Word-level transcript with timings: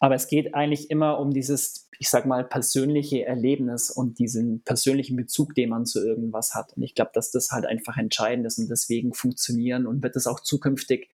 Aber 0.00 0.14
es 0.14 0.28
geht 0.28 0.54
eigentlich 0.54 0.90
immer 0.90 1.18
um 1.18 1.32
dieses, 1.32 1.88
ich 1.98 2.10
sag 2.10 2.26
mal, 2.26 2.44
persönliche 2.44 3.24
Erlebnis 3.24 3.90
und 3.90 4.18
diesen 4.18 4.62
persönlichen 4.62 5.16
Bezug, 5.16 5.54
den 5.54 5.70
man 5.70 5.86
zu 5.86 6.04
irgendwas 6.04 6.54
hat. 6.54 6.74
Und 6.74 6.82
ich 6.82 6.94
glaube, 6.94 7.12
dass 7.14 7.30
das 7.30 7.50
halt 7.50 7.66
einfach 7.66 7.96
entscheidend 7.96 8.46
ist 8.46 8.58
und 8.58 8.68
deswegen 8.68 9.14
funktionieren 9.14 9.86
und 9.86 10.02
wird 10.02 10.16
es 10.16 10.26
auch 10.26 10.40
zukünftig 10.40 11.10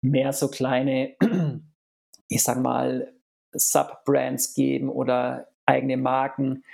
mehr 0.00 0.32
so 0.32 0.48
kleine, 0.48 1.14
ich 2.28 2.42
sag 2.42 2.60
mal, 2.60 3.12
Subbrands 3.52 4.54
geben 4.54 4.88
oder 4.88 5.48
eigene 5.66 5.96
Marken, 5.96 6.64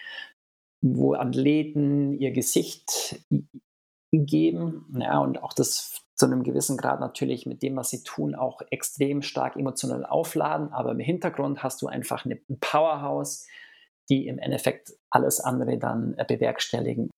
wo 0.81 1.15
Athleten 1.15 2.13
ihr 2.15 2.33
Gesicht 2.33 3.21
geben 4.13 4.87
ja, 4.99 5.19
und 5.19 5.43
auch 5.43 5.53
das 5.53 6.06
zu 6.17 6.27
einem 6.27 6.43
gewissen 6.43 6.79
Grad 6.79 6.99
natürlich 7.01 7.45
mit 7.45 7.63
dem, 7.63 7.77
was 7.77 7.91
sie 7.91 8.03
tun, 8.03 8.35
auch 8.35 8.63
extrem 8.71 9.21
stark 9.21 9.57
emotional 9.57 10.05
aufladen. 10.05 10.73
Aber 10.73 10.93
im 10.93 10.99
Hintergrund 10.99 11.63
hast 11.63 11.83
du 11.83 11.89
einfach 11.89 12.25
ein 12.25 12.41
Powerhouse, 12.61 13.47
die 14.09 14.27
im 14.27 14.39
Endeffekt 14.39 14.95
alles 15.11 15.41
andere 15.41 15.79
dann 15.79 16.15
äh, 16.17 16.25
bewerkstelligen. 16.27 17.11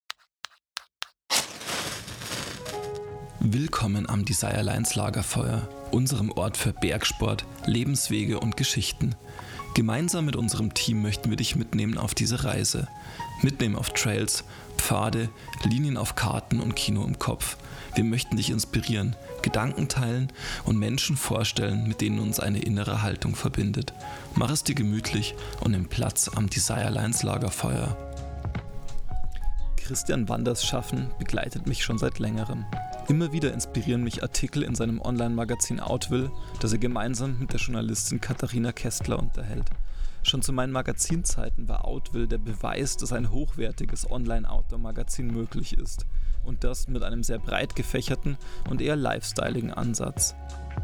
Willkommen 3.40 4.08
am 4.08 4.24
Desire 4.24 4.62
Lines 4.62 4.96
Lagerfeuer, 4.96 5.68
unserem 5.92 6.32
Ort 6.32 6.56
für 6.56 6.72
Bergsport, 6.72 7.46
Lebenswege 7.66 8.40
und 8.40 8.56
Geschichten. 8.56 9.14
Gemeinsam 9.74 10.24
mit 10.24 10.34
unserem 10.34 10.74
Team 10.74 11.02
möchten 11.02 11.30
wir 11.30 11.36
dich 11.36 11.54
mitnehmen 11.54 11.98
auf 11.98 12.16
diese 12.16 12.44
Reise. 12.44 12.88
Mitnehmen 13.42 13.76
auf 13.76 13.90
Trails, 13.90 14.42
Pfade, 14.76 15.28
Linien 15.62 15.96
auf 15.96 16.16
Karten 16.16 16.60
und 16.60 16.74
Kino 16.74 17.04
im 17.04 17.20
Kopf. 17.20 17.56
Wir 17.98 18.04
möchten 18.04 18.36
dich 18.36 18.50
inspirieren, 18.50 19.16
Gedanken 19.42 19.88
teilen 19.88 20.28
und 20.64 20.78
Menschen 20.78 21.16
vorstellen, 21.16 21.88
mit 21.88 22.00
denen 22.00 22.20
uns 22.20 22.38
eine 22.38 22.60
innere 22.60 23.02
Haltung 23.02 23.34
verbindet. 23.34 23.92
Mach 24.36 24.52
es 24.52 24.62
dir 24.62 24.76
gemütlich 24.76 25.34
und 25.64 25.72
nimm 25.72 25.88
Platz 25.88 26.30
am 26.32 26.48
Desire 26.48 26.90
Lines 26.90 27.24
Lagerfeuer. 27.24 27.96
Christian 29.78 30.28
Wanders 30.28 30.64
Schaffen 30.64 31.10
begleitet 31.18 31.66
mich 31.66 31.82
schon 31.82 31.98
seit 31.98 32.20
längerem. 32.20 32.66
Immer 33.08 33.32
wieder 33.32 33.52
inspirieren 33.52 34.04
mich 34.04 34.22
Artikel 34.22 34.62
in 34.62 34.76
seinem 34.76 35.00
Online-Magazin 35.00 35.80
Outwill, 35.80 36.30
das 36.60 36.70
er 36.70 36.78
gemeinsam 36.78 37.40
mit 37.40 37.52
der 37.52 37.58
Journalistin 37.58 38.20
Katharina 38.20 38.70
Kästler 38.70 39.18
unterhält. 39.18 39.68
Schon 40.22 40.42
zu 40.42 40.52
meinen 40.52 40.72
Magazinzeiten 40.72 41.68
war 41.68 41.84
Outwill 41.84 42.28
der 42.28 42.38
Beweis, 42.38 42.96
dass 42.96 43.12
ein 43.12 43.32
hochwertiges 43.32 44.08
Online-Outdoor-Magazin 44.08 45.26
möglich 45.26 45.76
ist. 45.76 46.06
Und 46.42 46.64
das 46.64 46.88
mit 46.88 47.02
einem 47.02 47.22
sehr 47.22 47.38
breit 47.38 47.76
gefächerten 47.76 48.38
und 48.70 48.80
eher 48.80 48.96
lifestyleigen 48.96 49.72
Ansatz. 49.72 50.34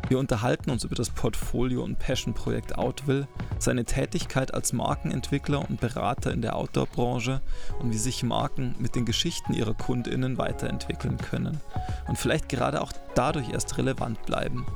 Wir 0.09 0.19
unterhalten 0.19 0.71
uns 0.71 0.85
über 0.85 0.95
das 0.95 1.11
Portfolio 1.11 1.83
und 1.83 1.99
Passion-Projekt 1.99 2.77
Outwill, 2.77 3.27
seine 3.59 3.85
Tätigkeit 3.85 4.53
als 4.53 4.73
Markenentwickler 4.73 5.67
und 5.69 5.81
Berater 5.81 6.33
in 6.33 6.43
der 6.43 6.57
Outdoor-Branche 6.57 7.41
und 7.79 7.93
wie 7.93 7.99
sich 7.99 8.23
Marken 8.23 8.75
mit 8.79 8.97
den 8.97 9.07
Geschichten 9.07 9.55
ihrer 9.55 9.75
KundInnen 9.75 10.37
weiterentwickeln 10.37 11.17
können 11.17 11.61
und 12.07 12.19
vielleicht 12.19 12.49
gerade 12.49 12.83
auch 12.83 12.93
dadurch 13.15 13.49
erst 13.51 13.79
relevant 13.79 14.23
bleiben. 14.27 14.67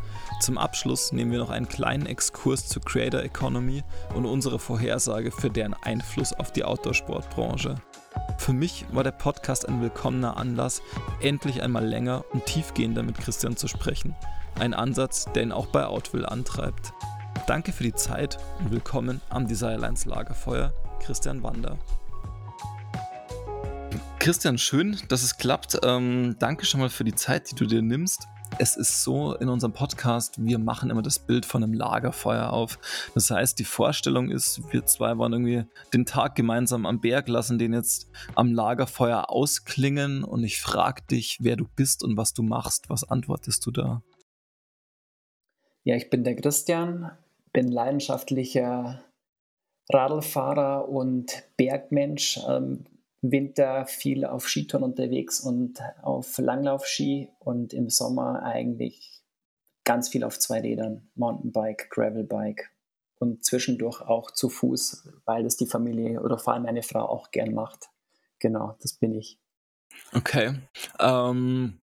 Zum 0.41 0.57
Abschluss 0.57 1.13
nehmen 1.13 1.33
wir 1.33 1.39
noch 1.39 1.51
einen 1.51 1.69
kleinen 1.69 2.07
Exkurs 2.07 2.67
zur 2.69 2.83
Creator 2.83 3.23
Economy 3.23 3.83
und 4.15 4.25
unsere 4.25 4.59
Vorhersage 4.59 5.31
für 5.31 5.51
deren 5.51 5.75
Einfluss 5.75 6.33
auf 6.33 6.53
die 6.53 6.65
Outdoor-Sportbranche. 6.65 7.77
Für 8.39 8.53
mich 8.53 8.87
war 8.93 9.05
der 9.05 9.11
Podcast 9.13 9.69
ein 9.69 9.83
willkommener 9.83 10.37
Anlass, 10.37 10.83
endlich 11.21 11.63
einmal 11.63 11.85
länger 11.85 12.25
und 12.33 12.47
tiefgehender 12.47 13.03
mit 13.03 13.19
Christian 13.19 13.57
zu 13.57 13.69
sprechen. 13.69 14.15
Ein 14.59 14.75
Ansatz, 14.75 15.27
der 15.35 15.43
ihn 15.43 15.53
auch 15.53 15.67
bei 15.67 15.87
Outwill 15.87 16.25
antreibt. 16.25 16.93
Danke 17.47 17.73
für 17.73 17.85
die 17.85 17.95
Zeit 17.95 18.39
und 18.59 18.71
willkommen 18.71 19.21
am 19.29 19.47
Desirelines 19.47 20.05
Lagerfeuer, 20.05 20.73
Christian 21.01 21.43
Wander. 21.43 21.79
Christian, 24.19 24.59
schön, 24.59 24.99
dass 25.09 25.23
es 25.23 25.37
klappt. 25.37 25.79
Ähm, 25.83 26.37
danke 26.39 26.67
schon 26.67 26.81
mal 26.81 26.91
für 26.91 27.05
die 27.05 27.15
Zeit, 27.15 27.51
die 27.51 27.55
du 27.55 27.67
dir 27.67 27.83
nimmst. 27.83 28.29
Es 28.59 28.77
ist 28.77 29.05
so 29.05 29.35
in 29.35 29.49
unserem 29.49 29.73
Podcast, 29.73 30.45
wir 30.45 30.59
machen 30.59 30.91
immer 30.91 31.03
das 31.03 31.19
Bild 31.19 31.45
von 31.45 31.63
einem 31.63 31.75
Lagerfeuer 31.75 32.53
auf. 32.53 32.79
Das 33.15 33.31
heißt, 33.31 33.59
die 33.59 33.65
Vorstellung 33.65 34.31
ist, 34.31 34.63
wir 34.73 34.85
zwei 34.87 35.17
wollen 35.19 35.33
irgendwie 35.33 35.65
den 35.93 36.07
Tag 36.07 36.35
gemeinsam 36.35 36.87
am 36.87 37.01
Berg, 37.01 37.29
lassen 37.29 37.59
den 37.59 37.73
jetzt 37.73 38.11
am 38.35 38.53
Lagerfeuer 38.53 39.31
ausklingen 39.31 40.25
und 40.25 40.43
ich 40.43 40.61
frage 40.61 41.03
dich, 41.11 41.39
wer 41.41 41.57
du 41.57 41.67
bist 41.77 42.03
und 42.03 42.17
was 42.17 42.33
du 42.33 42.43
machst. 42.43 42.89
Was 42.91 43.05
antwortest 43.05 43.65
du 43.67 43.71
da? 43.71 44.03
Ja, 45.85 45.95
ich 45.97 46.11
bin 46.11 46.25
der 46.25 46.37
Christian, 46.37 47.11
bin 47.53 47.69
leidenschaftlicher 47.69 49.03
Radlfahrer 49.93 50.89
und 50.89 51.45
Bergmensch. 51.57 52.41
Ähm, 52.49 52.85
Winter 53.21 53.87
viel 53.87 54.25
auf 54.25 54.49
Skitouren 54.49 54.85
unterwegs 54.85 55.41
und 55.41 55.81
auf 56.03 56.39
Langlaufski 56.39 57.31
und 57.41 57.73
im 57.73 57.91
Sommer 57.91 58.43
eigentlich 58.43 59.23
ganz 59.85 60.09
viel 60.09 60.23
auf 60.23 60.39
zwei 60.39 60.61
Rädern, 60.61 61.11
Mountainbike, 61.15 61.91
Gravelbike 61.91 62.71
und 63.19 63.45
zwischendurch 63.45 64.01
auch 64.03 64.31
zu 64.31 64.49
Fuß, 64.49 65.09
weil 65.25 65.43
das 65.43 65.57
die 65.57 65.67
Familie 65.67 66.23
oder 66.23 66.39
vor 66.39 66.53
allem 66.53 66.65
meine 66.65 66.83
Frau 66.83 67.01
auch 67.01 67.31
gern 67.31 67.55
macht. 67.55 67.89
Genau, 68.39 68.77
das 68.81 68.95
bin 68.95 69.15
ich. 69.15 69.41
Okay. 70.13 70.61
Ähm, 71.01 71.81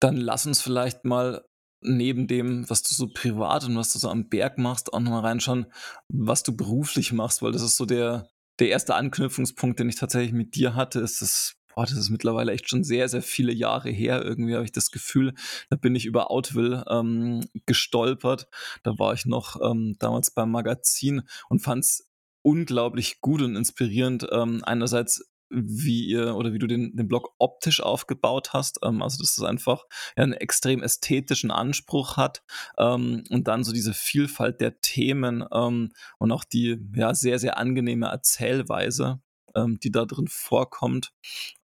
dann 0.00 0.16
lass 0.16 0.46
uns 0.46 0.62
vielleicht 0.62 1.04
mal 1.04 1.44
neben 1.82 2.28
dem, 2.28 2.68
was 2.70 2.82
du 2.82 2.94
so 2.94 3.08
privat 3.08 3.64
und 3.64 3.76
was 3.76 3.92
du 3.92 3.98
so 3.98 4.08
am 4.08 4.28
Berg 4.28 4.56
machst, 4.58 4.92
auch 4.92 5.00
nochmal 5.00 5.22
reinschauen, 5.22 5.66
was 6.08 6.42
du 6.42 6.56
beruflich 6.56 7.12
machst, 7.12 7.42
weil 7.42 7.52
das 7.52 7.62
ist 7.62 7.76
so 7.76 7.84
der, 7.84 8.28
der 8.58 8.68
erste 8.68 8.94
Anknüpfungspunkt, 8.94 9.80
den 9.80 9.88
ich 9.88 9.96
tatsächlich 9.96 10.32
mit 10.32 10.54
dir 10.54 10.74
hatte, 10.74 11.00
ist 11.00 11.22
das, 11.22 11.54
boah, 11.74 11.84
das 11.84 11.96
ist 11.96 12.10
mittlerweile 12.10 12.52
echt 12.52 12.68
schon 12.68 12.84
sehr, 12.84 13.08
sehr 13.08 13.22
viele 13.22 13.52
Jahre 13.52 13.90
her. 13.90 14.22
Irgendwie 14.22 14.54
habe 14.54 14.64
ich 14.64 14.72
das 14.72 14.90
Gefühl, 14.90 15.34
da 15.70 15.76
bin 15.76 15.94
ich 15.94 16.04
über 16.04 16.30
Outwill 16.30 16.84
ähm, 16.88 17.40
gestolpert. 17.66 18.48
Da 18.82 18.98
war 18.98 19.14
ich 19.14 19.26
noch 19.26 19.60
ähm, 19.62 19.96
damals 19.98 20.30
beim 20.32 20.50
Magazin 20.50 21.22
und 21.48 21.60
fand 21.60 21.84
es 21.84 22.08
unglaublich 22.42 23.20
gut 23.20 23.42
und 23.42 23.56
inspirierend. 23.56 24.26
Ähm, 24.30 24.62
einerseits 24.64 25.31
wie 25.52 26.06
ihr 26.06 26.34
oder 26.34 26.52
wie 26.52 26.58
du 26.58 26.66
den, 26.66 26.96
den 26.96 27.08
Blog 27.08 27.34
optisch 27.38 27.80
aufgebaut 27.80 28.52
hast. 28.52 28.78
Ähm, 28.82 29.02
also, 29.02 29.18
dass 29.22 29.36
es 29.36 29.44
einfach 29.44 29.84
einen 30.16 30.32
extrem 30.32 30.82
ästhetischen 30.82 31.50
Anspruch 31.50 32.16
hat 32.16 32.42
ähm, 32.78 33.24
und 33.30 33.48
dann 33.48 33.64
so 33.64 33.72
diese 33.72 33.94
Vielfalt 33.94 34.60
der 34.60 34.80
Themen 34.80 35.44
ähm, 35.52 35.92
und 36.18 36.32
auch 36.32 36.44
die 36.44 36.78
ja 36.94 37.14
sehr, 37.14 37.38
sehr 37.38 37.58
angenehme 37.58 38.06
Erzählweise, 38.06 39.20
ähm, 39.54 39.78
die 39.82 39.92
da 39.92 40.04
drin 40.06 40.28
vorkommt. 40.28 41.12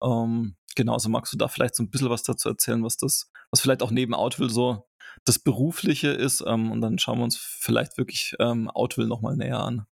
Ähm, 0.02 0.56
genauso 0.76 1.08
magst 1.08 1.32
du 1.32 1.38
da 1.38 1.48
vielleicht 1.48 1.74
so 1.74 1.82
ein 1.82 1.90
bisschen 1.90 2.10
was 2.10 2.22
dazu 2.22 2.48
erzählen, 2.48 2.84
was 2.84 2.96
das, 2.96 3.30
was 3.50 3.60
vielleicht 3.60 3.82
auch 3.82 3.90
neben 3.90 4.14
Outwill 4.14 4.50
so 4.50 4.86
das 5.24 5.38
Berufliche 5.38 6.08
ist. 6.08 6.44
Ähm, 6.46 6.70
und 6.70 6.80
dann 6.80 6.98
schauen 6.98 7.18
wir 7.18 7.24
uns 7.24 7.36
vielleicht 7.36 7.98
wirklich 7.98 8.34
ähm, 8.38 8.70
Outwill 8.70 9.06
nochmal 9.06 9.36
näher 9.36 9.60
an. 9.60 9.86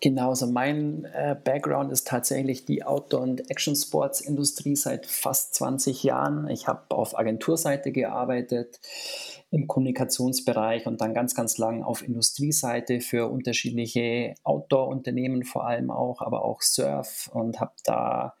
Genau, 0.00 0.30
also 0.30 0.46
mein 0.46 1.06
äh, 1.06 1.34
Background 1.42 1.90
ist 1.90 2.06
tatsächlich 2.06 2.66
die 2.66 2.84
Outdoor- 2.84 3.22
und 3.22 3.50
Action-Sports-Industrie 3.50 4.76
seit 4.76 5.06
fast 5.06 5.54
20 5.54 6.02
Jahren. 6.02 6.48
Ich 6.48 6.68
habe 6.68 6.82
auf 6.90 7.18
Agenturseite 7.18 7.92
gearbeitet, 7.92 8.78
im 9.50 9.66
Kommunikationsbereich 9.66 10.86
und 10.86 11.00
dann 11.00 11.14
ganz, 11.14 11.34
ganz 11.34 11.56
lang 11.56 11.82
auf 11.82 12.02
Industrieseite 12.02 13.00
für 13.00 13.30
unterschiedliche 13.30 14.34
Outdoor-Unternehmen 14.42 15.44
vor 15.44 15.66
allem 15.66 15.90
auch, 15.90 16.20
aber 16.20 16.44
auch 16.44 16.60
Surf 16.62 17.30
und 17.32 17.60
habe 17.60 17.72
da 17.84 18.34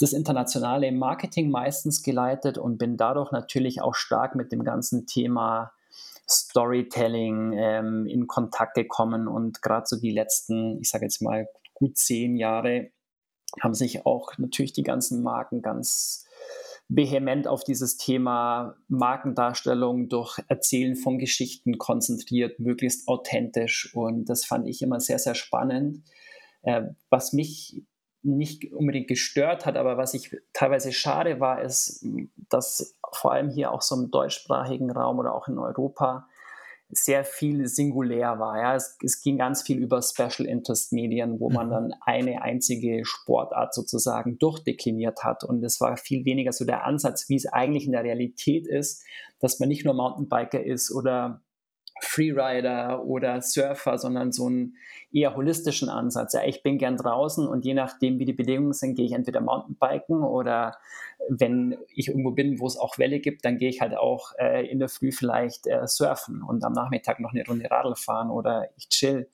das 0.00 0.12
internationale 0.12 0.92
Marketing 0.92 1.50
meistens 1.50 2.02
geleitet 2.02 2.56
und 2.56 2.78
bin 2.78 2.96
dadurch 2.96 3.32
natürlich 3.32 3.82
auch 3.82 3.94
stark 3.94 4.36
mit 4.36 4.52
dem 4.52 4.64
ganzen 4.64 5.06
Thema 5.06 5.72
Storytelling 6.30 7.52
ähm, 7.56 8.06
in 8.06 8.26
Kontakt 8.26 8.74
gekommen 8.74 9.28
und 9.28 9.62
gerade 9.62 9.86
so 9.86 9.98
die 9.98 10.12
letzten, 10.12 10.78
ich 10.80 10.90
sage 10.90 11.04
jetzt 11.04 11.22
mal, 11.22 11.48
gut 11.74 11.96
zehn 11.96 12.36
Jahre 12.36 12.90
haben 13.62 13.74
sich 13.74 14.04
auch 14.04 14.36
natürlich 14.36 14.72
die 14.72 14.82
ganzen 14.82 15.22
Marken 15.22 15.62
ganz 15.62 16.26
vehement 16.88 17.46
auf 17.46 17.64
dieses 17.64 17.96
Thema 17.96 18.76
Markendarstellung 18.88 20.08
durch 20.08 20.38
Erzählen 20.48 20.96
von 20.96 21.18
Geschichten 21.18 21.78
konzentriert, 21.78 22.58
möglichst 22.60 23.08
authentisch. 23.08 23.94
Und 23.94 24.26
das 24.26 24.44
fand 24.44 24.66
ich 24.68 24.80
immer 24.80 25.00
sehr, 25.00 25.18
sehr 25.18 25.34
spannend. 25.34 26.02
Äh, 26.62 26.82
was 27.10 27.32
mich 27.32 27.82
nicht 28.22 28.72
unbedingt 28.72 29.08
gestört 29.08 29.66
hat, 29.66 29.76
aber 29.76 29.96
was 29.96 30.14
ich 30.14 30.36
teilweise 30.52 30.92
schade 30.92 31.40
war, 31.40 31.62
ist, 31.62 32.04
dass 32.48 32.98
vor 33.12 33.32
allem 33.32 33.50
hier 33.50 33.72
auch 33.72 33.82
so 33.82 33.94
im 33.94 34.10
deutschsprachigen 34.10 34.90
Raum 34.90 35.18
oder 35.18 35.34
auch 35.34 35.48
in 35.48 35.58
Europa 35.58 36.26
sehr 36.90 37.24
viel 37.24 37.66
singulär 37.66 38.38
war. 38.38 38.58
Ja. 38.58 38.74
Es, 38.74 38.96
es 39.04 39.22
ging 39.22 39.38
ganz 39.38 39.62
viel 39.62 39.78
über 39.78 40.00
Special 40.00 40.48
Interest 40.48 40.92
Medien, 40.92 41.38
wo 41.38 41.50
man 41.50 41.66
mhm. 41.66 41.70
dann 41.70 41.94
eine 42.00 42.42
einzige 42.42 43.04
Sportart 43.04 43.74
sozusagen 43.74 44.38
durchdekliniert 44.38 45.22
hat. 45.22 45.44
Und 45.44 45.62
es 45.64 45.80
war 45.80 45.96
viel 45.96 46.24
weniger 46.24 46.52
so 46.52 46.64
der 46.64 46.84
Ansatz, 46.84 47.28
wie 47.28 47.36
es 47.36 47.46
eigentlich 47.46 47.84
in 47.84 47.92
der 47.92 48.04
Realität 48.04 48.66
ist, 48.66 49.04
dass 49.38 49.60
man 49.60 49.68
nicht 49.68 49.84
nur 49.84 49.94
Mountainbiker 49.94 50.64
ist 50.64 50.90
oder 50.90 51.42
Freerider 52.02 53.04
oder 53.04 53.40
Surfer, 53.40 53.98
sondern 53.98 54.32
so 54.32 54.46
einen 54.46 54.76
eher 55.12 55.34
holistischen 55.34 55.88
Ansatz. 55.88 56.32
Ja, 56.32 56.44
ich 56.44 56.62
bin 56.62 56.78
gern 56.78 56.96
draußen 56.96 57.46
und 57.46 57.64
je 57.64 57.74
nachdem, 57.74 58.18
wie 58.18 58.24
die 58.24 58.32
Bedingungen 58.32 58.72
sind, 58.72 58.94
gehe 58.94 59.06
ich 59.06 59.12
entweder 59.12 59.40
Mountainbiken 59.40 60.22
oder 60.22 60.76
wenn 61.28 61.76
ich 61.94 62.08
irgendwo 62.08 62.30
bin, 62.30 62.60
wo 62.60 62.66
es 62.66 62.76
auch 62.76 62.98
Welle 62.98 63.20
gibt, 63.20 63.44
dann 63.44 63.58
gehe 63.58 63.68
ich 63.68 63.80
halt 63.80 63.96
auch 63.96 64.32
äh, 64.38 64.66
in 64.66 64.78
der 64.78 64.88
Früh 64.88 65.12
vielleicht 65.12 65.66
äh, 65.66 65.86
surfen 65.86 66.42
und 66.42 66.64
am 66.64 66.72
Nachmittag 66.72 67.20
noch 67.20 67.32
eine 67.32 67.44
Runde 67.46 67.70
Radl 67.70 67.94
fahren 67.96 68.30
oder 68.30 68.68
ich 68.76 68.88
chill. 68.88 69.28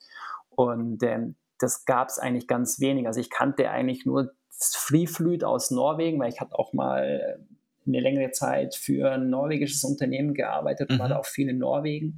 Und 0.49 1.03
ähm, 1.03 1.35
das 1.59 1.85
gab 1.85 2.09
es 2.09 2.19
eigentlich 2.19 2.47
ganz 2.47 2.79
wenig. 2.79 3.07
Also 3.07 3.19
ich 3.19 3.29
kannte 3.29 3.69
eigentlich 3.69 4.05
nur 4.05 4.33
das 4.57 4.75
Free 4.75 5.07
Fleet 5.07 5.43
aus 5.43 5.71
Norwegen, 5.71 6.19
weil 6.19 6.29
ich 6.29 6.41
hatte 6.41 6.57
auch 6.57 6.73
mal 6.73 7.39
eine 7.87 7.99
längere 7.99 8.31
Zeit 8.31 8.75
für 8.75 9.11
ein 9.11 9.29
norwegisches 9.29 9.83
Unternehmen 9.83 10.33
gearbeitet 10.33 10.89
und 10.89 10.97
mhm. 10.97 10.99
war 11.01 11.09
da 11.09 11.17
auch 11.17 11.25
viel 11.25 11.49
in 11.49 11.59
Norwegen. 11.59 12.15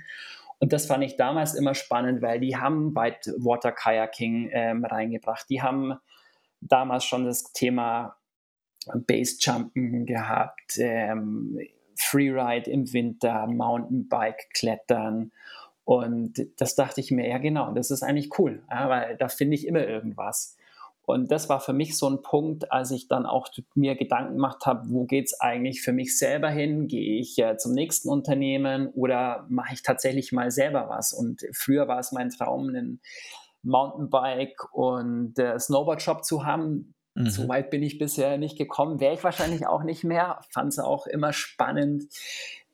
Und 0.60 0.74
das 0.74 0.88
fand 0.88 1.04
ich 1.04 1.18
damals 1.18 1.54
immer 1.54 1.76
spannend, 1.76 2.22
weil 2.22 2.40
die 2.40 2.56
haben 2.58 2.96
Whitewater 2.96 3.72
Kayaking 3.72 4.50
ähm, 4.52 4.86
reingebracht. 4.86 5.48
Die 5.50 5.62
haben 5.62 5.96
damals 6.62 7.04
schon 7.04 7.26
das 7.26 7.52
Thema 7.54 8.18
Basejumpen 8.94 10.06
gehabt, 10.06 10.78
ähm, 10.78 11.60
Freeride 11.96 12.70
im 12.70 12.92
Winter, 12.94 13.48
Mountainbike 13.48 14.50
klettern. 14.54 15.32
Und 15.84 16.48
das 16.58 16.76
dachte 16.76 17.02
ich 17.02 17.12
mir, 17.12 17.28
ja 17.28 17.38
genau, 17.38 17.74
das 17.74 17.92
ist 17.92 18.04
eigentlich 18.04 18.38
cool, 18.40 18.64
ja, 18.70 18.90
weil 18.90 19.18
da 19.18 19.30
finde 19.30 19.56
ich 19.56 19.66
immer 19.66 19.86
irgendwas. 19.86 20.57
Und 21.08 21.32
das 21.32 21.48
war 21.48 21.62
für 21.62 21.72
mich 21.72 21.98
so 21.98 22.10
ein 22.10 22.22
Punkt, 22.22 22.70
als 22.70 22.92
ich 22.92 23.08
dann 23.08 23.26
auch 23.26 23.48
mir 23.76 23.96
Gedanken 23.96 24.34
gemacht 24.34 24.66
habe, 24.66 24.90
wo 24.90 25.06
geht 25.06 25.28
es 25.28 25.40
eigentlich 25.40 25.82
für 25.82 25.94
mich 25.94 26.18
selber 26.20 26.50
hin? 26.50 26.90
Gehe 26.90 27.22
ich 27.22 27.40
äh, 27.40 27.56
zum 27.56 27.72
nächsten 27.72 28.10
Unternehmen 28.10 28.90
oder 28.90 29.46
mache 29.48 29.74
ich 29.74 29.84
tatsächlich 29.84 30.34
mal 30.34 30.52
selber 30.52 30.90
was? 30.90 31.14
Und 31.14 31.46
früher 31.54 31.88
war 31.88 32.00
es 32.00 32.12
mein 32.12 32.30
Traum, 32.30 32.68
einen 32.68 33.00
Mountainbike 33.64 34.74
und 34.74 35.40
äh, 35.40 35.58
Snowboard-Shop 35.58 36.26
zu 36.26 36.46
haben. 36.46 36.94
Mhm. 37.16 37.30
So 37.30 37.48
weit 37.48 37.70
bin 37.70 37.84
ich 37.84 37.98
bisher 37.98 38.38
nicht 38.38 38.58
gekommen. 38.58 39.00
Wäre 39.00 39.14
ich 39.14 39.24
wahrscheinlich 39.24 39.66
auch 39.66 39.84
nicht 39.84 40.04
mehr. 40.04 40.42
Fand 40.52 40.74
es 40.74 40.80
auch 40.80 41.08
immer 41.08 41.32
spannend. 41.32 42.04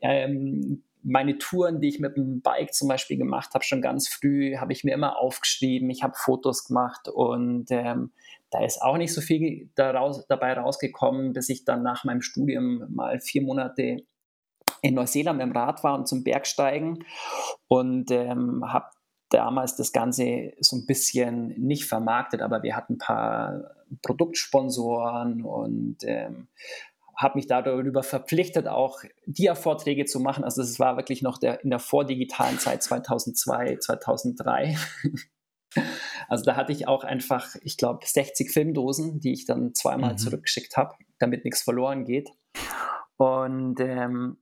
Ähm, 0.01 0.81
meine 1.03 1.37
Touren, 1.37 1.81
die 1.81 1.89
ich 1.89 1.99
mit 1.99 2.15
dem 2.15 2.41
Bike 2.41 2.73
zum 2.73 2.87
Beispiel 2.87 3.17
gemacht 3.17 3.53
habe, 3.53 3.63
schon 3.63 3.81
ganz 3.81 4.07
früh, 4.07 4.55
habe 4.57 4.73
ich 4.73 4.83
mir 4.83 4.93
immer 4.93 5.19
aufgeschrieben. 5.19 5.89
Ich 5.89 6.01
habe 6.01 6.15
Fotos 6.15 6.65
gemacht 6.65 7.09
und 7.09 7.67
ähm, 7.69 8.11
da 8.53 8.63
ist 8.63 8.81
auch 8.81 8.97
nicht 8.97 9.13
so 9.13 9.21
viel 9.21 9.71
daraus, 9.75 10.27
dabei 10.27 10.53
rausgekommen, 10.53 11.33
bis 11.33 11.49
ich 11.49 11.65
dann 11.65 11.81
nach 11.81 12.03
meinem 12.03 12.21
Studium 12.21 12.85
mal 12.89 13.19
vier 13.19 13.41
Monate 13.41 14.05
in 14.81 14.93
Neuseeland 14.93 15.39
mit 15.39 15.47
dem 15.47 15.57
Rad 15.57 15.83
war 15.83 15.95
und 15.95 16.07
zum 16.07 16.23
Bergsteigen 16.23 17.03
und 17.67 18.11
ähm, 18.11 18.63
habe 18.71 18.85
damals 19.29 19.75
das 19.75 19.91
Ganze 19.91 20.53
so 20.59 20.75
ein 20.75 20.85
bisschen 20.85 21.47
nicht 21.59 21.85
vermarktet, 21.85 22.41
aber 22.41 22.61
wir 22.61 22.75
hatten 22.75 22.93
ein 22.93 22.97
paar 22.99 23.71
Produktsponsoren 24.03 25.43
und 25.43 25.97
ähm, 26.03 26.47
habe 27.17 27.37
mich 27.37 27.47
darüber 27.47 28.03
verpflichtet, 28.03 28.67
auch 28.67 29.01
Dia-Vorträge 29.25 30.05
zu 30.05 30.19
machen. 30.19 30.43
Also 30.43 30.61
es 30.61 30.79
war 30.79 30.97
wirklich 30.97 31.21
noch 31.21 31.39
der, 31.39 31.63
in 31.63 31.71
der 31.71 31.79
vordigitalen 31.79 32.59
Zeit 32.59 32.83
2002, 32.83 33.77
2003. 33.77 34.77
also 36.33 36.45
da 36.45 36.55
hatte 36.55 36.71
ich 36.71 36.87
auch 36.87 37.03
einfach, 37.03 37.53
ich 37.61 37.77
glaube, 37.77 38.07
60 38.07 38.49
Filmdosen, 38.49 39.19
die 39.19 39.33
ich 39.33 39.45
dann 39.45 39.75
zweimal 39.75 40.13
mhm. 40.13 40.17
zurückgeschickt 40.17 40.77
habe, 40.77 40.95
damit 41.19 41.45
nichts 41.45 41.61
verloren 41.61 42.05
geht. 42.05 42.31
Und 43.17 43.79
ähm, 43.79 44.37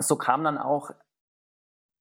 so 0.00 0.16
kam 0.16 0.42
dann 0.42 0.58
auch 0.58 0.90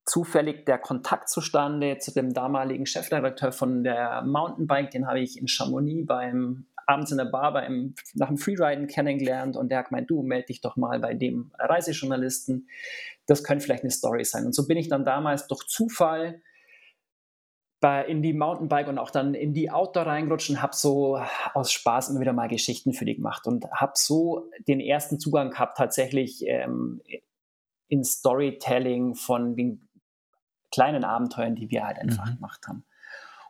zufällig 0.07 0.65
der 0.65 0.79
Kontakt 0.79 1.29
zustande 1.29 2.00
zu 2.00 2.12
dem 2.12 2.33
damaligen 2.33 2.88
Chefredakteur 2.88 3.51
von 3.51 3.83
der 3.83 4.23
Mountainbike, 4.23 4.89
den 4.89 5.06
habe 5.06 5.19
ich 5.19 5.39
in 5.39 5.47
Chamonix 5.47 6.07
beim 6.07 6.65
abends 6.88 7.12
in 7.12 7.19
der 7.19 7.25
Bar 7.25 7.53
beim, 7.53 7.94
nach 8.15 8.29
dem 8.29 8.39
Freeriden 8.39 8.88
kennengelernt 8.88 9.56
und 9.56 9.69
der 9.69 9.77
hat 9.77 9.89
gemeint, 9.89 10.09
du 10.09 10.23
melde 10.23 10.47
dich 10.47 10.62
doch 10.62 10.77
mal 10.77 11.00
bei 11.00 11.13
dem 11.13 11.51
Reisejournalisten. 11.59 12.68
Das 13.27 13.44
könnte 13.44 13.63
vielleicht 13.63 13.83
eine 13.83 13.91
Story 13.91 14.25
sein. 14.25 14.47
Und 14.47 14.56
so 14.56 14.65
bin 14.65 14.77
ich 14.77 14.89
dann 14.89 15.06
damals 15.06 15.45
durch 15.45 15.68
Zufall 15.68 16.41
bei, 17.81 18.06
in 18.06 18.22
die 18.22 18.33
Mountainbike 18.33 18.88
und 18.88 19.00
auch 19.00 19.10
dann 19.10 19.33
in 19.33 19.54
die 19.54 19.72
Outdoor 19.72 20.06
reingerutscht 20.06 20.51
und 20.51 20.62
habe 20.62 20.75
so 20.75 21.19
aus 21.54 21.72
Spaß 21.72 22.10
immer 22.10 22.22
wieder 22.22 22.31
mal 22.31 22.48
Geschichten 22.48 22.94
für 22.94 23.06
die 23.06 23.16
gemacht 23.16 23.48
und 23.48 23.69
habe 23.72 23.94
so 23.95 24.50
den 24.68 24.80
ersten 24.80 25.19
Zugang 25.19 25.50
gehabt 25.50 25.78
tatsächlich 25.78 26.45
ähm, 26.48 27.01
in 27.88 28.04
Storytelling 28.04 29.16
von 29.16 29.56
den 29.56 29.89
kleinen 30.72 31.04
Abenteuern, 31.04 31.56
die 31.56 31.72
wir 31.72 31.86
halt 31.86 31.98
einfach 31.98 32.28
mhm. 32.28 32.36
gemacht 32.36 32.68
haben. 32.68 32.86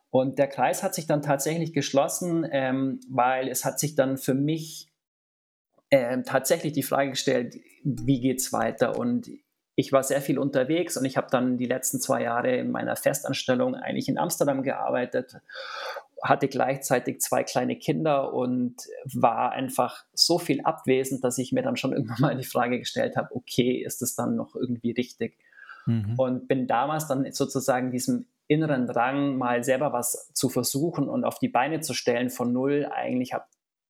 Und 0.10 0.40
der 0.40 0.48
Kreis 0.48 0.82
hat 0.82 0.96
sich 0.96 1.08
dann 1.08 1.22
tatsächlich 1.22 1.74
geschlossen, 1.74 2.48
ähm, 2.52 3.02
weil 3.10 3.50
es 3.50 3.66
hat 3.66 3.80
sich 3.80 3.96
dann 3.96 4.18
für 4.18 4.34
mich 4.34 4.92
ähm, 5.92 6.24
tatsächlich 6.24 6.72
die 6.72 6.84
Frage 6.84 7.12
gestellt, 7.12 7.58
wie 7.84 8.22
geht 8.22 8.40
es 8.40 8.54
weiter? 8.54 8.98
Und 8.98 9.30
ich 9.82 9.92
war 9.92 10.04
sehr 10.04 10.22
viel 10.22 10.38
unterwegs 10.38 10.96
und 10.96 11.06
ich 11.06 11.18
habe 11.18 11.28
dann 11.32 11.58
die 11.58 11.66
letzten 11.66 12.00
zwei 12.00 12.22
Jahre 12.22 12.56
in 12.56 12.70
meiner 12.70 12.96
Festanstellung 12.96 13.74
eigentlich 13.76 14.08
in 14.08 14.20
Amsterdam 14.20 14.62
gearbeitet, 14.62 15.38
hatte 16.22 16.48
gleichzeitig 16.48 17.20
zwei 17.20 17.44
kleine 17.44 17.76
Kinder 17.76 18.32
und 18.32 18.76
war 19.12 19.52
einfach 19.54 20.06
so 20.14 20.38
viel 20.38 20.62
abwesend, 20.62 21.24
dass 21.24 21.40
ich 21.40 21.52
mir 21.52 21.64
dann 21.64 21.78
schon 21.78 21.94
irgendwann 21.94 22.22
mal 22.22 22.38
die 22.38 22.46
Frage 22.46 22.78
gestellt 22.78 23.18
habe, 23.18 23.36
okay, 23.36 23.84
ist 23.84 24.04
es 24.04 24.16
dann 24.16 24.36
noch 24.36 24.56
irgendwie 24.56 24.92
richtig? 24.92 25.40
Mhm. 25.88 26.14
Und 26.16 26.48
bin 26.48 26.68
damals 26.68 27.08
dann 27.08 27.30
sozusagen 27.32 27.90
diesem 27.90 28.28
inneren 28.48 28.86
Drang, 28.86 29.38
mal 29.38 29.64
selber 29.64 29.94
was 29.94 30.32
zu 30.34 30.50
versuchen 30.50 31.10
und 31.10 31.24
auf 31.24 31.40
die 31.40 31.50
Beine 31.50 31.80
zu 31.80 31.96
stellen 31.96 32.30
von 32.30 32.54
null. 32.54 32.88
Eigentlich 32.92 33.34
habe 33.34 33.46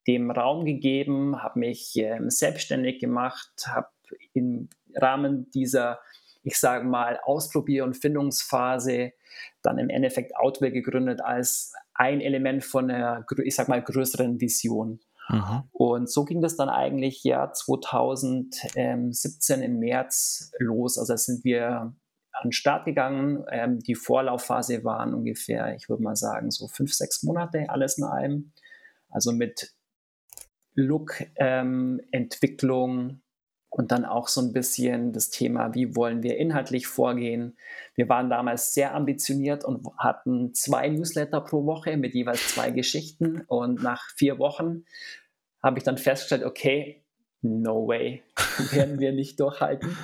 dem 0.07 0.31
Raum 0.31 0.63
gegeben, 0.63 1.43
habe 1.43 1.59
mich 1.59 1.97
ähm, 1.97 2.29
selbstständig 2.29 2.99
gemacht, 2.99 3.51
habe 3.67 3.89
im 4.33 4.69
Rahmen 4.95 5.49
dieser, 5.51 5.99
ich 6.43 6.59
sage 6.59 6.85
mal, 6.85 7.19
Ausprobier- 7.23 7.83
und 7.83 7.95
Findungsphase 7.95 9.13
dann 9.61 9.77
im 9.77 9.89
Endeffekt 9.89 10.35
Outwell 10.35 10.71
gegründet 10.71 11.21
als 11.21 11.73
ein 11.93 12.21
Element 12.21 12.63
von 12.63 12.89
einer, 12.89 13.25
ich 13.43 13.55
sage 13.55 13.69
mal, 13.69 13.81
größeren 13.81 14.41
Vision. 14.41 14.99
Mhm. 15.29 15.63
Und 15.71 16.09
so 16.09 16.25
ging 16.25 16.41
das 16.41 16.55
dann 16.55 16.69
eigentlich 16.69 17.23
ja 17.23 17.51
2017 17.51 19.61
im 19.61 19.79
März 19.79 20.51
los. 20.57 20.97
Also 20.97 21.15
sind 21.15 21.43
wir 21.43 21.93
an 22.33 22.43
den 22.43 22.51
Start 22.51 22.85
gegangen. 22.85 23.45
Ähm, 23.51 23.79
die 23.79 23.95
Vorlaufphase 23.95 24.83
waren 24.83 25.13
ungefähr, 25.13 25.75
ich 25.75 25.89
würde 25.89 26.03
mal 26.03 26.15
sagen, 26.15 26.51
so 26.51 26.67
fünf, 26.67 26.93
sechs 26.93 27.23
Monate, 27.23 27.69
alles 27.69 27.97
in 27.97 28.03
allem. 28.03 28.51
Also 29.09 29.31
mit 29.31 29.73
Look, 30.73 31.23
ähm, 31.35 32.01
Entwicklung 32.11 33.21
und 33.71 33.93
dann 33.93 34.03
auch 34.03 34.27
so 34.27 34.41
ein 34.41 34.51
bisschen 34.51 35.13
das 35.13 35.29
Thema, 35.29 35.73
wie 35.73 35.95
wollen 35.95 36.23
wir 36.23 36.37
inhaltlich 36.37 36.87
vorgehen. 36.87 37.57
Wir 37.95 38.09
waren 38.09 38.29
damals 38.29 38.73
sehr 38.73 38.93
ambitioniert 38.93 39.63
und 39.63 39.87
hatten 39.97 40.53
zwei 40.53 40.89
Newsletter 40.89 41.39
pro 41.39 41.65
Woche 41.65 41.95
mit 41.95 42.13
jeweils 42.13 42.49
zwei 42.49 42.71
Geschichten. 42.71 43.41
Und 43.47 43.81
nach 43.81 44.03
vier 44.17 44.39
Wochen 44.39 44.83
habe 45.63 45.77
ich 45.77 45.85
dann 45.85 45.97
festgestellt, 45.97 46.43
okay, 46.43 47.05
no 47.41 47.87
way, 47.87 48.21
werden 48.71 48.99
wir 48.99 49.13
nicht 49.13 49.39
durchhalten 49.39 49.97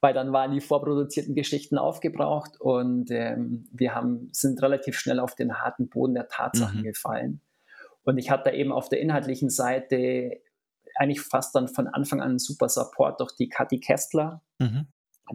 weil 0.00 0.14
dann 0.14 0.32
waren 0.32 0.52
die 0.52 0.60
vorproduzierten 0.60 1.34
Geschichten 1.34 1.76
aufgebraucht 1.76 2.60
und 2.60 3.10
ähm, 3.10 3.66
wir 3.72 3.94
haben, 3.94 4.28
sind 4.32 4.62
relativ 4.62 4.96
schnell 4.96 5.18
auf 5.18 5.34
den 5.34 5.58
harten 5.60 5.88
Boden 5.88 6.14
der 6.14 6.28
Tatsachen 6.28 6.80
mhm. 6.80 6.84
gefallen. 6.84 7.40
Und 8.04 8.18
ich 8.18 8.30
hatte 8.30 8.50
eben 8.50 8.70
auf 8.70 8.88
der 8.88 9.00
inhaltlichen 9.00 9.50
Seite 9.50 10.40
eigentlich 10.98 11.20
fast 11.20 11.54
dann 11.54 11.68
von 11.68 11.86
Anfang 11.86 12.20
an 12.20 12.30
einen 12.30 12.38
super 12.38 12.68
Support 12.68 13.20
durch 13.20 13.32
die 13.36 13.48
Kathi 13.48 13.80
Kestler, 13.80 14.42
mhm. 14.58 14.86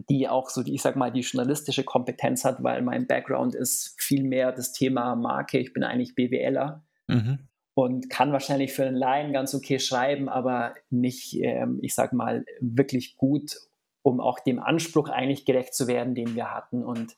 die 0.08 0.28
auch 0.28 0.50
so, 0.50 0.62
ich 0.64 0.82
sag 0.82 0.96
mal, 0.96 1.12
die 1.12 1.20
journalistische 1.20 1.84
Kompetenz 1.84 2.44
hat, 2.44 2.62
weil 2.62 2.82
mein 2.82 3.06
Background 3.06 3.54
ist 3.54 3.94
viel 3.98 4.24
mehr 4.24 4.52
das 4.52 4.72
Thema 4.72 5.16
Marke. 5.16 5.58
Ich 5.58 5.72
bin 5.72 5.82
eigentlich 5.82 6.14
BWLer. 6.14 6.84
Mhm 7.08 7.48
und 7.76 8.08
kann 8.08 8.30
wahrscheinlich 8.30 8.72
für 8.72 8.86
einen 8.86 8.94
Laien 8.94 9.32
ganz 9.32 9.52
okay 9.52 9.80
schreiben, 9.80 10.28
aber 10.28 10.74
nicht, 10.90 11.34
ähm, 11.42 11.80
ich 11.82 11.96
sag 11.96 12.12
mal, 12.12 12.44
wirklich 12.60 13.16
gut 13.16 13.56
um 14.04 14.20
auch 14.20 14.38
dem 14.38 14.60
Anspruch 14.60 15.08
eigentlich 15.08 15.46
gerecht 15.46 15.74
zu 15.74 15.86
werden, 15.86 16.14
den 16.14 16.36
wir 16.36 16.52
hatten. 16.52 16.84
Und 16.84 17.16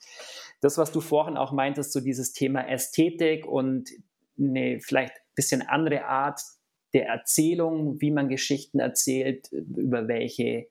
das, 0.60 0.78
was 0.78 0.92
du 0.92 1.00
vorhin 1.00 1.36
auch 1.36 1.50
meintest, 1.50 1.92
so 1.92 2.00
dieses 2.00 2.32
Thema 2.32 2.66
Ästhetik 2.66 3.44
und 3.44 3.90
eine 4.38 4.78
vielleicht 4.80 5.12
ein 5.12 5.34
bisschen 5.34 5.62
andere 5.62 6.04
Art 6.04 6.40
der 6.96 7.08
Erzählung, 7.08 8.00
wie 8.00 8.10
man 8.10 8.30
Geschichten 8.30 8.80
erzählt, 8.80 9.52
über 9.52 10.08
welche 10.08 10.66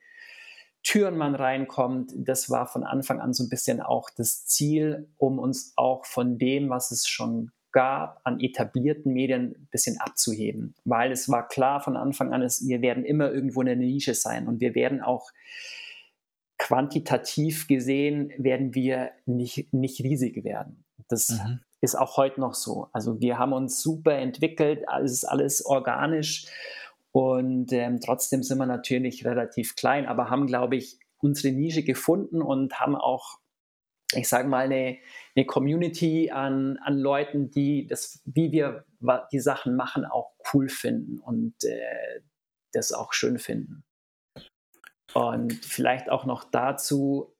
Türen 0.81 1.17
man 1.17 1.35
reinkommt, 1.35 2.13
das 2.15 2.49
war 2.49 2.65
von 2.65 2.83
Anfang 2.83 3.19
an 3.19 3.33
so 3.33 3.43
ein 3.43 3.49
bisschen 3.49 3.79
auch 3.79 4.09
das 4.09 4.47
Ziel, 4.47 5.07
um 5.17 5.37
uns 5.37 5.73
auch 5.75 6.05
von 6.05 6.39
dem, 6.39 6.69
was 6.69 6.89
es 6.89 7.07
schon 7.07 7.51
gab, 7.71 8.21
an 8.23 8.39
etablierten 8.39 9.13
Medien 9.13 9.51
ein 9.51 9.67
bisschen 9.69 9.99
abzuheben. 9.99 10.73
Weil 10.83 11.11
es 11.11 11.29
war 11.29 11.47
klar 11.47 11.79
von 11.79 11.95
Anfang 11.95 12.33
an, 12.33 12.41
wir 12.41 12.81
werden 12.81 13.05
immer 13.05 13.31
irgendwo 13.31 13.61
in 13.61 13.67
der 13.67 13.75
Nische 13.75 14.15
sein 14.15 14.47
und 14.47 14.61
wir 14.61 14.73
werden 14.73 15.01
auch 15.01 15.29
quantitativ 16.57 17.67
gesehen 17.67 18.31
werden 18.37 18.73
wir 18.73 19.11
nicht, 19.27 19.71
nicht 19.73 20.01
riesig 20.01 20.43
werden. 20.43 20.85
Das 21.07 21.29
mhm. 21.29 21.59
Ist 21.85 21.95
auch 21.95 22.17
heute 22.17 22.41
noch 22.41 22.53
so. 22.53 22.89
Also 22.91 23.21
wir 23.21 23.37
haben 23.37 23.53
uns 23.53 23.81
super 23.81 24.13
entwickelt, 24.13 24.83
es 25.01 25.11
ist 25.11 25.23
alles 25.25 25.65
organisch 25.65 26.47
und 27.11 27.71
ähm, 27.71 28.01
trotzdem 28.01 28.43
sind 28.43 28.57
wir 28.57 28.65
natürlich 28.65 29.23
relativ 29.23 29.77
klein, 29.77 30.05
aber 30.05 30.29
haben, 30.29 30.47
glaube 30.47 30.75
ich, 30.75 30.99
unsere 31.19 31.53
Nische 31.53 31.83
gefunden 31.83 32.41
und 32.41 32.79
haben 32.79 32.95
auch, 32.95 33.39
ich 34.13 34.27
sage 34.27 34.49
mal, 34.49 34.65
eine, 34.65 34.97
eine 35.35 35.45
Community 35.45 36.31
an, 36.31 36.77
an 36.83 36.97
Leuten, 36.97 37.51
die 37.51 37.87
das, 37.87 38.21
wie 38.25 38.51
wir 38.51 38.83
die 39.31 39.39
Sachen 39.39 39.77
machen, 39.77 40.03
auch 40.03 40.33
cool 40.53 40.67
finden 40.67 41.19
und 41.19 41.55
äh, 41.63 42.21
das 42.73 42.91
auch 42.91 43.13
schön 43.13 43.39
finden. 43.39 43.85
Und 45.13 45.53
vielleicht 45.53 46.09
auch 46.09 46.25
noch 46.25 46.43
dazu, 46.43 47.33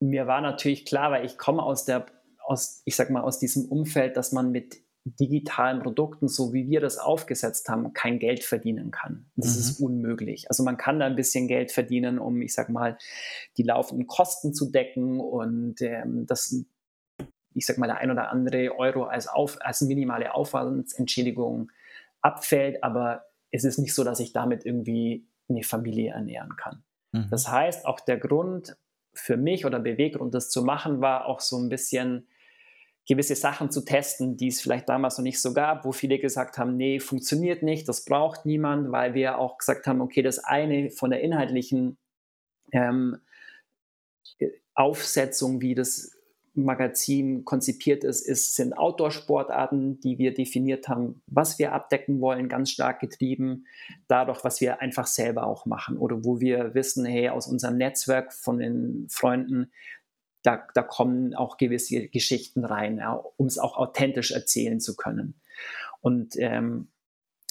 mir 0.00 0.26
war 0.26 0.40
natürlich 0.40 0.84
klar, 0.84 1.12
weil 1.12 1.24
ich 1.24 1.38
komme 1.38 1.62
aus 1.62 1.84
der, 1.84 2.06
aus, 2.50 2.82
ich 2.84 2.96
sag 2.96 3.10
mal, 3.10 3.22
aus 3.22 3.38
diesem 3.38 3.66
Umfeld, 3.66 4.16
dass 4.16 4.32
man 4.32 4.50
mit 4.50 4.82
digitalen 5.04 5.80
Produkten, 5.80 6.28
so 6.28 6.52
wie 6.52 6.68
wir 6.68 6.80
das 6.80 6.98
aufgesetzt 6.98 7.68
haben, 7.68 7.92
kein 7.92 8.18
Geld 8.18 8.44
verdienen 8.44 8.90
kann. 8.90 9.30
Das 9.36 9.54
mhm. 9.54 9.60
ist 9.60 9.80
unmöglich. 9.80 10.48
Also 10.48 10.64
man 10.64 10.76
kann 10.76 10.98
da 10.98 11.06
ein 11.06 11.16
bisschen 11.16 11.46
Geld 11.46 11.70
verdienen, 11.70 12.18
um, 12.18 12.42
ich 12.42 12.52
sag 12.52 12.68
mal, 12.68 12.98
die 13.56 13.62
laufenden 13.62 14.08
Kosten 14.08 14.52
zu 14.52 14.70
decken 14.70 15.20
und 15.20 15.80
ähm, 15.80 16.26
das, 16.26 16.64
ich 17.54 17.66
sag 17.66 17.78
mal, 17.78 17.86
der 17.86 17.98
ein 17.98 18.10
oder 18.10 18.30
andere 18.30 18.76
Euro 18.76 19.04
als, 19.04 19.28
auf, 19.28 19.56
als 19.60 19.80
minimale 19.82 20.34
Aufwandsentschädigung 20.34 21.70
abfällt, 22.20 22.82
aber 22.82 23.26
es 23.52 23.64
ist 23.64 23.78
nicht 23.78 23.94
so, 23.94 24.02
dass 24.02 24.20
ich 24.20 24.32
damit 24.32 24.66
irgendwie 24.66 25.24
eine 25.48 25.62
Familie 25.62 26.12
ernähren 26.12 26.56
kann. 26.56 26.82
Mhm. 27.12 27.28
Das 27.30 27.48
heißt, 27.48 27.86
auch 27.86 28.00
der 28.00 28.18
Grund 28.18 28.76
für 29.14 29.36
mich 29.36 29.64
oder 29.64 29.78
Beweggrund, 29.78 30.34
das 30.34 30.50
zu 30.50 30.62
machen, 30.62 31.00
war 31.00 31.26
auch 31.26 31.40
so 31.40 31.56
ein 31.56 31.68
bisschen 31.68 32.26
gewisse 33.10 33.34
Sachen 33.34 33.72
zu 33.72 33.84
testen, 33.84 34.36
die 34.36 34.46
es 34.46 34.60
vielleicht 34.60 34.88
damals 34.88 35.18
noch 35.18 35.24
nicht 35.24 35.42
so 35.42 35.52
gab, 35.52 35.84
wo 35.84 35.90
viele 35.90 36.20
gesagt 36.20 36.58
haben, 36.58 36.76
nee, 36.76 37.00
funktioniert 37.00 37.60
nicht, 37.60 37.88
das 37.88 38.04
braucht 38.04 38.46
niemand, 38.46 38.92
weil 38.92 39.14
wir 39.14 39.38
auch 39.38 39.58
gesagt 39.58 39.88
haben, 39.88 40.00
okay, 40.00 40.22
das 40.22 40.38
eine 40.38 40.90
von 40.90 41.10
der 41.10 41.20
inhaltlichen 41.20 41.98
ähm, 42.70 43.18
Aufsetzung, 44.74 45.60
wie 45.60 45.74
das 45.74 46.16
Magazin 46.54 47.44
konzipiert 47.44 48.04
ist, 48.04 48.20
ist 48.20 48.54
sind 48.54 48.78
Outdoor-Sportarten, 48.78 49.98
die 49.98 50.18
wir 50.18 50.32
definiert 50.32 50.86
haben, 50.88 51.20
was 51.26 51.58
wir 51.58 51.72
abdecken 51.72 52.20
wollen, 52.20 52.48
ganz 52.48 52.70
stark 52.70 53.00
getrieben 53.00 53.66
dadurch, 54.06 54.44
was 54.44 54.60
wir 54.60 54.80
einfach 54.80 55.08
selber 55.08 55.48
auch 55.48 55.66
machen 55.66 55.98
oder 55.98 56.24
wo 56.24 56.40
wir 56.40 56.74
wissen, 56.74 57.04
hey, 57.04 57.28
aus 57.28 57.48
unserem 57.48 57.76
Netzwerk 57.76 58.32
von 58.32 58.58
den 58.58 59.08
Freunden, 59.10 59.72
da, 60.42 60.66
da 60.74 60.82
kommen 60.82 61.34
auch 61.34 61.56
gewisse 61.56 62.08
Geschichten 62.08 62.64
rein, 62.64 62.98
ja, 62.98 63.12
um 63.36 63.46
es 63.46 63.58
auch 63.58 63.76
authentisch 63.76 64.30
erzählen 64.30 64.80
zu 64.80 64.96
können. 64.96 65.40
Und, 66.00 66.36
ähm, 66.38 66.88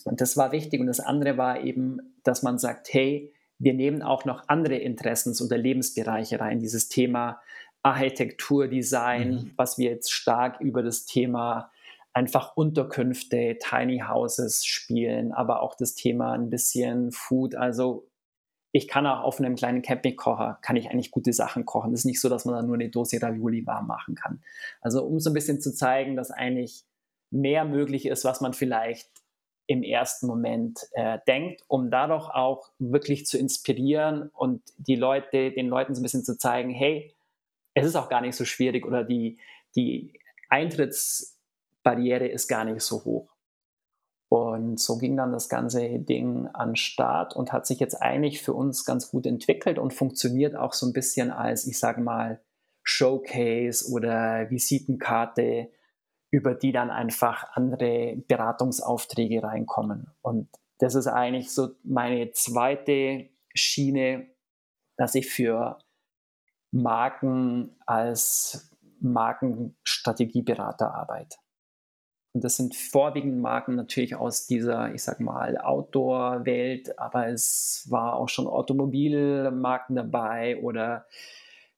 das 0.05 0.37
war 0.37 0.51
wichtig. 0.51 0.79
Und 0.79 0.87
das 0.87 0.99
andere 0.99 1.37
war 1.37 1.61
eben, 1.61 2.15
dass 2.23 2.43
man 2.43 2.57
sagt, 2.57 2.93
hey, 2.93 3.33
wir 3.57 3.73
nehmen 3.73 4.01
auch 4.01 4.25
noch 4.25 4.47
andere 4.47 4.77
Interessens- 4.77 5.41
oder 5.41 5.57
Lebensbereiche 5.57 6.39
rein. 6.39 6.59
Dieses 6.59 6.87
Thema 6.87 7.41
Architektur, 7.83 8.67
Design, 8.67 9.31
mhm. 9.31 9.51
was 9.55 9.77
wir 9.77 9.89
jetzt 9.89 10.11
stark 10.11 10.61
über 10.61 10.83
das 10.83 11.05
Thema 11.05 11.71
einfach 12.13 12.55
Unterkünfte, 12.57 13.57
Tiny 13.59 13.99
Houses 14.07 14.65
spielen, 14.65 15.31
aber 15.31 15.61
auch 15.61 15.75
das 15.75 15.95
Thema 15.95 16.33
ein 16.33 16.49
bisschen 16.49 17.11
Food. 17.11 17.55
Also 17.55 18.08
ich 18.71 18.87
kann 18.87 19.07
auch 19.07 19.21
auf 19.23 19.39
einem 19.39 19.55
kleinen 19.55 19.81
Campingkocher, 19.81 20.59
kann 20.61 20.75
ich 20.75 20.89
eigentlich 20.89 21.11
gute 21.11 21.33
Sachen 21.33 21.65
kochen. 21.65 21.93
Es 21.93 22.01
ist 22.01 22.05
nicht 22.05 22.21
so, 22.21 22.29
dass 22.29 22.45
man 22.45 22.55
dann 22.55 22.67
nur 22.67 22.75
eine 22.75 22.89
Dose 22.89 23.21
Ravioli 23.21 23.65
warm 23.65 23.87
machen 23.87 24.15
kann. 24.15 24.43
Also 24.81 25.03
um 25.03 25.19
so 25.19 25.31
ein 25.31 25.33
bisschen 25.33 25.59
zu 25.59 25.73
zeigen, 25.73 26.15
dass 26.15 26.29
eigentlich 26.29 26.83
mehr 27.31 27.65
möglich 27.65 28.05
ist, 28.05 28.25
was 28.25 28.41
man 28.41 28.53
vielleicht 28.53 29.09
im 29.65 29.83
ersten 29.83 30.25
Moment 30.27 30.79
äh, 30.93 31.19
denkt, 31.27 31.63
um 31.67 31.91
dadurch 31.91 32.29
auch 32.29 32.71
wirklich 32.79 33.25
zu 33.27 33.37
inspirieren 33.37 34.29
und 34.33 34.63
die 34.77 34.95
Leute, 34.95 35.51
den 35.51 35.67
Leuten 35.67 35.93
so 35.93 36.01
ein 36.01 36.03
bisschen 36.03 36.23
zu 36.23 36.37
zeigen, 36.37 36.71
hey, 36.71 37.15
es 37.75 37.85
ist 37.85 37.95
auch 37.95 38.09
gar 38.09 38.21
nicht 38.21 38.35
so 38.35 38.45
schwierig 38.45 38.85
oder 38.85 39.03
die, 39.03 39.39
die 39.75 40.19
Eintrittsbarriere 40.49 42.27
ist 42.27 42.47
gar 42.47 42.65
nicht 42.65 42.81
so 42.81 43.03
hoch. 43.05 43.28
Und 44.29 44.79
so 44.79 44.99
ging 44.99 45.17
dann 45.17 45.31
das 45.31 45.49
ganze 45.49 45.99
Ding 45.99 46.47
an 46.53 46.75
Start 46.75 47.35
und 47.35 47.51
hat 47.51 47.65
sich 47.65 47.79
jetzt 47.79 47.95
eigentlich 47.95 48.43
für 48.43 48.53
uns 48.53 48.85
ganz 48.85 49.09
gut 49.09 49.25
entwickelt 49.25 49.79
und 49.79 49.91
funktioniert 49.91 50.55
auch 50.55 50.73
so 50.73 50.85
ein 50.85 50.93
bisschen 50.93 51.31
als, 51.31 51.65
ich 51.65 51.79
sage 51.79 52.01
mal, 52.01 52.39
Showcase 52.83 53.91
oder 53.91 54.49
Visitenkarte, 54.51 55.71
über 56.31 56.53
die 56.53 56.71
dann 56.71 56.91
einfach 56.91 57.55
andere 57.55 58.17
Beratungsaufträge 58.27 59.41
reinkommen. 59.41 60.11
Und 60.21 60.47
das 60.77 60.93
ist 60.93 61.07
eigentlich 61.07 61.51
so 61.51 61.69
meine 61.83 62.31
zweite 62.31 63.29
Schiene, 63.55 64.27
dass 64.95 65.15
ich 65.15 65.27
für 65.27 65.79
Marken 66.71 67.75
als 67.87 68.75
Markenstrategieberater 68.99 70.93
arbeite. 70.93 71.37
Das 72.33 72.57
sind 72.57 72.75
vorwiegend 72.75 73.39
Marken 73.39 73.75
natürlich 73.75 74.15
aus 74.15 74.45
dieser, 74.45 74.93
ich 74.93 75.01
sag 75.01 75.19
mal, 75.19 75.57
Outdoor-Welt, 75.57 76.99
aber 76.99 77.27
es 77.27 77.87
war 77.89 78.15
auch 78.15 78.29
schon 78.29 78.45
Automobilmarken 78.45 79.95
dabei 79.95 80.61
oder 80.61 81.07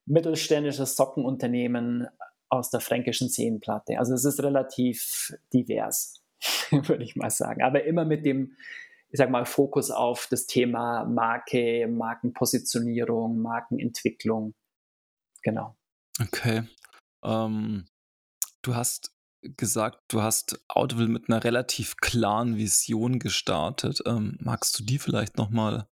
mittelständische 0.05 0.85
Sockenunternehmen 0.85 2.07
aus 2.49 2.69
der 2.69 2.81
fränkischen 2.81 3.29
Seenplatte. 3.29 3.97
Also 3.97 4.13
es 4.13 4.25
ist 4.25 4.43
relativ 4.43 5.33
divers, 5.53 6.21
würde 6.69 7.03
ich 7.05 7.15
mal 7.15 7.29
sagen. 7.29 7.63
Aber 7.63 7.85
immer 7.85 8.03
mit 8.03 8.25
dem, 8.25 8.57
ich 9.09 9.17
sag 9.17 9.29
mal, 9.29 9.45
Fokus 9.45 9.89
auf 9.89 10.27
das 10.29 10.47
Thema 10.47 11.05
Marke, 11.05 11.87
Markenpositionierung, 11.87 13.41
Markenentwicklung. 13.41 14.53
Genau. 15.43 15.77
Okay. 16.21 16.63
Ähm, 17.23 17.85
du 18.61 18.75
hast 18.75 19.15
gesagt, 19.41 19.99
du 20.09 20.21
hast 20.21 20.63
Audible 20.67 21.07
mit 21.07 21.29
einer 21.29 21.43
relativ 21.43 21.97
klaren 21.97 22.57
Vision 22.57 23.19
gestartet. 23.19 24.01
Ähm, 24.05 24.37
magst 24.39 24.77
du 24.79 24.83
die 24.83 24.99
vielleicht 24.99 25.37
nochmal 25.37 25.87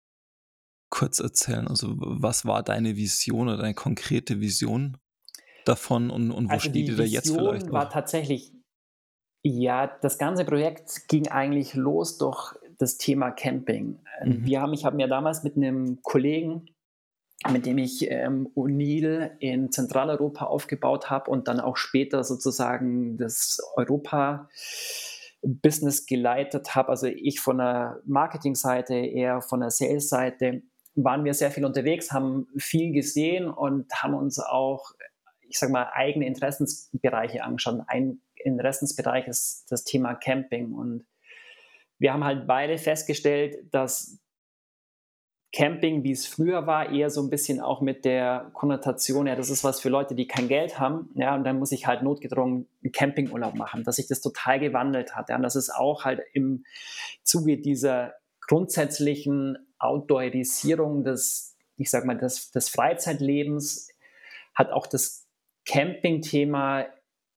kurz 0.90 1.20
erzählen? 1.20 1.68
Also 1.68 1.94
was 1.96 2.44
war 2.44 2.62
deine 2.62 2.96
Vision 2.96 3.48
oder 3.48 3.58
deine 3.58 3.74
konkrete 3.74 4.40
Vision 4.40 4.98
davon 5.64 6.10
und, 6.10 6.30
und 6.30 6.48
wo 6.48 6.54
also 6.54 6.70
steht 6.70 6.88
ihr 6.88 6.96
da 6.96 7.02
jetzt 7.04 7.30
vielleicht? 7.30 7.70
War 7.70 7.90
tatsächlich, 7.90 8.52
ja, 9.44 9.86
das 10.00 10.18
ganze 10.18 10.44
Projekt 10.44 11.08
ging 11.08 11.28
eigentlich 11.28 11.74
los 11.74 12.18
durch 12.18 12.54
das 12.78 12.98
Thema 12.98 13.30
Camping. 13.30 13.98
Mhm. 14.24 14.44
Wir 14.44 14.60
haben, 14.60 14.72
ich 14.72 14.84
habe 14.84 14.96
mir 14.96 15.08
damals 15.08 15.42
mit 15.42 15.56
einem 15.56 16.02
Kollegen 16.02 16.66
mit 17.50 17.66
dem 17.66 17.78
ich 17.78 18.10
ähm, 18.10 18.48
O'Neill 18.56 19.36
in 19.38 19.70
Zentraleuropa 19.70 20.46
aufgebaut 20.46 21.10
habe 21.10 21.30
und 21.30 21.46
dann 21.48 21.60
auch 21.60 21.76
später 21.76 22.24
sozusagen 22.24 23.18
das 23.18 23.58
Europa-Business 23.76 26.06
geleitet 26.06 26.74
habe. 26.74 26.88
Also 26.88 27.06
ich 27.06 27.38
von 27.40 27.58
der 27.58 28.00
Marketingseite, 28.06 28.94
eher 28.94 29.42
von 29.42 29.60
der 29.60 29.70
Sales-Seite, 29.70 30.62
waren 30.94 31.24
wir 31.24 31.34
sehr 31.34 31.50
viel 31.50 31.66
unterwegs, 31.66 32.10
haben 32.10 32.46
viel 32.56 32.92
gesehen 32.92 33.50
und 33.50 33.92
haben 33.94 34.14
uns 34.14 34.38
auch, 34.38 34.92
ich 35.42 35.58
sage 35.58 35.72
mal, 35.72 35.90
eigene 35.92 36.26
Interessensbereiche 36.26 37.44
angeschaut. 37.44 37.82
Ein 37.86 38.22
Interessensbereich 38.34 39.28
ist 39.28 39.70
das 39.70 39.84
Thema 39.84 40.14
Camping 40.14 40.72
und 40.72 41.04
wir 41.98 42.12
haben 42.12 42.24
halt 42.24 42.46
beide 42.46 42.76
festgestellt, 42.78 43.56
dass 43.72 44.18
Camping, 45.52 46.02
wie 46.04 46.12
es 46.12 46.26
früher 46.26 46.66
war, 46.66 46.90
eher 46.92 47.08
so 47.08 47.22
ein 47.22 47.30
bisschen 47.30 47.60
auch 47.60 47.80
mit 47.80 48.04
der 48.04 48.50
Konnotation, 48.52 49.26
ja, 49.26 49.36
das 49.36 49.48
ist 49.48 49.64
was 49.64 49.80
für 49.80 49.88
Leute, 49.88 50.14
die 50.14 50.26
kein 50.26 50.48
Geld 50.48 50.78
haben, 50.78 51.10
ja, 51.14 51.34
und 51.34 51.44
dann 51.44 51.58
muss 51.58 51.72
ich 51.72 51.86
halt 51.86 52.02
notgedrungen 52.02 52.68
einen 52.82 52.92
Campingurlaub 52.92 53.54
machen, 53.54 53.84
dass 53.84 53.96
sich 53.96 54.06
das 54.06 54.20
total 54.20 54.58
gewandelt 54.60 55.14
hat, 55.14 55.30
ja, 55.30 55.36
und 55.36 55.42
das 55.42 55.56
ist 55.56 55.70
auch 55.70 56.04
halt 56.04 56.20
im 56.32 56.64
Zuge 57.22 57.58
dieser 57.58 58.14
grundsätzlichen 58.46 59.58
Outdoorisierung 59.78 61.04
des, 61.04 61.56
ich 61.76 61.90
sag 61.90 62.04
mal, 62.04 62.16
des, 62.16 62.50
des 62.50 62.68
Freizeitlebens 62.68 63.88
hat 64.54 64.70
auch 64.70 64.86
das 64.86 65.26
Camping-Thema 65.66 66.86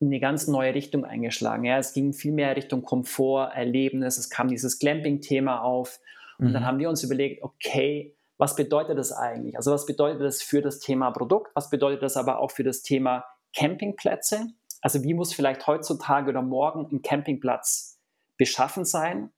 eine 0.01 0.19
ganz 0.19 0.47
neue 0.47 0.73
Richtung 0.73 1.03
eingeschlagen. 1.03 1.65
Ja, 1.65 1.77
es 1.77 1.93
ging 1.93 2.13
viel 2.13 2.31
mehr 2.31 2.55
Richtung 2.55 2.83
Komfort, 2.83 3.51
Erlebnis, 3.53 4.17
es 4.17 4.29
kam 4.29 4.47
dieses 4.47 4.79
Glamping-Thema 4.79 5.61
auf 5.61 5.99
und 6.39 6.48
mhm. 6.50 6.53
dann 6.53 6.65
haben 6.65 6.79
wir 6.79 6.89
uns 6.89 7.03
überlegt, 7.03 7.43
okay, 7.43 8.15
was 8.38 8.55
bedeutet 8.55 8.98
das 8.98 9.12
eigentlich? 9.12 9.58
Also 9.58 9.72
was 9.72 9.86
bedeutet 9.86 10.22
das 10.22 10.41
für 10.41 10.62
das 10.62 10.79
Thema 10.79 11.12
Produkt? 11.12 11.51
Was 11.55 11.69
bedeutet 11.69 12.01
das 12.01 12.15
aber 12.15 12.39
auch 12.39 12.51
für 12.51 12.63
das 12.63 12.81
Thema 12.81 13.25
Campingplätze? 13.53 14.48
Also 14.81 15.03
wie 15.03 15.13
muss 15.13 15.34
vielleicht 15.34 15.67
heutzutage 15.67 16.29
oder 16.29 16.41
morgen 16.41 16.88
ein 16.89 17.01
Campingplatz 17.01 18.00
beschaffen 18.38 18.86
sein, 18.86 19.31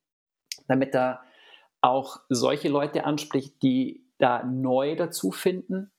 damit 0.67 0.93
er 0.93 1.21
auch 1.81 2.19
solche 2.29 2.69
Leute 2.69 3.05
anspricht, 3.05 3.61
die 3.63 4.05
da 4.19 4.43
neu 4.43 4.95
dazu 4.95 5.31
finden 5.31 5.91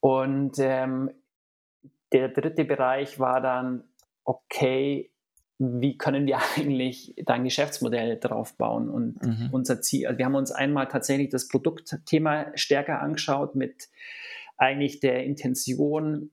Und 0.00 0.58
ähm, 0.58 1.10
der 2.12 2.30
dritte 2.30 2.64
Bereich 2.64 3.20
war 3.20 3.42
dann, 3.42 3.84
okay, 4.24 5.11
wie 5.62 5.96
können 5.96 6.26
wir 6.26 6.38
eigentlich 6.56 7.14
dein 7.24 7.44
Geschäftsmodell 7.44 8.18
drauf 8.18 8.56
bauen? 8.56 8.88
Und 8.88 9.22
mhm. 9.22 9.48
unser 9.52 9.80
Ziel, 9.80 10.06
also 10.06 10.18
wir 10.18 10.24
haben 10.24 10.34
uns 10.34 10.52
einmal 10.52 10.88
tatsächlich 10.88 11.30
das 11.30 11.48
Produktthema 11.48 12.46
stärker 12.54 13.00
angeschaut 13.00 13.54
mit 13.54 13.88
eigentlich 14.56 15.00
der 15.00 15.24
Intention, 15.24 16.30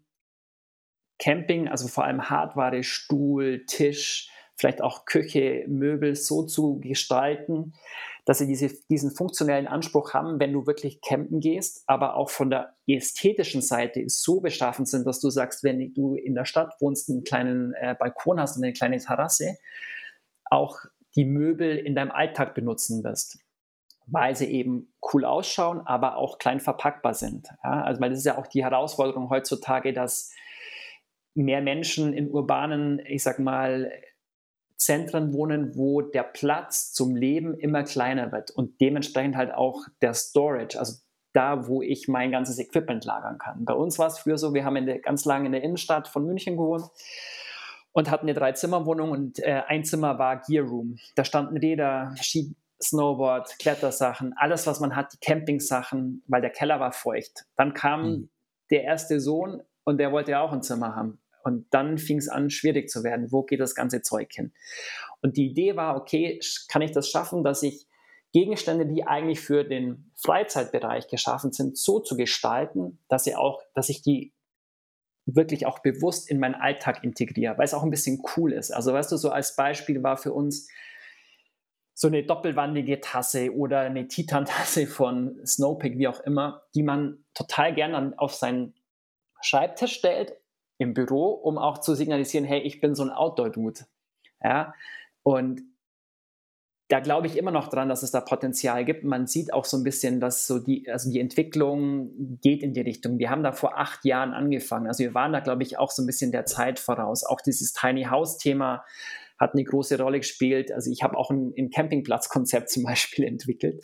Camping, 1.19 1.67
also 1.67 1.87
vor 1.87 2.05
allem 2.05 2.29
Hardware, 2.29 2.83
Stuhl, 2.83 3.65
Tisch, 3.65 4.29
vielleicht 4.55 4.81
auch 4.81 5.05
Küche, 5.05 5.65
Möbel 5.67 6.15
so 6.15 6.43
zu 6.43 6.79
gestalten, 6.79 7.73
dass 8.29 8.37
sie 8.37 8.45
diese, 8.45 8.69
diesen 8.91 9.09
funktionellen 9.09 9.65
Anspruch 9.65 10.13
haben, 10.13 10.39
wenn 10.39 10.53
du 10.53 10.67
wirklich 10.67 11.01
campen 11.01 11.39
gehst, 11.39 11.83
aber 11.87 12.15
auch 12.15 12.29
von 12.29 12.51
der 12.51 12.75
ästhetischen 12.85 13.63
Seite 13.63 14.03
so 14.05 14.39
beschaffen 14.39 14.85
sind, 14.85 15.07
dass 15.07 15.19
du 15.19 15.31
sagst, 15.31 15.63
wenn 15.63 15.95
du 15.95 16.13
in 16.13 16.35
der 16.35 16.45
Stadt 16.45 16.75
wohnst, 16.79 17.09
einen 17.09 17.23
kleinen 17.23 17.73
äh, 17.73 17.95
Balkon 17.97 18.39
hast 18.39 18.55
und 18.55 18.63
eine 18.63 18.73
kleine 18.73 18.99
Terrasse, 18.99 19.57
auch 20.45 20.77
die 21.15 21.25
Möbel 21.25 21.75
in 21.75 21.95
deinem 21.95 22.11
Alltag 22.11 22.53
benutzen 22.53 23.03
wirst 23.03 23.39
weil 24.11 24.35
sie 24.35 24.47
eben 24.51 24.91
cool 25.13 25.23
ausschauen, 25.23 25.81
aber 25.85 26.17
auch 26.17 26.39
klein 26.39 26.59
verpackbar 26.59 27.13
sind. 27.13 27.47
Ja, 27.63 27.83
also 27.83 28.01
weil 28.01 28.09
das 28.09 28.17
ist 28.17 28.25
ja 28.25 28.39
auch 28.39 28.47
die 28.47 28.63
Herausforderung 28.63 29.29
heutzutage, 29.29 29.93
dass 29.93 30.33
mehr 31.35 31.61
Menschen 31.61 32.13
in 32.13 32.31
urbanen, 32.31 32.99
ich 33.05 33.21
sag 33.21 33.37
mal, 33.37 33.91
Zentren 34.79 35.33
wohnen, 35.33 35.75
wo 35.75 36.01
der 36.01 36.23
Platz 36.23 36.93
zum 36.93 37.15
Leben 37.15 37.53
immer 37.53 37.83
kleiner 37.83 38.31
wird 38.31 38.49
und 38.51 38.79
dementsprechend 38.79 39.35
halt 39.35 39.53
auch 39.53 39.85
der 40.01 40.13
Storage, 40.13 40.79
also 40.79 40.99
da, 41.33 41.67
wo 41.67 41.81
ich 41.81 42.07
mein 42.07 42.31
ganzes 42.31 42.57
Equipment 42.59 43.03
lagern 43.03 43.37
kann. 43.37 43.65
Bei 43.65 43.73
uns 43.73 43.99
war 43.99 44.07
es 44.07 44.19
früher 44.19 44.37
so, 44.37 44.53
wir 44.53 44.63
haben 44.63 44.85
der, 44.85 44.99
ganz 44.99 45.25
lange 45.25 45.47
in 45.47 45.51
der 45.51 45.63
Innenstadt 45.63 46.07
von 46.07 46.25
München 46.25 46.55
gewohnt 46.55 46.85
und 47.91 48.09
hatten 48.09 48.25
eine 48.25 48.33
Drei-Zimmer-Wohnung 48.33 49.11
und 49.11 49.39
äh, 49.39 49.63
ein 49.67 49.83
Zimmer 49.83 50.17
war 50.17 50.41
Gear 50.41 50.65
Room. 50.65 50.97
Da 51.15 51.25
standen 51.25 51.57
Räder, 51.57 52.15
Ski, 52.21 52.55
Snowboard, 52.81 53.59
Klettersachen, 53.59 54.33
alles, 54.37 54.65
was 54.65 54.79
man 54.79 54.95
hat, 54.95 55.11
die 55.11 55.19
Campingsachen, 55.19 56.23
weil 56.27 56.41
der 56.41 56.51
Keller 56.51 56.79
war 56.79 56.93
feucht. 56.93 57.45
Dann 57.57 57.73
kam 57.73 58.09
mhm. 58.09 58.29
der 58.71 58.83
erste 58.83 59.19
Sohn 59.19 59.61
und 59.83 59.97
der 59.97 60.13
wollte 60.13 60.31
ja 60.31 60.41
auch 60.41 60.53
ein 60.53 60.63
Zimmer 60.63 60.95
haben. 60.95 61.19
Und 61.43 61.67
dann 61.71 61.97
fing 61.97 62.17
es 62.17 62.27
an, 62.27 62.49
schwierig 62.49 62.89
zu 62.89 63.03
werden. 63.03 63.31
Wo 63.31 63.43
geht 63.43 63.59
das 63.59 63.75
ganze 63.75 64.01
Zeug 64.01 64.31
hin? 64.31 64.53
Und 65.21 65.37
die 65.37 65.47
Idee 65.47 65.75
war, 65.75 65.95
okay, 65.95 66.39
kann 66.67 66.81
ich 66.81 66.91
das 66.91 67.09
schaffen, 67.09 67.43
dass 67.43 67.63
ich 67.63 67.87
Gegenstände, 68.31 68.85
die 68.85 69.05
eigentlich 69.05 69.39
für 69.39 69.63
den 69.63 70.11
Freizeitbereich 70.15 71.07
geschaffen 71.07 71.51
sind, 71.51 71.77
so 71.77 71.99
zu 71.99 72.15
gestalten, 72.15 72.99
dass 73.07 73.23
sie 73.23 73.35
auch, 73.35 73.61
dass 73.73 73.89
ich 73.89 74.01
die 74.01 74.33
wirklich 75.25 75.65
auch 75.65 75.79
bewusst 75.79 76.29
in 76.29 76.39
meinen 76.39 76.55
Alltag 76.55 77.03
integriere, 77.03 77.57
weil 77.57 77.65
es 77.65 77.73
auch 77.73 77.83
ein 77.83 77.89
bisschen 77.89 78.21
cool 78.35 78.53
ist. 78.53 78.71
Also 78.71 78.93
weißt 78.93 79.11
du, 79.11 79.17
so 79.17 79.29
als 79.29 79.55
Beispiel 79.55 80.03
war 80.03 80.17
für 80.17 80.33
uns 80.33 80.67
so 81.93 82.07
eine 82.07 82.23
doppelwandige 82.23 83.01
Tasse 83.01 83.53
oder 83.53 83.81
eine 83.81 84.07
Titan-Tasse 84.07 84.87
von 84.87 85.39
Snowpeak, 85.45 85.97
wie 85.97 86.07
auch 86.07 86.21
immer, 86.21 86.63
die 86.73 86.83
man 86.83 87.25
total 87.33 87.73
gerne 87.73 88.13
auf 88.17 88.33
seinen 88.33 88.73
Schreibtisch 89.41 89.93
stellt 89.93 90.33
im 90.79 90.95
Büro, 90.95 91.29
um 91.31 91.59
auch 91.59 91.77
zu 91.77 91.93
signalisieren, 91.93 92.45
hey, 92.45 92.61
ich 92.61 92.81
bin 92.81 92.95
so 92.95 93.03
ein 93.03 93.11
Outdoor-Dude. 93.11 93.81
Ja, 94.43 94.73
und 95.21 95.61
da 96.87 97.01
glaube 97.01 97.27
ich 97.27 97.37
immer 97.37 97.51
noch 97.51 97.67
dran, 97.67 97.87
dass 97.87 98.01
es 98.01 98.09
da 98.09 98.19
Potenzial 98.19 98.83
gibt. 98.83 99.03
Man 99.03 99.27
sieht 99.27 99.53
auch 99.53 99.65
so 99.65 99.77
ein 99.77 99.83
bisschen, 99.83 100.19
dass 100.19 100.47
so 100.47 100.57
die, 100.57 100.89
also 100.89 101.11
die 101.11 101.19
Entwicklung 101.19 102.39
geht 102.41 102.63
in 102.63 102.73
die 102.73 102.81
Richtung. 102.81 103.19
Wir 103.19 103.29
haben 103.29 103.43
da 103.43 103.51
vor 103.51 103.77
acht 103.77 104.05
Jahren 104.05 104.33
angefangen. 104.33 104.87
Also 104.87 105.03
wir 105.03 105.13
waren 105.13 105.31
da, 105.31 105.39
glaube 105.39 105.61
ich, 105.61 105.77
auch 105.77 105.91
so 105.91 106.01
ein 106.01 106.07
bisschen 106.07 106.31
der 106.31 106.45
Zeit 106.45 106.79
voraus. 106.79 107.23
Auch 107.23 107.41
dieses 107.41 107.73
Tiny 107.73 108.05
House-Thema 108.05 108.83
hat 109.39 109.53
eine 109.53 109.63
große 109.63 109.99
Rolle 109.99 110.19
gespielt. 110.19 110.71
Also 110.71 110.91
ich 110.91 111.01
habe 111.01 111.17
auch 111.17 111.31
ein, 111.31 111.53
ein 111.57 111.69
Campingplatzkonzept 111.69 112.69
zum 112.69 112.83
Beispiel 112.83 113.25
entwickelt, 113.27 113.83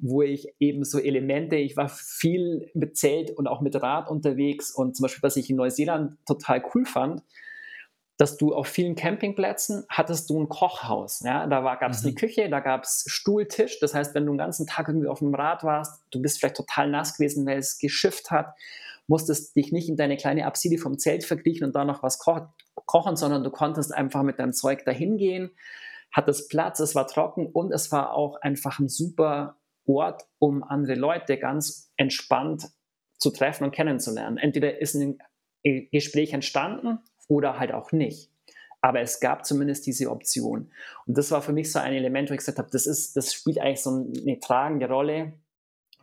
wo 0.00 0.22
ich 0.22 0.54
eben 0.60 0.84
so 0.84 0.98
Elemente, 0.98 1.56
ich 1.56 1.76
war 1.76 1.88
viel 1.88 2.70
mit 2.74 2.96
Zelt 2.96 3.30
und 3.30 3.46
auch 3.46 3.60
mit 3.60 3.80
Rad 3.82 4.10
unterwegs 4.10 4.70
und 4.70 4.96
zum 4.96 5.04
Beispiel, 5.04 5.22
was 5.22 5.36
ich 5.36 5.48
in 5.48 5.56
Neuseeland 5.56 6.18
total 6.26 6.62
cool 6.74 6.84
fand, 6.84 7.22
dass 8.18 8.36
du 8.36 8.54
auf 8.54 8.68
vielen 8.68 8.94
Campingplätzen 8.94 9.84
hattest 9.88 10.28
du 10.30 10.40
ein 10.40 10.48
Kochhaus. 10.48 11.22
Ja? 11.24 11.46
Da 11.46 11.60
gab 11.74 11.90
es 11.90 12.02
mhm. 12.02 12.08
eine 12.08 12.14
Küche, 12.14 12.50
da 12.50 12.60
gab 12.60 12.84
es 12.84 13.04
Stuhltisch. 13.08 13.80
Das 13.80 13.94
heißt, 13.94 14.14
wenn 14.14 14.26
du 14.26 14.32
den 14.32 14.38
ganzen 14.38 14.66
Tag 14.66 14.88
irgendwie 14.88 15.08
auf 15.08 15.20
dem 15.20 15.34
Rad 15.34 15.64
warst, 15.64 16.02
du 16.10 16.20
bist 16.20 16.38
vielleicht 16.38 16.56
total 16.56 16.90
nass 16.90 17.16
gewesen, 17.16 17.46
weil 17.46 17.58
es 17.58 17.78
geschifft 17.78 18.30
hat, 18.30 18.54
musstest 19.08 19.56
dich 19.56 19.72
nicht 19.72 19.88
in 19.88 19.96
deine 19.96 20.16
kleine 20.16 20.46
Abside 20.46 20.78
vom 20.78 20.98
Zelt 20.98 21.24
verkriechen 21.24 21.66
und 21.66 21.74
da 21.74 21.84
noch 21.84 22.02
was 22.02 22.18
ko 22.18 22.46
kochen, 22.74 23.16
sondern 23.16 23.44
du 23.44 23.50
konntest 23.50 23.94
einfach 23.94 24.22
mit 24.22 24.38
deinem 24.38 24.52
Zeug 24.52 24.84
dahin 24.84 25.16
gehen, 25.16 25.50
hattest 26.10 26.50
Platz, 26.50 26.80
es 26.80 26.94
war 26.94 27.06
trocken 27.06 27.46
und 27.46 27.72
es 27.72 27.90
war 27.90 28.14
auch 28.14 28.40
einfach 28.40 28.78
ein 28.78 28.88
super 28.88 29.56
Ort, 29.86 30.24
um 30.38 30.62
andere 30.62 30.94
Leute 30.94 31.38
ganz 31.38 31.92
entspannt 31.96 32.68
zu 33.18 33.30
treffen 33.30 33.64
und 33.64 33.74
kennenzulernen. 33.74 34.36
Entweder 34.36 34.80
ist 34.80 34.94
ein 34.94 35.18
Gespräch 35.62 36.32
entstanden 36.32 36.98
oder 37.28 37.58
halt 37.58 37.72
auch 37.72 37.92
nicht. 37.92 38.30
Aber 38.80 39.00
es 39.00 39.20
gab 39.20 39.46
zumindest 39.46 39.86
diese 39.86 40.10
Option. 40.10 40.72
Und 41.06 41.16
das 41.16 41.30
war 41.30 41.40
für 41.40 41.52
mich 41.52 41.70
so 41.70 41.78
ein 41.78 41.92
Element, 41.92 42.30
wo 42.30 42.34
ich 42.34 42.38
gesagt 42.38 42.58
habe, 42.58 42.68
das, 42.72 42.86
ist, 42.86 43.16
das 43.16 43.32
spielt 43.32 43.60
eigentlich 43.60 43.80
so 43.80 43.90
eine 43.90 44.40
tragende 44.40 44.88
Rolle 44.88 45.34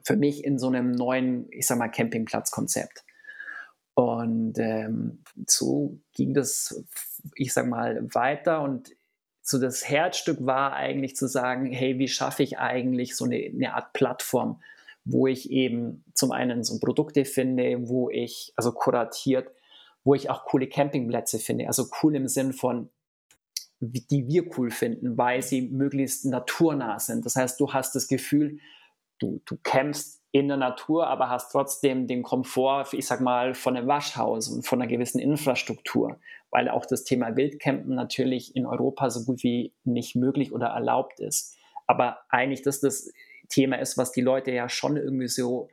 für 0.06 0.16
mich 0.16 0.46
in 0.46 0.58
so 0.58 0.68
einem 0.68 0.92
neuen, 0.92 1.48
ich 1.52 1.68
sag 1.68 1.78
mal, 1.78 1.90
Campingplatzkonzept. 1.90 3.04
Und 4.00 4.58
ähm, 4.60 5.26
so 5.46 6.00
ging 6.14 6.34
das, 6.34 6.86
ich 7.36 7.52
sag 7.52 7.68
mal, 7.68 8.00
weiter. 8.14 8.62
Und 8.62 8.96
so 9.42 9.60
das 9.60 9.90
Herzstück 9.90 10.38
war 10.46 10.72
eigentlich 10.72 11.18
zu 11.18 11.28
sagen, 11.28 11.66
hey, 11.66 12.00
wie 12.00 12.08
schaffe 12.08 12.44
ich 12.44 12.60
eigentlich 12.60 13.18
so 13.18 13.26
eine, 13.26 13.36
eine 13.36 13.74
Art 13.74 13.92
Plattform, 13.92 14.62
wo 15.04 15.28
ich 15.28 15.52
eben 15.52 16.06
zum 16.14 16.32
einen 16.32 16.64
so 16.64 16.80
Produkte 16.80 17.26
finde, 17.26 17.90
wo 17.90 18.10
ich, 18.10 18.54
also 18.56 18.72
kuratiert, 18.72 19.52
wo 20.06 20.16
ich 20.16 20.30
auch 20.30 20.46
coole 20.46 20.70
Campingplätze 20.70 21.38
finde. 21.38 21.68
Also 21.68 21.88
cool 22.02 22.16
im 22.16 22.30
Sinn 22.30 22.54
von, 22.54 22.90
die 23.82 24.30
wir 24.30 24.58
cool 24.58 24.72
finden, 24.72 25.18
weil 25.18 25.42
sie 25.42 25.64
möglichst 25.64 26.24
naturnah 26.24 27.00
sind. 27.00 27.26
Das 27.26 27.36
heißt, 27.36 27.60
du 27.60 27.74
hast 27.74 27.96
das 27.96 28.08
Gefühl, 28.08 28.60
du, 29.20 29.42
du 29.44 29.58
campst 29.62 30.19
in 30.32 30.48
der 30.48 30.58
Natur, 30.58 31.08
aber 31.08 31.30
hast 31.30 31.52
trotzdem 31.52 32.06
den 32.06 32.22
Komfort, 32.22 32.94
ich 32.94 33.08
sag 33.08 33.20
mal, 33.20 33.56
von 33.56 33.76
einem 33.76 33.88
Waschhaus 33.88 34.48
und 34.48 34.66
von 34.66 34.82
einer 34.82 34.90
gewissen 34.90 35.20
Infrastruktur, 35.20 36.20
weil 36.52 36.70
auch 36.70 36.86
das 36.86 37.04
Thema 37.04 37.36
Wildcampen 37.36 37.96
natürlich 37.96 38.56
in 38.56 38.66
Europa 38.66 39.10
so 39.10 39.26
gut 39.26 39.44
wie 39.44 39.74
nicht 39.84 40.16
möglich 40.16 40.52
oder 40.52 40.68
erlaubt 40.68 41.20
ist. 41.20 41.56
Aber 41.88 42.20
eigentlich 42.30 42.62
das 42.62 42.80
das 42.80 43.12
Thema 43.50 43.78
ist, 43.78 43.98
was 43.98 44.12
die 44.12 44.22
Leute 44.22 44.52
ja 44.52 44.70
schon 44.70 44.96
irgendwie 44.96 45.28
so 45.28 45.70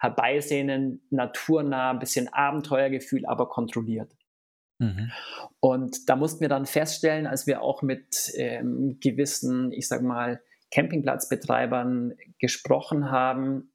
herbeisehnen, 0.00 1.02
naturnah, 1.10 1.90
ein 1.90 1.98
bisschen 1.98 2.28
Abenteuergefühl, 2.32 3.26
aber 3.26 3.48
kontrolliert. 3.48 4.10
Mhm. 4.78 5.12
Und 5.60 6.08
da 6.08 6.16
mussten 6.16 6.40
wir 6.40 6.48
dann 6.48 6.66
feststellen, 6.66 7.26
als 7.26 7.46
wir 7.46 7.62
auch 7.62 7.82
mit 7.82 8.32
ähm, 8.34 8.98
gewissen, 9.00 9.72
ich 9.72 9.86
sag 9.86 10.02
mal, 10.02 10.42
Campingplatzbetreibern 10.72 12.14
gesprochen 12.38 13.10
haben, 13.10 13.69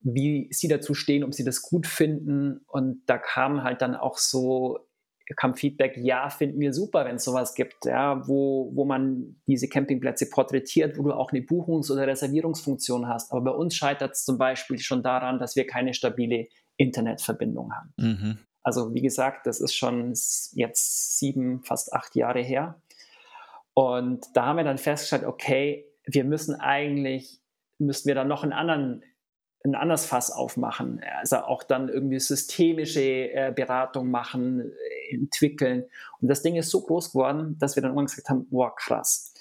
wie 0.00 0.48
sie 0.50 0.68
dazu 0.68 0.94
stehen, 0.94 1.24
ob 1.24 1.34
sie 1.34 1.44
das 1.44 1.62
gut 1.62 1.86
finden. 1.86 2.60
Und 2.66 3.02
da 3.06 3.18
kam 3.18 3.64
halt 3.64 3.82
dann 3.82 3.94
auch 3.94 4.18
so, 4.18 4.78
kam 5.36 5.54
Feedback, 5.54 5.96
ja, 5.96 6.30
finden 6.30 6.60
wir 6.60 6.72
super, 6.72 7.04
wenn 7.04 7.16
es 7.16 7.24
sowas 7.24 7.54
gibt, 7.54 7.84
ja, 7.84 8.26
wo, 8.26 8.70
wo 8.74 8.84
man 8.84 9.36
diese 9.46 9.68
Campingplätze 9.68 10.30
porträtiert, 10.30 10.98
wo 10.98 11.02
du 11.02 11.12
auch 11.12 11.32
eine 11.32 11.42
Buchungs- 11.42 11.90
oder 11.90 12.06
Reservierungsfunktion 12.06 13.08
hast. 13.08 13.32
Aber 13.32 13.42
bei 13.42 13.50
uns 13.50 13.74
scheitert 13.74 14.12
es 14.12 14.24
zum 14.24 14.38
Beispiel 14.38 14.78
schon 14.78 15.02
daran, 15.02 15.38
dass 15.38 15.56
wir 15.56 15.66
keine 15.66 15.94
stabile 15.94 16.48
Internetverbindung 16.76 17.72
haben. 17.74 17.92
Mhm. 17.96 18.38
Also 18.62 18.94
wie 18.94 19.02
gesagt, 19.02 19.46
das 19.46 19.60
ist 19.60 19.74
schon 19.74 20.14
jetzt 20.52 21.18
sieben, 21.18 21.62
fast 21.62 21.92
acht 21.92 22.14
Jahre 22.14 22.40
her. 22.40 22.80
Und 23.74 24.26
da 24.34 24.46
haben 24.46 24.56
wir 24.56 24.64
dann 24.64 24.78
festgestellt, 24.78 25.24
okay, 25.24 25.86
wir 26.04 26.24
müssen 26.24 26.54
eigentlich, 26.54 27.40
müssen 27.78 28.08
wir 28.08 28.14
dann 28.14 28.28
noch 28.28 28.42
einen 28.42 28.52
anderen 28.52 29.04
ein 29.64 29.74
anderes 29.74 30.06
Fass 30.06 30.30
aufmachen, 30.30 31.00
also 31.18 31.38
auch 31.38 31.62
dann 31.62 31.88
irgendwie 31.88 32.20
systemische 32.20 33.00
äh, 33.00 33.52
Beratung 33.54 34.10
machen, 34.10 34.72
äh, 35.10 35.14
entwickeln. 35.14 35.84
Und 36.20 36.28
das 36.28 36.42
Ding 36.42 36.56
ist 36.56 36.70
so 36.70 36.82
groß 36.82 37.12
geworden, 37.12 37.56
dass 37.58 37.76
wir 37.76 37.82
dann 37.82 37.90
irgendwann 37.90 38.06
gesagt 38.06 38.28
haben, 38.28 38.48
boah, 38.50 38.74
krass. 38.74 39.34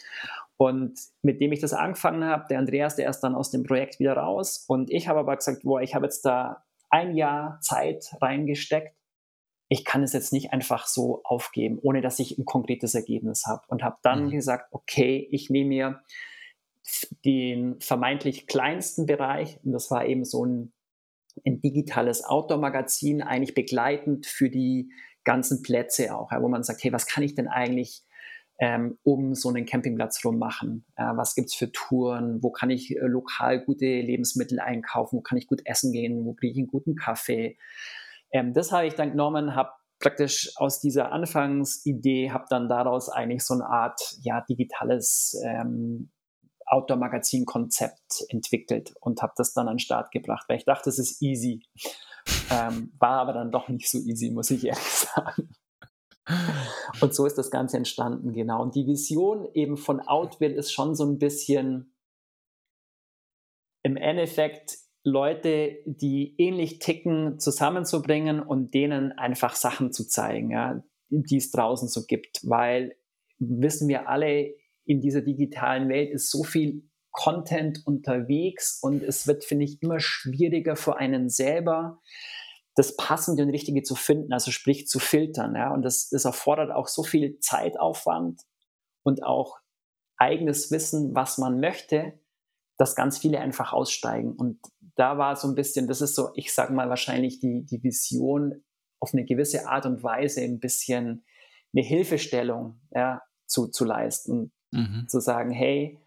Und 0.57 0.99
mit 1.21 1.39
dem 1.39 1.51
ich 1.51 1.59
das 1.59 1.73
angefangen 1.73 2.23
habe, 2.23 2.45
der 2.49 2.57
Andreas, 2.57 2.95
der 2.95 3.09
ist 3.09 3.19
dann 3.19 3.35
aus 3.35 3.51
dem 3.51 3.63
Projekt 3.63 3.99
wieder 3.99 4.13
raus. 4.13 4.65
Und 4.67 4.89
ich 4.89 5.07
habe 5.07 5.19
aber 5.19 5.35
gesagt, 5.35 5.61
boah, 5.63 5.81
ich 5.81 5.93
habe 5.93 6.05
jetzt 6.05 6.25
da 6.25 6.63
ein 6.89 7.15
Jahr 7.15 7.59
Zeit 7.61 8.11
reingesteckt. 8.19 8.95
Ich 9.69 9.85
kann 9.85 10.01
es 10.01 10.13
jetzt 10.13 10.33
nicht 10.33 10.53
einfach 10.53 10.87
so 10.87 11.21
aufgeben, 11.23 11.77
ohne 11.81 12.01
dass 12.01 12.17
ich 12.19 12.39
ein 12.39 12.45
konkretes 12.45 12.95
Ergebnis 12.95 13.45
habe. 13.45 13.61
Und 13.67 13.83
habe 13.83 13.97
dann 14.01 14.25
mhm. 14.25 14.31
gesagt, 14.31 14.69
okay, 14.71 15.27
ich 15.29 15.51
nehme 15.51 15.69
mir 15.69 16.01
den 17.25 17.79
vermeintlich 17.81 18.47
kleinsten 18.47 19.05
Bereich, 19.05 19.59
und 19.63 19.71
das 19.71 19.91
war 19.91 20.05
eben 20.05 20.25
so 20.25 20.45
ein 20.45 20.73
ein 21.45 21.61
digitales 21.61 22.23
Outdoor-Magazin 22.23 23.21
eigentlich 23.21 23.53
begleitend 23.53 24.25
für 24.25 24.49
die 24.49 24.91
ganzen 25.23 25.61
Plätze 25.61 26.15
auch, 26.15 26.31
ja, 26.31 26.41
wo 26.41 26.47
man 26.47 26.63
sagt, 26.63 26.83
hey, 26.83 26.93
was 26.93 27.05
kann 27.05 27.23
ich 27.23 27.35
denn 27.35 27.47
eigentlich 27.47 28.03
ähm, 28.59 28.97
um 29.03 29.35
so 29.35 29.49
einen 29.49 29.65
Campingplatz 29.65 30.23
rum 30.25 30.39
machen? 30.39 30.85
Äh, 30.95 31.03
was 31.15 31.35
gibt 31.35 31.49
es 31.49 31.55
für 31.55 31.71
Touren? 31.71 32.41
Wo 32.41 32.49
kann 32.49 32.69
ich 32.69 32.95
äh, 32.95 33.01
lokal 33.01 33.63
gute 33.63 33.85
Lebensmittel 33.85 34.59
einkaufen? 34.59 35.17
Wo 35.17 35.21
kann 35.21 35.37
ich 35.37 35.47
gut 35.47 35.61
essen 35.65 35.91
gehen? 35.91 36.25
Wo 36.25 36.33
kriege 36.33 36.53
ich 36.53 36.57
einen 36.57 36.67
guten 36.67 36.95
Kaffee? 36.95 37.57
Ähm, 38.31 38.53
das 38.53 38.71
habe 38.71 38.87
ich 38.87 38.95
dann 38.95 39.11
genommen, 39.11 39.55
habe 39.55 39.71
praktisch 39.99 40.53
aus 40.55 40.79
dieser 40.79 41.11
Anfangsidee, 41.11 42.31
habe 42.31 42.45
dann 42.49 42.69
daraus 42.69 43.09
eigentlich 43.09 43.43
so 43.43 43.53
eine 43.53 43.65
Art 43.65 43.99
ja, 44.21 44.41
digitales 44.41 45.39
ähm, 45.45 46.09
Outdoor-Magazin-Konzept 46.67 48.25
entwickelt 48.29 48.93
und 48.99 49.21
habe 49.21 49.33
das 49.35 49.53
dann 49.53 49.67
an 49.67 49.75
den 49.75 49.79
Start 49.79 50.11
gebracht, 50.11 50.45
weil 50.47 50.57
ich 50.57 50.65
dachte, 50.65 50.89
es 50.89 50.99
ist 50.99 51.21
easy. 51.21 51.63
Ähm, 52.51 52.91
war 52.99 53.21
aber 53.21 53.31
dann 53.31 53.51
doch 53.51 53.69
nicht 53.69 53.89
so 53.89 53.99
easy, 53.99 54.31
muss 54.31 54.51
ich 54.51 54.65
ehrlich 54.65 54.83
sagen. 54.83 55.49
Und 56.99 57.13
so 57.13 57.25
ist 57.25 57.37
das 57.37 57.51
Ganze 57.51 57.77
entstanden, 57.77 58.33
genau. 58.33 58.61
Und 58.61 58.75
die 58.75 58.85
Vision 58.85 59.47
eben 59.53 59.77
von 59.77 60.01
Outwill 60.01 60.51
ist 60.51 60.73
schon 60.73 60.93
so 60.93 61.05
ein 61.05 61.19
bisschen 61.19 61.93
im 63.83 63.95
Endeffekt 63.95 64.77
Leute, 65.03 65.77
die 65.85 66.35
ähnlich 66.37 66.79
ticken, 66.79 67.39
zusammenzubringen 67.39 68.41
und 68.41 68.73
denen 68.73 69.13
einfach 69.13 69.55
Sachen 69.55 69.93
zu 69.93 70.05
zeigen, 70.05 70.51
ja, 70.51 70.83
die 71.09 71.37
es 71.37 71.51
draußen 71.51 71.87
so 71.87 72.05
gibt. 72.05 72.41
Weil 72.43 72.97
wissen 73.39 73.87
wir 73.87 74.09
alle, 74.09 74.53
in 74.87 75.01
dieser 75.01 75.21
digitalen 75.21 75.89
Welt 75.89 76.11
ist 76.11 76.31
so 76.31 76.43
viel 76.43 76.83
Content 77.11 77.85
unterwegs 77.85 78.79
und 78.81 79.03
es 79.03 79.27
wird, 79.27 79.43
finde 79.43 79.65
ich, 79.65 79.81
immer 79.81 79.99
schwieriger 79.99 80.75
für 80.75 80.97
einen 80.97 81.29
selber, 81.29 81.99
das 82.75 82.95
Passende 82.95 83.43
und 83.43 83.49
Richtige 83.49 83.81
zu 83.81 83.95
finden, 83.95 84.31
also 84.33 84.51
sprich 84.51 84.87
zu 84.87 84.99
filtern. 84.99 85.55
Ja? 85.55 85.73
Und 85.73 85.81
das, 85.81 86.09
das 86.09 86.25
erfordert 86.25 86.71
auch 86.71 86.87
so 86.87 87.03
viel 87.03 87.39
Zeitaufwand 87.39 88.41
und 89.03 89.23
auch 89.23 89.57
eigenes 90.17 90.71
Wissen, 90.71 91.15
was 91.15 91.37
man 91.37 91.59
möchte, 91.59 92.19
dass 92.77 92.95
ganz 92.95 93.17
viele 93.17 93.39
einfach 93.39 93.73
aussteigen. 93.73 94.33
Und 94.33 94.59
da 94.95 95.17
war 95.17 95.35
so 95.35 95.47
ein 95.47 95.55
bisschen, 95.55 95.87
das 95.87 96.01
ist 96.01 96.15
so, 96.15 96.29
ich 96.35 96.53
sage 96.53 96.73
mal 96.73 96.89
wahrscheinlich 96.89 97.39
die, 97.39 97.65
die 97.65 97.83
Vision, 97.83 98.63
auf 98.99 99.13
eine 99.13 99.25
gewisse 99.25 99.67
Art 99.67 99.85
und 99.85 100.01
Weise 100.03 100.41
ein 100.41 100.59
bisschen 100.59 101.23
eine 101.73 101.85
Hilfestellung 101.85 102.79
ja, 102.91 103.21
zu, 103.45 103.67
zu 103.67 103.85
leisten. 103.85 104.51
Mhm. 104.71 105.07
Zu 105.07 105.19
sagen, 105.19 105.51
hey, 105.51 105.99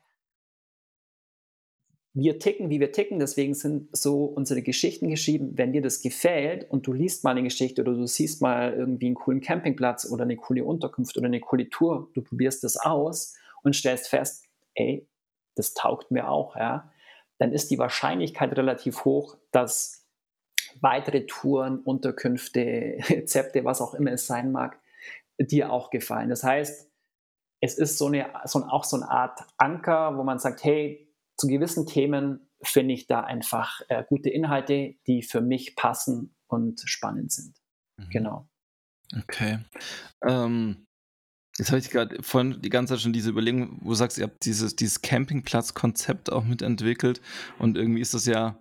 wir 2.13 2.39
ticken, 2.39 2.71
wie 2.71 2.81
wir 2.81 2.91
ticken, 2.91 3.21
deswegen 3.21 3.55
sind 3.55 3.97
so 3.97 4.25
unsere 4.25 4.63
Geschichten 4.63 5.09
geschrieben. 5.09 5.57
Wenn 5.57 5.73
dir 5.73 5.83
das 5.83 6.03
gefällt 6.03 6.69
und 6.69 6.87
du 6.87 6.93
liest 6.93 7.23
mal 7.23 7.31
eine 7.31 7.45
Geschichte 7.45 7.83
oder 7.83 7.93
du 7.93 8.07
siehst 8.07 8.43
mal 8.43 8.73
irgendwie 8.73 9.07
einen 9.07 9.15
coolen 9.15 9.41
Campingplatz 9.41 10.11
oder 10.11 10.25
eine 10.25 10.37
coole 10.37 10.65
Unterkunft 10.65 11.17
oder 11.17 11.27
eine 11.27 11.41
coole 11.41 11.69
Tour, 11.71 12.11
du 12.15 12.23
probierst 12.23 12.65
das 12.65 12.77
aus 12.77 13.37
und 13.63 13.77
stellst 13.77 14.09
fest, 14.09 14.45
ey, 14.75 15.07
das 15.55 15.75
taugt 15.75 16.11
mir 16.11 16.29
auch, 16.29 16.57
ja, 16.57 16.91
dann 17.39 17.53
ist 17.53 17.71
die 17.71 17.79
Wahrscheinlichkeit 17.79 18.57
relativ 18.57 19.05
hoch, 19.05 19.37
dass 19.53 20.07
weitere 20.81 21.27
Touren, 21.27 21.79
Unterkünfte, 21.79 22.61
Rezepte, 23.09 23.65
was 23.65 23.81
auch 23.81 23.95
immer 23.95 24.13
es 24.13 24.27
sein 24.27 24.51
mag, 24.51 24.81
dir 25.39 25.73
auch 25.73 25.91
gefallen. 25.91 26.29
Das 26.29 26.43
heißt, 26.43 26.90
es 27.61 27.79
ist 27.79 27.99
so 27.99 28.07
eine, 28.07 28.33
so, 28.45 28.65
auch 28.65 28.85
so 28.85 28.97
eine 28.97 29.11
Art 29.11 29.41
Anker, 29.59 30.17
wo 30.17 30.25
man 30.25 30.39
sagt, 30.39 30.65
hey, 30.65 31.09
zu 31.37 31.47
gewissen 31.47 31.87
Themen 31.87 32.51
finde 32.63 32.95
ich 32.95 33.07
da 33.07 33.21
einfach 33.21 33.81
äh, 33.89 34.05
gute 34.09 34.31
Inhalte, 34.31 34.95
die 35.07 35.23
für 35.23 35.41
mich 35.41 35.77
passen 35.77 36.35
und 36.47 36.81
spannend 36.85 37.33
sind. 37.33 37.57
Mhm. 37.97 38.11
Genau. 38.11 38.49
Okay. 39.17 39.59
Ähm, 40.23 40.87
jetzt 41.59 41.71
habe 41.71 41.79
ich 41.79 41.91
gerade 41.91 42.23
vorhin 42.23 42.61
die 42.61 42.69
ganze 42.69 42.95
Zeit 42.95 43.03
schon 43.03 43.13
diese 43.13 43.31
Überlegung, 43.31 43.79
wo 43.83 43.91
du 43.91 43.95
sagst, 43.95 44.19
ihr 44.19 44.25
habt 44.25 44.45
dieses, 44.45 44.77
dieses 44.77 45.03
Campingplatz-Konzept 45.03 46.31
auch 46.31 46.45
mitentwickelt 46.45 47.21
und 47.59 47.77
irgendwie 47.77 48.01
ist 48.01 48.15
das 48.15 48.27
ja 48.27 48.61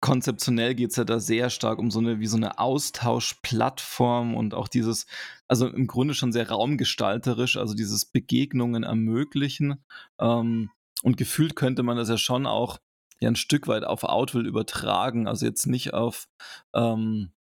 konzeptionell 0.00 0.74
geht 0.74 0.90
es 0.90 0.96
ja 0.96 1.04
da 1.04 1.20
sehr 1.20 1.50
stark 1.50 1.78
um 1.78 1.90
so 1.90 2.00
eine, 2.00 2.18
wie 2.20 2.26
so 2.26 2.36
eine 2.36 2.58
Austauschplattform 2.58 4.34
und 4.34 4.54
auch 4.54 4.68
dieses, 4.68 5.06
also 5.48 5.68
im 5.68 5.86
Grunde 5.86 6.14
schon 6.14 6.32
sehr 6.32 6.48
raumgestalterisch, 6.48 7.56
also 7.56 7.74
dieses 7.74 8.04
Begegnungen 8.04 8.82
ermöglichen. 8.82 9.84
Ähm, 10.18 10.70
und 11.02 11.16
gefühlt 11.16 11.56
könnte 11.56 11.82
man 11.82 11.96
das 11.96 12.08
ja 12.08 12.18
schon 12.18 12.46
auch 12.46 12.78
ja 13.20 13.28
ein 13.28 13.36
Stück 13.36 13.68
weit 13.68 13.84
auf 13.84 14.04
Outwill 14.04 14.46
übertragen, 14.46 15.28
also 15.28 15.46
jetzt 15.46 15.66
nicht 15.66 15.94
auf 15.94 16.28
ähm, 16.74 17.32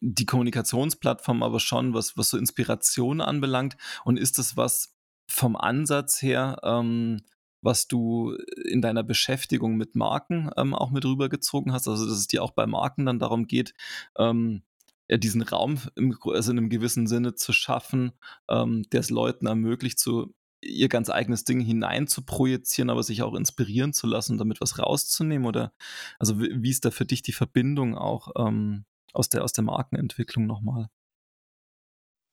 die 0.00 0.26
Kommunikationsplattform, 0.26 1.42
aber 1.42 1.60
schon 1.60 1.94
was, 1.94 2.16
was 2.16 2.30
so 2.30 2.38
Inspiration 2.38 3.20
anbelangt. 3.20 3.76
Und 4.04 4.18
ist 4.18 4.38
das 4.38 4.56
was 4.56 4.96
vom 5.28 5.56
Ansatz 5.56 6.22
her, 6.22 6.58
ähm, 6.62 7.22
was 7.62 7.88
du 7.88 8.36
in 8.64 8.80
deiner 8.80 9.02
Beschäftigung 9.02 9.76
mit 9.76 9.94
Marken 9.94 10.50
ähm, 10.56 10.74
auch 10.74 10.90
mit 10.90 11.04
rübergezogen 11.04 11.72
hast. 11.72 11.88
Also, 11.88 12.06
dass 12.06 12.18
es 12.18 12.26
dir 12.26 12.42
auch 12.42 12.52
bei 12.52 12.66
Marken 12.66 13.06
dann 13.06 13.18
darum 13.18 13.46
geht, 13.46 13.74
ähm, 14.18 14.62
ja, 15.08 15.16
diesen 15.16 15.42
Raum 15.42 15.78
im, 15.96 16.16
also 16.24 16.52
in 16.52 16.58
einem 16.58 16.70
gewissen 16.70 17.06
Sinne 17.06 17.34
zu 17.34 17.52
schaffen, 17.52 18.12
ähm, 18.48 18.84
der 18.92 19.00
es 19.00 19.10
Leuten 19.10 19.46
ermöglicht, 19.46 19.98
zu 19.98 20.34
ihr 20.62 20.88
ganz 20.88 21.10
eigenes 21.10 21.44
Ding 21.44 21.60
hinein 21.60 22.06
zu 22.06 22.22
projizieren, 22.22 22.90
aber 22.90 23.02
sich 23.02 23.22
auch 23.22 23.34
inspirieren 23.34 23.92
zu 23.92 24.06
lassen, 24.06 24.38
damit 24.38 24.60
was 24.60 24.78
rauszunehmen? 24.78 25.46
Oder 25.46 25.72
also 26.18 26.40
wie, 26.40 26.62
wie 26.62 26.70
ist 26.70 26.84
da 26.84 26.90
für 26.90 27.06
dich 27.06 27.22
die 27.22 27.32
Verbindung 27.32 27.96
auch 27.96 28.28
ähm, 28.36 28.84
aus, 29.12 29.28
der, 29.28 29.42
aus 29.42 29.52
der 29.52 29.64
Markenentwicklung 29.64 30.46
nochmal? 30.46 30.88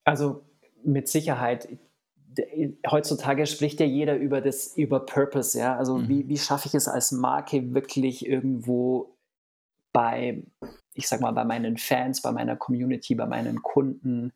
Also 0.03 0.45
mit 0.83 1.07
Sicherheit 1.07 1.67
heutzutage 2.89 3.45
spricht 3.45 3.79
ja 3.79 3.85
jeder 3.85 4.15
über 4.17 4.41
das, 4.41 4.75
über 4.75 4.99
Purpose, 5.05 5.57
ja. 5.57 5.75
Also 5.77 5.97
mhm. 5.97 6.07
wie, 6.09 6.29
wie 6.29 6.37
schaffe 6.37 6.67
ich 6.67 6.73
es 6.73 6.87
als 6.87 7.11
Marke 7.11 7.73
wirklich 7.73 8.25
irgendwo 8.25 9.17
bei, 9.93 10.43
ich 10.93 11.07
sag 11.07 11.21
mal, 11.21 11.31
bei 11.31 11.45
meinen 11.45 11.77
Fans, 11.77 12.21
bei 12.21 12.31
meiner 12.31 12.55
Community, 12.55 13.15
bei 13.15 13.25
meinen 13.25 13.61
Kunden 13.61 14.33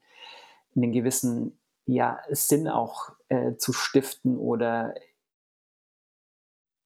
einen 0.75 0.91
gewissen 0.91 1.57
ja, 1.85 2.19
Sinn 2.29 2.67
auch 2.67 3.11
äh, 3.29 3.55
zu 3.57 3.73
stiften 3.73 4.37
oder 4.37 4.93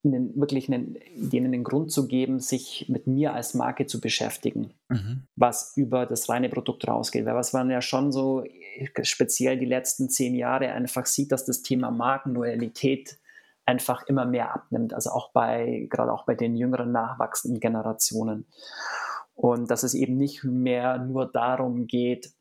einen, 0.04 0.36
wirklich 0.40 0.72
einen, 0.72 0.98
denen 1.16 1.54
einen 1.54 1.64
Grund 1.64 1.92
zu 1.92 2.08
geben, 2.08 2.40
sich 2.40 2.88
mit 2.90 3.08
mir 3.08 3.34
als 3.34 3.54
Marke 3.54 3.86
zu 3.86 4.00
beschäftigen, 4.00 4.74
mhm. 4.90 5.24
was 5.36 5.76
über 5.76 6.06
das 6.06 6.30
reine 6.30 6.50
Produkt 6.50 6.88
rausgeht. 6.88 7.26
Weil 7.26 7.36
was 7.36 7.54
man 7.54 7.70
ja 7.70 7.82
schon 7.82 8.12
so 8.12 8.44
speziell 9.04 9.58
die 9.58 9.66
letzten 9.66 10.10
zehn 10.10 10.36
Jahre 10.36 10.72
einfach 10.72 11.06
sieht, 11.06 11.32
dass 11.32 11.46
das 11.46 11.62
Thema 11.62 11.92
Markenloyalität 11.92 13.20
einfach 13.66 14.04
immer 14.08 14.26
mehr 14.26 14.54
abnimmt, 14.54 14.94
also 14.94 15.10
auch 15.10 15.32
bei, 15.32 15.88
gerade 15.90 16.14
auch 16.14 16.26
bei 16.26 16.36
den 16.36 16.56
jüngeren 16.56 16.92
nachwachsenden 16.92 17.60
Generationen. 17.60 18.46
Und 19.34 19.70
dass 19.72 19.84
es 19.84 19.94
eben 19.94 20.18
nicht 20.18 20.44
mehr 20.44 20.98
nur 20.98 21.32
darum 21.32 21.88
geht, 21.88 22.32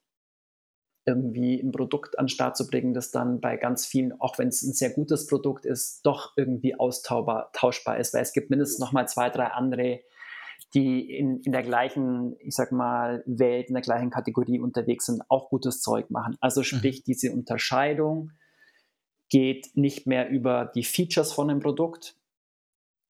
irgendwie 1.06 1.60
ein 1.60 1.72
Produkt 1.72 2.18
an 2.18 2.26
den 2.26 2.30
Start 2.30 2.56
zu 2.56 2.66
bringen, 2.66 2.94
das 2.94 3.10
dann 3.10 3.40
bei 3.40 3.56
ganz 3.56 3.84
vielen, 3.84 4.18
auch 4.20 4.38
wenn 4.38 4.48
es 4.48 4.62
ein 4.62 4.72
sehr 4.72 4.90
gutes 4.90 5.26
Produkt 5.26 5.66
ist, 5.66 6.04
doch 6.04 6.32
irgendwie 6.36 6.78
austauschbar 6.78 7.98
ist, 7.98 8.14
weil 8.14 8.22
es 8.22 8.32
gibt 8.32 8.50
mindestens 8.50 8.78
noch 8.78 8.92
mal 8.92 9.06
zwei, 9.06 9.28
drei 9.28 9.46
andere, 9.46 10.00
die 10.74 11.10
in, 11.10 11.40
in 11.40 11.52
der 11.52 11.62
gleichen, 11.62 12.36
ich 12.40 12.54
sag 12.54 12.72
mal, 12.72 13.22
Welt, 13.26 13.68
in 13.68 13.74
der 13.74 13.82
gleichen 13.82 14.10
Kategorie 14.10 14.58
unterwegs 14.58 15.06
sind, 15.06 15.22
auch 15.28 15.48
gutes 15.48 15.80
Zeug 15.80 16.10
machen. 16.10 16.36
Also 16.40 16.60
mhm. 16.60 16.64
sprich, 16.64 17.00
mhm. 17.00 17.04
diese 17.06 17.32
Unterscheidung 17.32 18.32
geht 19.30 19.70
nicht 19.74 20.06
mehr 20.06 20.28
über 20.28 20.70
die 20.74 20.84
Features 20.84 21.32
von 21.32 21.50
einem 21.50 21.60
Produkt. 21.60 22.16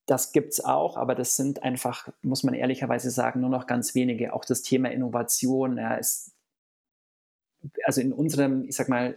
Das 0.05 0.31
gibt 0.31 0.53
es 0.53 0.63
auch, 0.63 0.97
aber 0.97 1.15
das 1.15 1.35
sind 1.35 1.63
einfach, 1.63 2.09
muss 2.21 2.43
man 2.43 2.53
ehrlicherweise 2.53 3.09
sagen, 3.09 3.41
nur 3.41 3.49
noch 3.49 3.65
ganz 3.65 3.95
wenige. 3.95 4.33
Auch 4.33 4.45
das 4.45 4.61
Thema 4.61 4.91
Innovation 4.91 5.77
ja, 5.77 5.95
ist 5.95 6.35
also 7.83 8.01
in 8.01 8.13
unserem, 8.13 8.65
ich 8.65 8.75
sag 8.75 8.89
mal, 8.89 9.15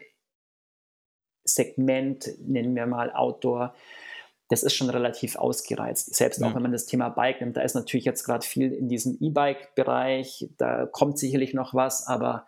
Segment, 1.45 2.29
nennen 2.41 2.75
wir 2.75 2.87
mal 2.87 3.11
Outdoor, 3.13 3.75
das 4.49 4.63
ist 4.63 4.75
schon 4.75 4.91
relativ 4.91 5.37
ausgereizt. 5.37 6.15
Selbst 6.15 6.41
ja. 6.41 6.47
auch 6.47 6.55
wenn 6.55 6.63
man 6.63 6.73
das 6.73 6.87
Thema 6.87 7.11
Bike 7.11 7.41
nimmt, 7.41 7.57
da 7.57 7.63
ist 7.63 7.75
natürlich 7.75 8.07
jetzt 8.07 8.25
gerade 8.25 8.47
viel 8.47 8.73
in 8.73 8.89
diesem 8.89 9.19
E-Bike-Bereich, 9.21 10.49
da 10.57 10.87
kommt 10.87 11.19
sicherlich 11.19 11.55
noch 11.55 11.75
was, 11.75 12.07
aber 12.07 12.47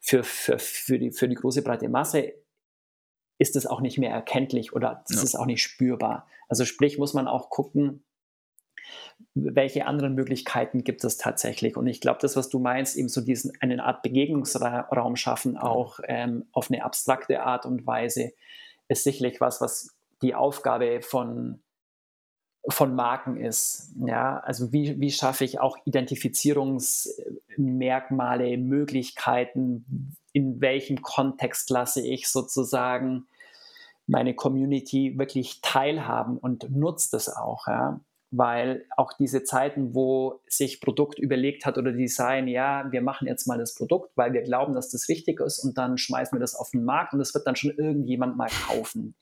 für, 0.00 0.24
für, 0.24 0.58
für, 0.58 0.98
die, 0.98 1.10
für 1.10 1.28
die 1.28 1.34
große 1.34 1.62
breite 1.62 1.88
Masse 1.88 2.32
ist 3.38 3.56
es 3.56 3.66
auch 3.66 3.80
nicht 3.80 3.98
mehr 3.98 4.10
erkenntlich 4.10 4.72
oder 4.72 5.04
das 5.08 5.18
ja. 5.18 5.22
ist 5.22 5.34
auch 5.34 5.46
nicht 5.46 5.62
spürbar. 5.62 6.26
Also 6.48 6.64
sprich, 6.64 6.98
muss 6.98 7.14
man 7.14 7.28
auch 7.28 7.50
gucken, 7.50 8.02
welche 9.34 9.86
anderen 9.86 10.14
Möglichkeiten 10.14 10.84
gibt 10.84 11.04
es 11.04 11.16
tatsächlich? 11.16 11.76
Und 11.76 11.86
ich 11.86 12.00
glaube, 12.00 12.18
das, 12.20 12.36
was 12.36 12.48
du 12.48 12.58
meinst, 12.58 12.96
eben 12.96 13.08
so 13.08 13.20
diesen 13.20 13.52
eine 13.60 13.84
Art 13.84 14.02
Begegnungsraum 14.02 15.16
schaffen, 15.16 15.56
auch 15.56 16.00
ähm, 16.04 16.46
auf 16.52 16.70
eine 16.70 16.84
abstrakte 16.84 17.42
Art 17.42 17.66
und 17.66 17.86
Weise, 17.86 18.32
ist 18.88 19.04
sicherlich 19.04 19.40
was, 19.40 19.60
was 19.60 19.96
die 20.22 20.34
Aufgabe 20.34 21.02
von 21.02 21.62
von 22.68 22.94
Marken 22.94 23.36
ist. 23.36 23.92
Ja, 24.06 24.38
also 24.40 24.72
wie, 24.72 25.00
wie 25.00 25.10
schaffe 25.10 25.44
ich 25.44 25.60
auch 25.60 25.78
Identifizierungsmerkmale, 25.86 28.58
Möglichkeiten, 28.58 30.14
in 30.32 30.60
welchem 30.60 31.02
Kontext 31.02 31.70
lasse 31.70 32.06
ich 32.06 32.28
sozusagen 32.28 33.26
meine 34.06 34.34
Community 34.34 35.18
wirklich 35.18 35.60
teilhaben 35.62 36.36
und 36.36 36.70
nutzt 36.70 37.14
es 37.14 37.28
auch. 37.28 37.66
Ja? 37.66 38.00
Weil 38.30 38.84
auch 38.96 39.12
diese 39.14 39.42
Zeiten, 39.44 39.94
wo 39.94 40.40
sich 40.46 40.80
Produkt 40.80 41.18
überlegt 41.18 41.64
hat 41.64 41.78
oder 41.78 41.92
Design, 41.92 42.46
ja, 42.46 42.86
wir 42.90 43.02
machen 43.02 43.26
jetzt 43.26 43.46
mal 43.46 43.58
das 43.58 43.74
Produkt, 43.74 44.10
weil 44.16 44.32
wir 44.32 44.42
glauben, 44.42 44.74
dass 44.74 44.90
das 44.90 45.08
richtig 45.08 45.40
ist 45.40 45.60
und 45.60 45.78
dann 45.78 45.96
schmeißen 45.96 46.36
wir 46.36 46.40
das 46.40 46.54
auf 46.54 46.70
den 46.70 46.84
Markt 46.84 47.14
und 47.14 47.20
es 47.20 47.34
wird 47.34 47.46
dann 47.46 47.56
schon 47.56 47.70
irgendjemand 47.70 48.36
mal 48.36 48.50
kaufen. 48.66 49.14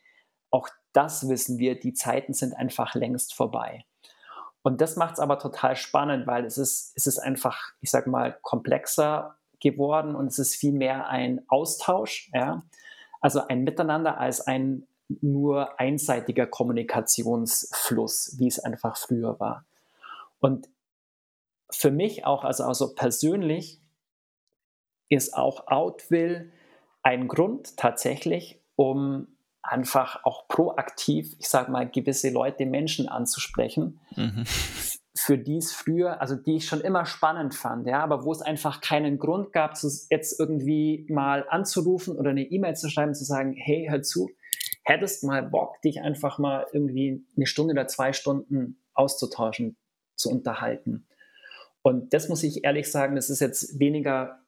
Auch 0.50 0.68
das 0.92 1.28
wissen 1.28 1.58
wir, 1.58 1.78
die 1.78 1.94
Zeiten 1.94 2.32
sind 2.34 2.56
einfach 2.56 2.94
längst 2.94 3.34
vorbei. 3.34 3.84
Und 4.62 4.80
das 4.80 4.96
macht 4.96 5.14
es 5.14 5.20
aber 5.20 5.38
total 5.38 5.76
spannend, 5.76 6.26
weil 6.26 6.44
es 6.44 6.58
ist, 6.58 6.92
es 6.96 7.06
ist 7.06 7.18
einfach, 7.18 7.72
ich 7.80 7.90
sage 7.90 8.10
mal, 8.10 8.38
komplexer 8.42 9.36
geworden 9.60 10.14
und 10.14 10.26
es 10.26 10.38
ist 10.38 10.56
viel 10.56 10.72
mehr 10.72 11.08
ein 11.08 11.42
Austausch, 11.48 12.30
ja? 12.32 12.62
also 13.20 13.46
ein 13.46 13.64
Miteinander 13.64 14.18
als 14.18 14.40
ein 14.40 14.86
nur 15.08 15.80
einseitiger 15.80 16.46
Kommunikationsfluss, 16.46 18.36
wie 18.38 18.46
es 18.46 18.58
einfach 18.58 18.96
früher 18.96 19.40
war. 19.40 19.64
Und 20.38 20.68
für 21.70 21.90
mich 21.90 22.26
auch, 22.26 22.44
also, 22.44 22.64
also 22.64 22.94
persönlich, 22.94 23.80
ist 25.08 25.34
auch 25.34 25.66
Outwill 25.68 26.52
ein 27.02 27.28
Grund 27.28 27.76
tatsächlich, 27.76 28.60
um 28.76 29.37
einfach 29.70 30.24
auch 30.24 30.48
proaktiv, 30.48 31.34
ich 31.38 31.48
sage 31.48 31.70
mal, 31.70 31.88
gewisse 31.88 32.30
Leute, 32.30 32.66
Menschen 32.66 33.08
anzusprechen, 33.08 34.00
mhm. 34.16 34.44
für 35.14 35.38
die 35.38 35.58
es 35.58 35.72
früher, 35.72 36.20
also 36.20 36.34
die 36.36 36.56
ich 36.56 36.66
schon 36.66 36.80
immer 36.80 37.06
spannend 37.06 37.54
fand, 37.54 37.86
ja, 37.86 38.00
aber 38.00 38.24
wo 38.24 38.32
es 38.32 38.42
einfach 38.42 38.80
keinen 38.80 39.18
Grund 39.18 39.52
gab, 39.52 39.76
jetzt 40.10 40.40
irgendwie 40.40 41.06
mal 41.10 41.46
anzurufen 41.48 42.16
oder 42.16 42.30
eine 42.30 42.44
E-Mail 42.44 42.76
zu 42.76 42.88
schreiben, 42.88 43.14
zu 43.14 43.24
sagen, 43.24 43.52
hey, 43.52 43.86
hör 43.88 44.02
zu, 44.02 44.30
hättest 44.84 45.24
mal 45.24 45.42
Bock, 45.42 45.80
dich 45.82 46.00
einfach 46.00 46.38
mal 46.38 46.66
irgendwie 46.72 47.24
eine 47.36 47.46
Stunde 47.46 47.72
oder 47.72 47.86
zwei 47.86 48.12
Stunden 48.12 48.80
auszutauschen, 48.94 49.76
zu 50.16 50.30
unterhalten. 50.30 51.06
Und 51.82 52.12
das 52.12 52.28
muss 52.28 52.42
ich 52.42 52.64
ehrlich 52.64 52.90
sagen, 52.90 53.14
das 53.14 53.30
ist 53.30 53.40
jetzt 53.40 53.78
weniger 53.78 54.40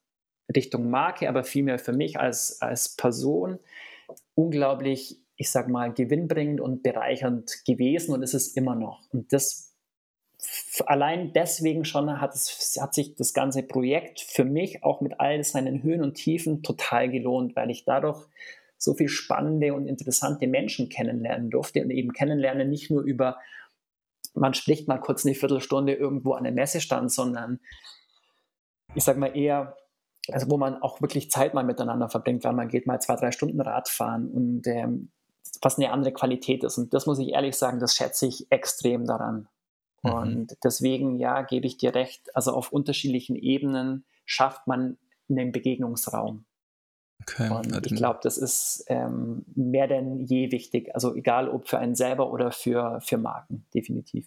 Richtung 0.55 0.91
Marke, 0.91 1.29
aber 1.29 1.45
vielmehr 1.45 1.79
für 1.79 1.93
mich 1.93 2.19
als, 2.19 2.61
als 2.61 2.97
Person 2.97 3.61
unglaublich, 4.35 5.21
ich 5.37 5.51
sag 5.51 5.69
mal, 5.69 5.93
gewinnbringend 5.93 6.61
und 6.61 6.83
bereichernd 6.83 7.65
gewesen 7.67 8.15
und 8.15 8.23
ist 8.23 8.35
es 8.35 8.57
immer 8.57 8.75
noch. 8.75 9.03
Und 9.13 9.33
das 9.33 9.71
allein 10.87 11.33
deswegen 11.33 11.85
schon 11.85 12.21
hat, 12.21 12.35
es, 12.35 12.79
hat 12.81 12.95
sich 12.95 13.15
das 13.15 13.33
ganze 13.33 13.63
Projekt 13.63 14.21
für 14.21 14.45
mich 14.45 14.83
auch 14.83 15.01
mit 15.01 15.21
all 15.21 15.43
seinen 15.45 15.83
Höhen 15.83 16.03
und 16.03 16.15
Tiefen 16.15 16.63
total 16.63 17.11
gelohnt, 17.11 17.57
weil 17.57 17.71
ich 17.71 17.85
dadurch 17.85 18.27
so 18.79 18.95
viel 18.95 19.09
spannende 19.09 19.75
und 19.75 19.87
interessante 19.87 20.47
Menschen 20.47 20.89
kennenlernen 20.89 21.51
durfte 21.51 21.83
und 21.83 21.91
eben 21.91 22.13
kennenlernen 22.13 22.71
nicht 22.71 22.91
nur 22.91 23.03
über, 23.03 23.39
man 24.35 24.55
spricht 24.55 24.89
mal 24.89 24.99
kurz 24.99 25.27
eine 25.27 25.35
Viertelstunde 25.35 25.93
irgendwo 25.93 26.33
an 26.33 26.45
der 26.45 26.53
Messestand, 26.53 27.13
sondern 27.13 27.61
ich 28.95 29.05
sage 29.05 29.21
mal 29.21 29.37
eher 29.37 29.77
also 30.29 30.51
wo 30.51 30.57
man 30.57 30.81
auch 30.83 31.01
wirklich 31.01 31.31
Zeit 31.31 31.55
mal 31.55 31.65
miteinander 31.65 32.09
verbringt, 32.09 32.45
weil 32.45 32.53
man 32.53 32.69
geht 32.69 32.87
mal 32.87 33.01
zwei, 33.01 33.17
drei 33.17 33.33
Stunden 33.33 33.61
Radfahren 33.61 34.31
und 34.31 34.67
ähm, 34.67 35.11
was 35.63 35.79
eine 35.79 35.93
andere 35.93 36.13
Qualität 36.13 36.65
ist. 36.65 36.79
Und 36.79 36.95
das 36.95 37.07
muss 37.07 37.19
ich 37.19 37.31
ehrlich 37.31 37.57
sagen, 37.57 37.81
das 37.81 37.95
schätze 37.95 38.27
ich 38.27 38.51
extrem 38.51 39.05
daran. 39.07 39.49
Mhm. 40.03 40.13
Und 40.13 40.57
deswegen, 40.65 41.19
ja, 41.19 41.43
gebe 41.43 41.67
ich 41.67 41.77
dir 41.77 41.95
recht, 41.95 42.35
also 42.35 42.53
auf 42.53 42.73
unterschiedlichen 42.73 43.37
Ebenen 43.37 44.05
schafft 44.25 44.67
man 44.67 44.97
einen 45.29 45.53
Begegnungsraum. 45.53 46.45
Okay. 47.23 47.51
Und 47.51 47.87
ich 47.87 47.95
glaube, 47.95 48.21
das 48.23 48.39
ist 48.39 48.85
ähm, 48.89 49.45
mehr 49.55 49.89
denn 49.89 50.21
je 50.21 50.51
wichtig. 50.53 50.95
Also 50.95 51.15
egal 51.15 51.49
ob 51.49 51.69
für 51.69 51.79
einen 51.79 51.95
selber 51.95 52.33
oder 52.33 52.51
für, 52.51 53.01
für 53.03 53.19
Marken, 53.19 53.67
definitiv. 53.75 54.27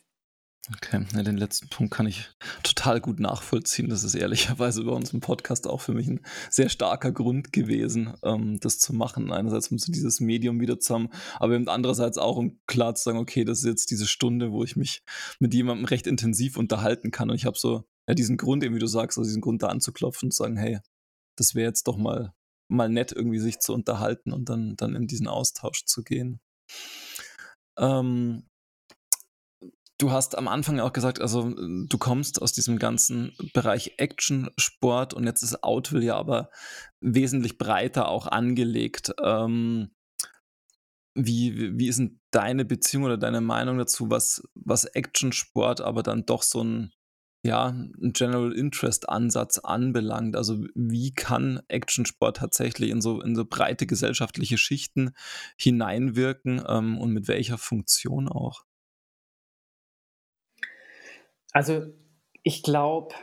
Okay, 0.71 1.05
ja, 1.13 1.23
den 1.23 1.35
letzten 1.35 1.67
Punkt 1.67 1.93
kann 1.93 2.05
ich 2.05 2.31
total 2.63 3.01
gut 3.01 3.19
nachvollziehen. 3.19 3.89
Das 3.89 4.05
ist 4.05 4.15
ehrlicherweise 4.15 4.85
bei 4.85 4.91
uns 4.91 5.11
im 5.11 5.19
Podcast 5.19 5.67
auch 5.67 5.81
für 5.81 5.93
mich 5.93 6.07
ein 6.07 6.21
sehr 6.49 6.69
starker 6.69 7.11
Grund 7.11 7.51
gewesen, 7.51 8.13
ähm, 8.23 8.61
das 8.61 8.79
zu 8.79 8.93
machen. 8.93 9.33
Einerseits 9.33 9.71
um 9.71 9.77
so 9.77 9.91
dieses 9.91 10.21
Medium 10.21 10.61
wieder 10.61 10.79
zu 10.79 10.93
haben, 10.93 11.09
aber 11.35 11.55
eben 11.55 11.67
andererseits 11.67 12.17
auch, 12.17 12.37
um 12.37 12.61
klar 12.65 12.95
zu 12.95 13.03
sagen, 13.03 13.17
okay, 13.17 13.43
das 13.43 13.59
ist 13.59 13.65
jetzt 13.65 13.91
diese 13.91 14.07
Stunde, 14.07 14.53
wo 14.53 14.63
ich 14.63 14.77
mich 14.77 15.03
mit 15.39 15.53
jemandem 15.53 15.83
recht 15.83 16.07
intensiv 16.07 16.55
unterhalten 16.55 17.11
kann. 17.11 17.29
Und 17.29 17.35
ich 17.35 17.45
habe 17.45 17.57
so 17.57 17.83
ja, 18.07 18.13
diesen 18.13 18.37
Grund, 18.37 18.63
eben 18.63 18.75
wie 18.75 18.79
du 18.79 18.87
sagst, 18.87 19.17
also 19.17 19.27
diesen 19.27 19.41
Grund 19.41 19.63
da 19.63 19.67
anzuklopfen 19.67 20.27
und 20.27 20.31
zu 20.31 20.43
sagen, 20.43 20.55
hey, 20.55 20.79
das 21.37 21.55
wäre 21.55 21.67
jetzt 21.67 21.87
doch 21.87 21.97
mal, 21.97 22.33
mal 22.69 22.87
nett, 22.87 23.11
irgendwie 23.11 23.39
sich 23.39 23.59
zu 23.59 23.73
unterhalten 23.73 24.31
und 24.31 24.47
dann, 24.47 24.77
dann 24.77 24.95
in 24.95 25.07
diesen 25.07 25.27
Austausch 25.27 25.83
zu 25.85 26.03
gehen. 26.03 26.39
Ähm, 27.77 28.47
Du 30.03 30.11
hast 30.11 30.37
am 30.37 30.49
Anfang 30.49 30.81
auch 30.81 30.91
gesagt, 30.91 31.21
also 31.21 31.53
du 31.55 31.97
kommst 31.97 32.41
aus 32.41 32.51
diesem 32.51 32.77
ganzen 32.77 33.31
Bereich 33.53 33.93
Action-Sport 33.99 35.13
und 35.13 35.23
jetzt 35.23 35.43
ist 35.43 35.63
Outwill 35.63 36.03
ja 36.03 36.17
aber 36.17 36.49
wesentlich 36.99 37.57
breiter 37.57 38.09
auch 38.09 38.27
angelegt. 38.27 39.13
Ähm, 39.23 39.91
wie, 41.15 41.79
wie 41.79 41.87
ist 41.87 41.99
denn 41.99 42.19
deine 42.31 42.65
Beziehung 42.65 43.05
oder 43.05 43.17
deine 43.17 43.39
Meinung 43.39 43.77
dazu, 43.77 44.09
was, 44.09 44.43
was 44.55 44.83
Action-Sport 44.83 45.79
aber 45.79 46.03
dann 46.03 46.25
doch 46.25 46.43
so 46.43 46.61
ein, 46.61 46.91
ja, 47.45 47.67
ein 47.67 48.11
General 48.11 48.51
Interest 48.51 49.07
Ansatz 49.07 49.57
anbelangt? 49.57 50.35
Also 50.35 50.65
wie 50.75 51.13
kann 51.13 51.61
Action-Sport 51.69 52.35
tatsächlich 52.35 52.89
in 52.89 52.99
so, 52.99 53.21
in 53.21 53.37
so 53.37 53.45
breite 53.45 53.87
gesellschaftliche 53.87 54.57
Schichten 54.57 55.11
hineinwirken 55.57 56.61
ähm, 56.67 56.97
und 56.97 57.13
mit 57.13 57.29
welcher 57.29 57.57
Funktion 57.57 58.27
auch? 58.27 58.65
Also 61.53 61.83
ich 62.43 62.63
glaube, 62.63 63.15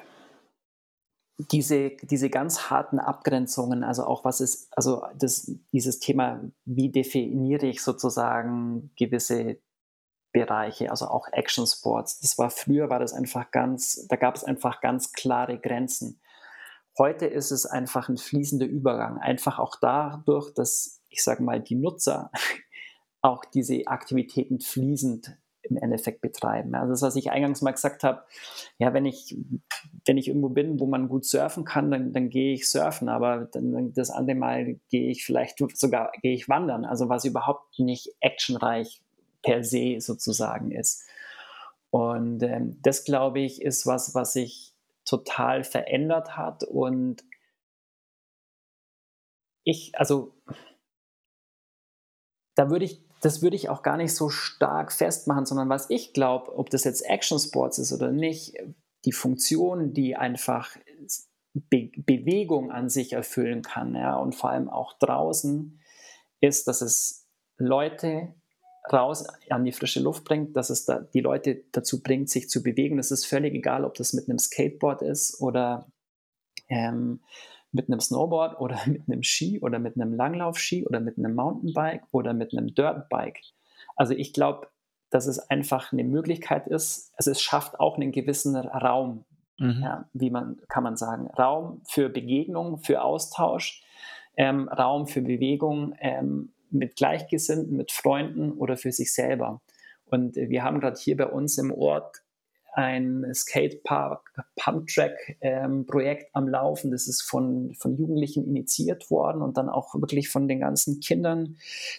diese, 1.51 1.91
diese 2.03 2.31
ganz 2.31 2.71
harten 2.71 2.99
Abgrenzungen, 2.99 3.83
also 3.83 4.05
auch 4.05 4.25
was 4.25 4.41
ist, 4.41 4.69
also 4.77 5.05
das, 5.15 5.53
dieses 5.73 5.99
Thema, 5.99 6.41
wie 6.65 6.91
definiere 6.91 7.67
ich 7.67 7.83
sozusagen 7.83 8.91
gewisse 8.97 9.59
Bereiche, 10.33 10.91
also 10.91 11.09
auch 11.09 11.27
Action 11.33 11.67
Sports. 11.67 12.21
Das 12.21 12.39
war 12.39 12.51
früher 12.51 12.89
war 12.89 13.01
das 13.01 13.13
einfach 13.13 13.51
ganz, 13.51 14.07
da 14.09 14.17
gab 14.17 14.37
es 14.37 14.45
einfach 14.45 14.81
ganz 14.81 15.13
klare 15.13 15.59
Grenzen. 15.59 16.21
Heute 16.99 17.27
ist 17.27 17.51
es 17.51 17.67
einfach 17.67 18.09
ein 18.09 18.17
fließender 18.17 18.67
Übergang, 18.67 19.19
einfach 19.19 19.59
auch 19.59 19.77
dadurch, 19.81 20.53
dass 20.55 21.01
ich 21.09 21.25
sage 21.25 21.43
mal 21.43 21.61
die 21.61 21.75
Nutzer 21.75 22.31
auch 23.23 23.45
diese 23.45 23.87
Aktivitäten 23.87 24.61
fließend 24.61 25.37
im 25.63 25.77
Endeffekt 25.77 26.21
betreiben. 26.21 26.75
Also 26.75 26.93
das, 26.93 27.03
was 27.03 27.17
ich 27.17 27.31
eingangs 27.31 27.63
mal 27.63 27.73
gesagt 27.73 28.03
habe, 28.05 28.23
ja, 28.79 28.93
wenn 28.95 29.07
ich, 29.07 29.37
wenn 30.07 30.19
ich 30.19 30.29
irgendwo 30.29 30.49
bin, 30.49 30.81
wo 30.81 30.87
man 30.87 31.09
gut 31.09 31.25
surfen 31.25 31.65
kann, 31.65 31.91
dann, 31.91 32.13
dann 32.13 32.31
gehe 32.31 32.55
ich 32.55 32.69
surfen, 32.69 33.09
aber 33.09 33.49
dann, 33.53 33.93
das 33.93 34.11
andere 34.11 34.37
Mal 34.37 34.77
gehe 34.89 35.11
ich 35.11 35.25
vielleicht 35.25 35.59
sogar 35.75 36.13
gehe 36.23 36.35
ich 36.35 36.49
wandern, 36.49 36.85
also 36.85 37.09
was 37.09 37.25
überhaupt 37.25 37.79
nicht 37.79 38.15
actionreich 38.21 39.03
per 39.43 39.65
se 39.65 39.97
sozusagen 40.01 40.71
ist. 40.71 41.05
Und 41.91 42.43
ähm, 42.43 42.79
das, 42.83 43.05
glaube 43.05 43.41
ich, 43.41 43.63
ist 43.63 43.87
was, 43.87 44.15
was 44.15 44.35
sich 44.35 44.75
total 45.05 45.65
verändert 45.65 46.37
hat 46.37 46.63
und 46.63 47.25
ich, 49.65 49.93
also 49.99 50.33
da 52.55 52.71
würde 52.71 52.85
ich 52.85 53.03
das 53.21 53.43
würde 53.43 53.57
ich 53.57 53.69
auch 53.69 53.83
gar 53.83 53.97
nicht 53.97 54.15
so 54.15 54.31
stark 54.31 54.93
festmachen, 54.93 55.47
sondern 55.47 55.69
was 55.69 55.91
ich 55.91 56.13
glaube, 56.13 56.57
ob 56.57 56.71
das 56.71 56.85
jetzt 56.85 57.03
Action 57.03 57.39
Sports 57.39 57.79
ist 57.79 57.93
oder 57.93 58.11
nicht, 58.11 58.55
die 59.05 59.13
Funktion, 59.13 59.93
die 59.93 60.17
einfach 60.17 60.77
Be 61.53 61.91
Bewegung 61.97 62.71
an 62.71 62.89
sich 62.89 63.13
erfüllen 63.13 63.63
kann, 63.63 63.95
ja, 63.95 64.17
und 64.17 64.35
vor 64.35 64.51
allem 64.51 64.71
auch 64.71 64.93
draußen, 64.99 65.81
ist, 66.41 66.69
dass 66.69 66.81
es 66.81 67.27
Leute 67.57 68.35
raus 68.91 69.27
an 69.51 69.65
die 69.65 69.73
frische 69.73 70.01
Luft 70.01 70.25
bringt, 70.25 70.57
dass 70.57 70.71
es 70.71 70.85
da 70.85 71.01
die 71.01 71.21
Leute 71.21 71.65
dazu 71.73 72.03
bringt, 72.03 72.31
sich 72.31 72.49
zu 72.49 72.63
bewegen. 72.63 72.99
Es 72.99 73.11
ist 73.11 73.27
völlig 73.27 73.55
egal, 73.55 73.85
ob 73.85 73.95
das 73.95 74.13
mit 74.13 74.29
einem 74.29 74.39
Skateboard 74.39 75.03
ist 75.03 75.41
oder 75.41 75.91
ähm, 76.69 77.21
mit 77.73 77.89
einem 77.89 78.01
Snowboard 78.01 78.61
oder 78.61 78.79
mit 78.87 79.03
einem 79.09 79.23
Ski 79.23 79.61
oder 79.61 79.79
mit 79.79 79.97
einem 79.97 80.15
Langlaufski 80.15 80.87
oder 80.87 81.01
mit 81.01 81.19
einem 81.19 81.35
Mountainbike 81.35 82.03
oder 82.13 82.33
mit 82.33 82.53
einem 82.53 82.75
Dirtbike. 82.75 83.41
Also 83.97 84.15
ich 84.15 84.33
glaube, 84.33 84.69
dass 85.11 85.27
es 85.27 85.39
einfach 85.51 85.93
eine 85.93 86.05
Möglichkeit 86.05 86.69
ist. 86.69 87.13
Also 87.17 87.33
es 87.33 87.43
schafft 87.43 87.81
auch 87.81 87.97
einen 87.97 88.13
gewissen 88.13 88.57
Raum, 88.57 89.25
mhm. 89.59 89.81
ja, 89.83 90.09
wie 90.13 90.31
man 90.31 90.61
kann 90.69 90.85
man 90.85 90.97
sagen, 90.97 91.27
Raum 91.39 91.83
für 91.89 92.09
Begegnung, 92.09 92.79
für 92.79 93.03
Austausch, 93.03 93.83
ähm, 94.37 94.69
Raum 94.69 95.07
für 95.07 95.23
Bewegung 95.23 95.95
ähm, 95.99 96.53
mit 96.71 96.97
Gleichgesinnten, 96.97 97.77
mit 97.77 97.91
Freunden 97.91 98.53
oder 98.53 98.77
für 98.77 98.93
sich 98.93 99.13
selber. 99.13 99.61
Und 100.07 100.37
wir 100.37 100.63
haben 100.63 100.81
gerade 100.81 100.99
hier 100.99 101.17
bei 101.17 101.27
uns 101.27 101.59
im 101.59 101.73
Ort 101.73 102.23
ein 102.75 103.27
Skatepark 103.35 104.45
Pumptrack 104.57 105.39
ähm, 105.41 105.87
Projekt 105.87 106.35
am 106.35 106.49
Laufen. 106.49 106.91
Das 106.91 107.09
ist 107.09 107.23
von, 107.23 107.75
von 107.75 107.97
Jugendlichen 107.97 108.45
initiiert 108.45 109.11
worden 109.11 109.43
und 109.43 109.57
dann 109.57 109.69
auch 109.69 109.95
wirklich 109.95 110.29
von 110.29 110.49
den 110.49 110.61
ganzen 110.61 111.01
Kindern. 111.01 111.57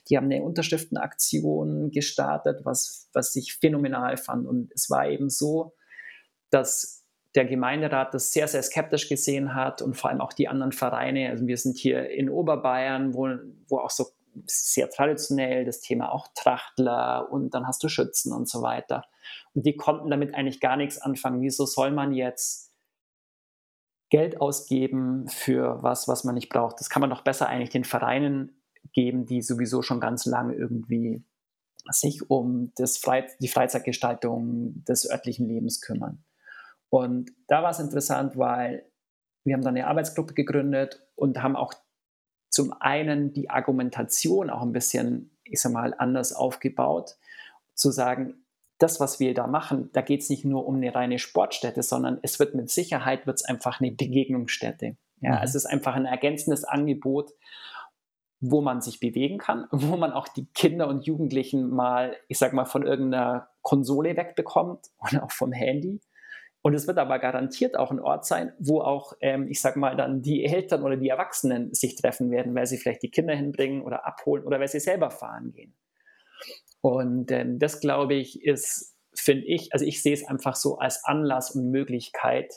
Die 0.09 0.17
haben 0.17 0.25
eine 0.25 0.41
Unterschriftenaktion 0.41 1.91
gestartet, 1.91 2.61
was, 2.63 3.09
was 3.13 3.35
ich 3.35 3.55
phänomenal 3.55 4.17
fand. 4.17 4.47
Und 4.47 4.71
es 4.73 4.89
war 4.89 5.07
eben 5.07 5.29
so, 5.29 5.73
dass 6.49 7.03
der 7.35 7.45
Gemeinderat 7.45 8.13
das 8.13 8.31
sehr, 8.31 8.47
sehr 8.47 8.61
skeptisch 8.61 9.07
gesehen 9.07 9.55
hat 9.55 9.81
und 9.81 9.95
vor 9.95 10.09
allem 10.09 10.21
auch 10.21 10.33
die 10.33 10.47
anderen 10.47 10.73
Vereine. 10.73 11.29
Also 11.29 11.47
wir 11.47 11.57
sind 11.57 11.77
hier 11.77 12.09
in 12.09 12.29
Oberbayern, 12.29 13.13
wo, 13.13 13.29
wo 13.67 13.77
auch 13.79 13.89
so 13.89 14.07
sehr 14.45 14.89
traditionell 14.89 15.65
das 15.65 15.81
Thema 15.81 16.11
auch 16.11 16.27
Trachtler 16.35 17.31
und 17.31 17.53
dann 17.53 17.67
hast 17.67 17.83
du 17.83 17.89
Schützen 17.89 18.33
und 18.33 18.49
so 18.49 18.61
weiter. 18.61 19.03
Und 19.53 19.65
die 19.65 19.75
konnten 19.75 20.09
damit 20.09 20.33
eigentlich 20.33 20.59
gar 20.59 20.77
nichts 20.77 20.97
anfangen. 20.97 21.41
Wieso 21.41 21.65
soll 21.65 21.91
man 21.91 22.13
jetzt 22.13 22.73
Geld 24.09 24.41
ausgeben 24.41 25.27
für 25.27 25.81
was, 25.83 26.07
was 26.07 26.23
man 26.23 26.35
nicht 26.35 26.49
braucht? 26.49 26.79
Das 26.79 26.89
kann 26.89 27.01
man 27.01 27.09
doch 27.09 27.23
besser 27.23 27.47
eigentlich 27.47 27.69
den 27.69 27.85
Vereinen 27.85 28.61
geben, 28.93 29.25
die 29.25 29.41
sowieso 29.41 29.81
schon 29.81 29.99
ganz 29.99 30.25
lange 30.25 30.53
irgendwie 30.53 31.23
sich 31.89 32.29
um 32.29 32.71
das 32.75 32.97
Fre 32.97 33.25
die 33.39 33.47
Freizeitgestaltung 33.47 34.83
des 34.85 35.09
örtlichen 35.09 35.47
Lebens 35.47 35.81
kümmern. 35.81 36.23
Und 36.89 37.31
da 37.47 37.63
war 37.63 37.71
es 37.71 37.79
interessant, 37.79 38.37
weil 38.37 38.85
wir 39.43 39.55
haben 39.55 39.63
dann 39.63 39.75
eine 39.75 39.87
Arbeitsgruppe 39.87 40.33
gegründet 40.33 41.01
und 41.15 41.41
haben 41.41 41.55
auch 41.55 41.73
zum 42.49 42.73
einen 42.79 43.33
die 43.33 43.49
Argumentation 43.49 44.49
auch 44.49 44.61
ein 44.61 44.73
bisschen, 44.73 45.37
ich 45.43 45.61
sag 45.61 45.71
mal, 45.71 45.95
anders 45.97 46.33
aufgebaut, 46.33 47.17
zu 47.73 47.91
sagen, 47.91 48.45
das, 48.81 48.99
was 48.99 49.19
wir 49.19 49.33
da 49.33 49.47
machen, 49.47 49.89
da 49.93 50.01
geht 50.01 50.21
es 50.21 50.29
nicht 50.29 50.45
nur 50.45 50.65
um 50.65 50.75
eine 50.75 50.93
reine 50.93 51.19
Sportstätte, 51.19 51.83
sondern 51.83 52.19
es 52.21 52.39
wird 52.39 52.55
mit 52.55 52.69
Sicherheit 52.69 53.27
wird's 53.27 53.43
einfach 53.43 53.79
eine 53.79 53.91
Begegnungsstätte. 53.91 54.97
Ja, 55.21 55.37
mhm. 55.37 55.43
Es 55.43 55.55
ist 55.55 55.65
einfach 55.65 55.95
ein 55.95 56.05
ergänzendes 56.05 56.63
Angebot, 56.63 57.31
wo 58.39 58.61
man 58.61 58.81
sich 58.81 58.99
bewegen 58.99 59.37
kann, 59.37 59.67
wo 59.71 59.97
man 59.97 60.11
auch 60.11 60.27
die 60.27 60.47
Kinder 60.53 60.87
und 60.87 61.05
Jugendlichen 61.05 61.69
mal, 61.69 62.15
ich 62.27 62.37
sag 62.37 62.53
mal, 62.53 62.65
von 62.65 62.85
irgendeiner 62.85 63.49
Konsole 63.61 64.17
wegbekommt 64.17 64.87
oder 64.99 65.23
auch 65.23 65.31
vom 65.31 65.51
Handy. 65.51 66.01
Und 66.63 66.75
es 66.75 66.85
wird 66.85 66.99
aber 66.99 67.17
garantiert 67.17 67.75
auch 67.75 67.89
ein 67.89 67.99
Ort 67.99 68.25
sein, 68.25 68.53
wo 68.59 68.81
auch, 68.81 69.13
ähm, 69.19 69.47
ich 69.47 69.61
sag 69.61 69.77
mal, 69.77 69.95
dann 69.95 70.21
die 70.21 70.45
Eltern 70.45 70.83
oder 70.83 70.95
die 70.95 71.09
Erwachsenen 71.09 71.73
sich 71.73 71.95
treffen 71.95 72.29
werden, 72.29 72.53
weil 72.53 72.67
sie 72.67 72.77
vielleicht 72.77 73.01
die 73.01 73.09
Kinder 73.09 73.33
hinbringen 73.33 73.81
oder 73.81 74.05
abholen 74.05 74.43
oder 74.43 74.59
weil 74.59 74.67
sie 74.67 74.79
selber 74.79 75.09
fahren 75.09 75.53
gehen. 75.53 75.73
Und 76.81 77.31
ähm, 77.31 77.59
das, 77.59 77.79
glaube 77.79 78.15
ich, 78.15 78.43
ist, 78.43 78.95
finde 79.13 79.45
ich, 79.45 79.73
also 79.73 79.85
ich 79.85 80.01
sehe 80.01 80.13
es 80.13 80.27
einfach 80.27 80.55
so 80.55 80.77
als 80.77 81.03
Anlass 81.03 81.51
und 81.51 81.69
Möglichkeit, 81.69 82.51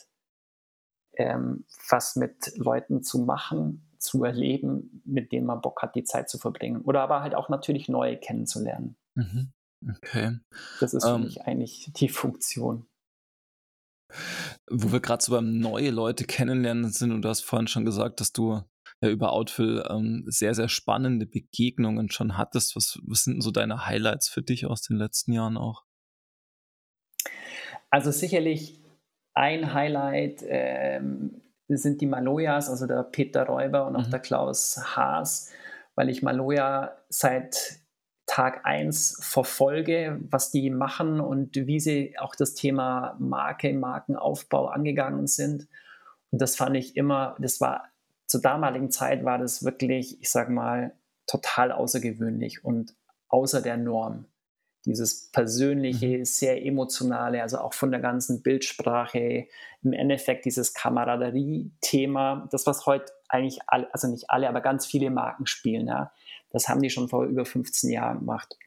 ähm, 1.16 1.66
was 1.88 2.16
mit 2.16 2.56
Leuten 2.56 3.02
zu 3.02 3.20
machen, 3.20 3.90
zu 3.98 4.24
erleben, 4.24 5.02
mit 5.04 5.32
denen 5.32 5.46
man 5.46 5.60
Bock 5.60 5.82
hat, 5.82 5.94
die 5.94 6.04
Zeit 6.04 6.28
zu 6.28 6.38
verbringen. 6.38 6.82
Oder 6.82 7.02
aber 7.02 7.22
halt 7.22 7.34
auch 7.34 7.48
natürlich 7.48 7.88
neue 7.88 8.18
kennenzulernen. 8.18 8.96
Mhm. 9.14 9.52
Okay. 9.88 10.38
Das 10.80 10.94
ist 10.94 11.04
für 11.04 11.14
um, 11.14 11.22
ähm. 11.22 11.26
mich 11.26 11.42
eigentlich 11.42 11.90
die 11.94 12.08
Funktion. 12.08 12.86
Wo 14.70 14.92
wir 14.92 15.00
gerade 15.00 15.22
so 15.22 15.32
beim 15.32 15.58
neue 15.58 15.90
Leute 15.90 16.24
kennenlernen 16.24 16.90
sind 16.90 17.12
und 17.12 17.22
du 17.22 17.28
hast 17.28 17.40
vorhin 17.40 17.68
schon 17.68 17.84
gesagt, 17.84 18.20
dass 18.20 18.32
du 18.32 18.62
über 19.10 19.32
Outfill 19.32 19.84
ähm, 19.88 20.24
sehr, 20.26 20.54
sehr 20.54 20.68
spannende 20.68 21.26
Begegnungen 21.26 22.10
schon 22.10 22.36
hattest. 22.36 22.76
Was, 22.76 22.98
was 23.04 23.24
sind 23.24 23.34
denn 23.34 23.40
so 23.40 23.50
deine 23.50 23.86
Highlights 23.86 24.28
für 24.28 24.42
dich 24.42 24.66
aus 24.66 24.82
den 24.82 24.96
letzten 24.96 25.32
Jahren 25.32 25.56
auch? 25.56 25.84
Also 27.90 28.10
sicherlich 28.10 28.80
ein 29.34 29.72
Highlight 29.72 30.44
ähm, 30.46 31.42
sind 31.68 32.00
die 32.00 32.06
Malojas, 32.06 32.68
also 32.68 32.86
der 32.86 33.02
Peter 33.02 33.46
Räuber 33.46 33.86
und 33.86 33.96
auch 33.96 34.06
mhm. 34.06 34.10
der 34.10 34.20
Klaus 34.20 34.96
Haas, 34.96 35.52
weil 35.94 36.08
ich 36.08 36.22
Maloja 36.22 36.96
seit 37.08 37.80
Tag 38.26 38.64
1 38.64 39.18
verfolge, 39.22 40.18
was 40.30 40.50
die 40.50 40.70
machen 40.70 41.20
und 41.20 41.54
wie 41.54 41.78
sie 41.78 42.18
auch 42.18 42.34
das 42.34 42.54
Thema 42.54 43.16
Marke, 43.18 43.72
Markenaufbau 43.72 44.66
angegangen 44.66 45.26
sind. 45.26 45.68
Und 46.30 46.40
das 46.40 46.56
fand 46.56 46.76
ich 46.76 46.96
immer, 46.96 47.36
das 47.38 47.60
war 47.60 47.84
zur 48.34 48.40
damaligen 48.40 48.90
Zeit 48.90 49.24
war 49.24 49.38
das 49.38 49.64
wirklich, 49.64 50.20
ich 50.20 50.28
sage 50.28 50.50
mal, 50.50 50.98
total 51.24 51.70
außergewöhnlich 51.70 52.64
und 52.64 52.96
außer 53.28 53.62
der 53.62 53.76
Norm. 53.76 54.26
Dieses 54.84 55.30
persönliche, 55.30 56.18
mhm. 56.18 56.24
sehr 56.24 56.66
emotionale, 56.66 57.42
also 57.42 57.58
auch 57.58 57.74
von 57.74 57.92
der 57.92 58.00
ganzen 58.00 58.42
Bildsprache, 58.42 59.46
im 59.84 59.92
Endeffekt 59.92 60.46
dieses 60.46 60.74
Kameraderie-Thema, 60.74 62.48
das, 62.50 62.66
was 62.66 62.86
heute 62.86 63.12
eigentlich 63.28 63.60
alle, 63.68 63.86
also 63.94 64.08
nicht 64.08 64.28
alle, 64.30 64.48
aber 64.48 64.62
ganz 64.62 64.84
viele 64.84 65.10
Marken 65.10 65.46
spielen, 65.46 65.86
ja, 65.86 66.10
das 66.50 66.68
haben 66.68 66.82
die 66.82 66.90
schon 66.90 67.08
vor 67.08 67.26
über 67.26 67.44
15 67.44 67.88
Jahren 67.88 68.18
gemacht 68.18 68.58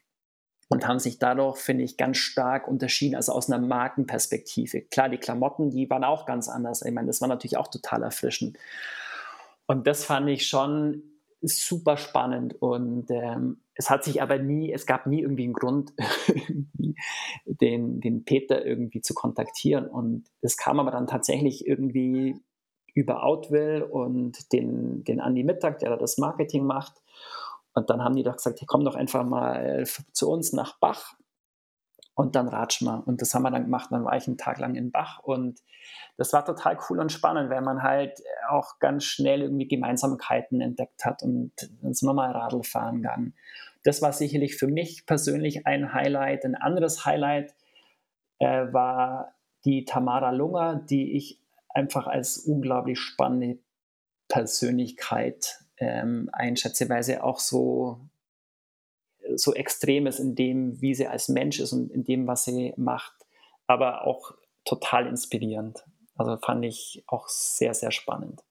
und 0.70 0.88
haben 0.88 0.98
sich 0.98 1.18
dadurch, 1.18 1.58
finde 1.58 1.84
ich, 1.84 1.98
ganz 1.98 2.16
stark 2.16 2.68
unterschieden, 2.68 3.16
also 3.16 3.32
aus 3.32 3.50
einer 3.50 3.64
Markenperspektive. 3.64 4.80
Klar, 4.80 5.10
die 5.10 5.18
Klamotten, 5.18 5.68
die 5.68 5.90
waren 5.90 6.04
auch 6.04 6.24
ganz 6.24 6.48
anders. 6.48 6.80
Ich 6.80 6.92
meine, 6.92 7.08
das 7.08 7.20
war 7.20 7.28
natürlich 7.28 7.58
auch 7.58 7.68
total 7.68 8.02
erfrischend. 8.02 8.56
Und 9.68 9.86
das 9.86 10.04
fand 10.04 10.28
ich 10.30 10.48
schon 10.48 11.02
super 11.42 11.96
spannend. 11.98 12.60
Und 12.60 13.10
ähm, 13.10 13.60
es 13.74 13.90
hat 13.90 14.02
sich 14.02 14.20
aber 14.22 14.38
nie, 14.38 14.72
es 14.72 14.86
gab 14.86 15.06
nie 15.06 15.20
irgendwie 15.20 15.44
einen 15.44 15.52
Grund, 15.52 15.92
den, 17.44 18.00
den 18.00 18.24
Peter 18.24 18.64
irgendwie 18.64 19.02
zu 19.02 19.14
kontaktieren. 19.14 19.86
Und 19.86 20.24
es 20.40 20.56
kam 20.56 20.80
aber 20.80 20.90
dann 20.90 21.06
tatsächlich 21.06 21.66
irgendwie 21.66 22.34
über 22.94 23.22
Outwill 23.22 23.82
und 23.82 24.52
den, 24.52 25.04
den 25.04 25.20
Andi 25.20 25.44
Mittag, 25.44 25.78
der 25.80 25.90
da 25.90 25.96
das 25.96 26.18
Marketing 26.18 26.64
macht. 26.64 26.94
Und 27.74 27.90
dann 27.90 28.02
haben 28.02 28.16
die 28.16 28.24
doch 28.24 28.36
gesagt, 28.36 28.60
hey, 28.60 28.66
komm 28.66 28.84
doch 28.84 28.96
einfach 28.96 29.24
mal 29.24 29.84
zu 30.12 30.30
uns 30.30 30.52
nach 30.52 30.80
Bach 30.80 31.14
und 32.18 32.34
dann 32.34 32.48
ratsch 32.48 32.82
mal. 32.82 32.98
Und 32.98 33.22
das 33.22 33.32
haben 33.32 33.44
wir 33.44 33.52
dann 33.52 33.62
gemacht. 33.62 33.92
Dann 33.92 34.04
war 34.04 34.16
ich 34.16 34.26
einen 34.26 34.38
Tag 34.38 34.58
lang 34.58 34.74
in 34.74 34.90
Bach 34.90 35.20
und 35.20 35.62
das 36.16 36.32
war 36.32 36.44
total 36.44 36.76
cool 36.90 36.98
und 36.98 37.12
spannend, 37.12 37.48
weil 37.48 37.60
man 37.62 37.84
halt 37.84 38.20
auch 38.50 38.80
ganz 38.80 39.04
schnell 39.04 39.42
irgendwie 39.42 39.68
Gemeinsamkeiten 39.68 40.60
entdeckt 40.60 41.04
hat 41.04 41.22
und 41.22 41.52
dann 41.80 41.94
sind 41.94 42.12
wir 42.12 42.34
Radl 42.34 42.64
fahren 42.64 43.02
gegangen. 43.02 43.34
Das 43.84 44.02
war 44.02 44.12
sicherlich 44.12 44.56
für 44.56 44.66
mich 44.66 45.06
persönlich 45.06 45.64
ein 45.68 45.92
Highlight. 45.92 46.44
Ein 46.44 46.56
anderes 46.56 47.06
Highlight 47.06 47.54
äh, 48.40 48.66
war 48.72 49.36
die 49.64 49.84
Tamara 49.84 50.32
Lunger, 50.32 50.74
die 50.74 51.16
ich 51.16 51.40
einfach 51.68 52.08
als 52.08 52.36
unglaublich 52.38 52.98
spannende 52.98 53.60
Persönlichkeit 54.26 55.60
ähm, 55.76 56.30
einschätze, 56.32 56.88
weil 56.88 57.04
sie 57.04 57.20
auch 57.20 57.38
so 57.38 58.07
so 59.36 59.54
extrem 59.54 60.06
ist 60.06 60.18
in 60.18 60.34
dem, 60.34 60.80
wie 60.80 60.94
sie 60.94 61.06
als 61.06 61.28
Mensch 61.28 61.60
ist 61.60 61.72
und 61.72 61.90
in 61.90 62.04
dem, 62.04 62.26
was 62.26 62.44
sie 62.44 62.74
macht, 62.76 63.14
aber 63.66 64.06
auch 64.06 64.34
total 64.64 65.06
inspirierend. 65.06 65.84
Also 66.16 66.36
fand 66.36 66.64
ich 66.64 67.04
auch 67.06 67.28
sehr, 67.28 67.74
sehr 67.74 67.90
spannend. 67.90 68.42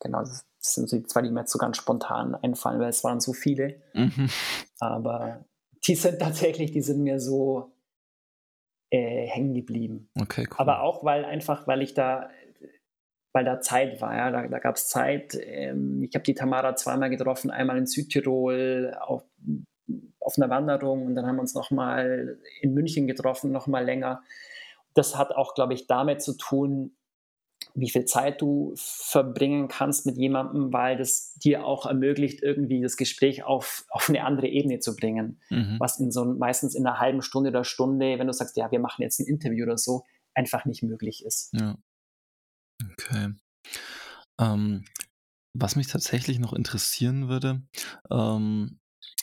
Genau, 0.00 0.20
das 0.20 0.46
sind 0.60 0.90
die 0.92 1.02
zwei, 1.04 1.22
die 1.22 1.30
mir 1.30 1.40
jetzt 1.40 1.52
so 1.52 1.58
ganz 1.58 1.76
spontan 1.76 2.34
einfallen, 2.36 2.80
weil 2.80 2.90
es 2.90 3.04
waren 3.04 3.20
so 3.20 3.32
viele. 3.32 3.82
Mhm. 3.94 4.30
Aber 4.78 5.44
die 5.86 5.94
sind 5.94 6.20
tatsächlich, 6.20 6.70
die 6.70 6.82
sind 6.82 7.02
mir 7.02 7.20
so 7.20 7.72
äh, 8.90 9.26
hängen 9.26 9.54
geblieben. 9.54 10.08
Okay, 10.20 10.46
cool. 10.50 10.56
Aber 10.58 10.82
auch, 10.82 11.04
weil 11.04 11.24
einfach, 11.24 11.66
weil 11.66 11.82
ich 11.82 11.94
da, 11.94 12.30
weil 13.32 13.44
da 13.44 13.60
Zeit 13.60 14.00
war, 14.00 14.16
ja, 14.16 14.30
da, 14.30 14.46
da 14.46 14.58
gab 14.58 14.76
es 14.76 14.88
Zeit. 14.88 15.36
Ähm, 15.40 16.02
ich 16.02 16.14
habe 16.14 16.22
die 16.22 16.34
Tamara 16.34 16.76
zweimal 16.76 17.10
getroffen, 17.10 17.50
einmal 17.50 17.76
in 17.76 17.86
Südtirol, 17.86 18.96
auf 19.00 19.24
auf 20.20 20.34
einer 20.36 20.50
Wanderung 20.50 21.06
und 21.06 21.14
dann 21.14 21.26
haben 21.26 21.36
wir 21.36 21.42
uns 21.42 21.54
nochmal 21.54 22.38
in 22.60 22.74
München 22.74 23.06
getroffen, 23.06 23.52
nochmal 23.52 23.84
länger. 23.84 24.22
Das 24.94 25.16
hat 25.16 25.32
auch, 25.32 25.54
glaube 25.54 25.74
ich, 25.74 25.86
damit 25.86 26.22
zu 26.22 26.36
tun, 26.36 26.96
wie 27.74 27.90
viel 27.90 28.04
Zeit 28.04 28.40
du 28.40 28.72
verbringen 28.76 29.68
kannst 29.68 30.06
mit 30.06 30.16
jemandem, 30.16 30.72
weil 30.72 30.96
das 30.96 31.34
dir 31.34 31.64
auch 31.64 31.86
ermöglicht, 31.86 32.42
irgendwie 32.42 32.80
das 32.80 32.96
Gespräch 32.96 33.44
auf, 33.44 33.84
auf 33.90 34.08
eine 34.08 34.24
andere 34.24 34.48
Ebene 34.48 34.80
zu 34.80 34.96
bringen. 34.96 35.40
Mhm. 35.50 35.76
Was 35.78 35.98
in 36.00 36.10
so 36.10 36.24
meistens 36.24 36.74
in 36.74 36.86
einer 36.86 36.98
halben 36.98 37.22
Stunde 37.22 37.50
oder 37.50 37.64
Stunde, 37.64 38.18
wenn 38.18 38.26
du 38.26 38.32
sagst, 38.32 38.56
ja, 38.56 38.70
wir 38.70 38.80
machen 38.80 39.02
jetzt 39.02 39.20
ein 39.20 39.26
Interview 39.26 39.64
oder 39.64 39.78
so, 39.78 40.04
einfach 40.34 40.64
nicht 40.64 40.82
möglich 40.82 41.24
ist. 41.24 41.52
Ja. 41.52 41.76
Okay. 42.92 43.34
Ähm, 44.40 44.84
was 45.54 45.76
mich 45.76 45.88
tatsächlich 45.88 46.38
noch 46.38 46.52
interessieren 46.52 47.28
würde, 47.28 47.62
ähm, 48.10 48.78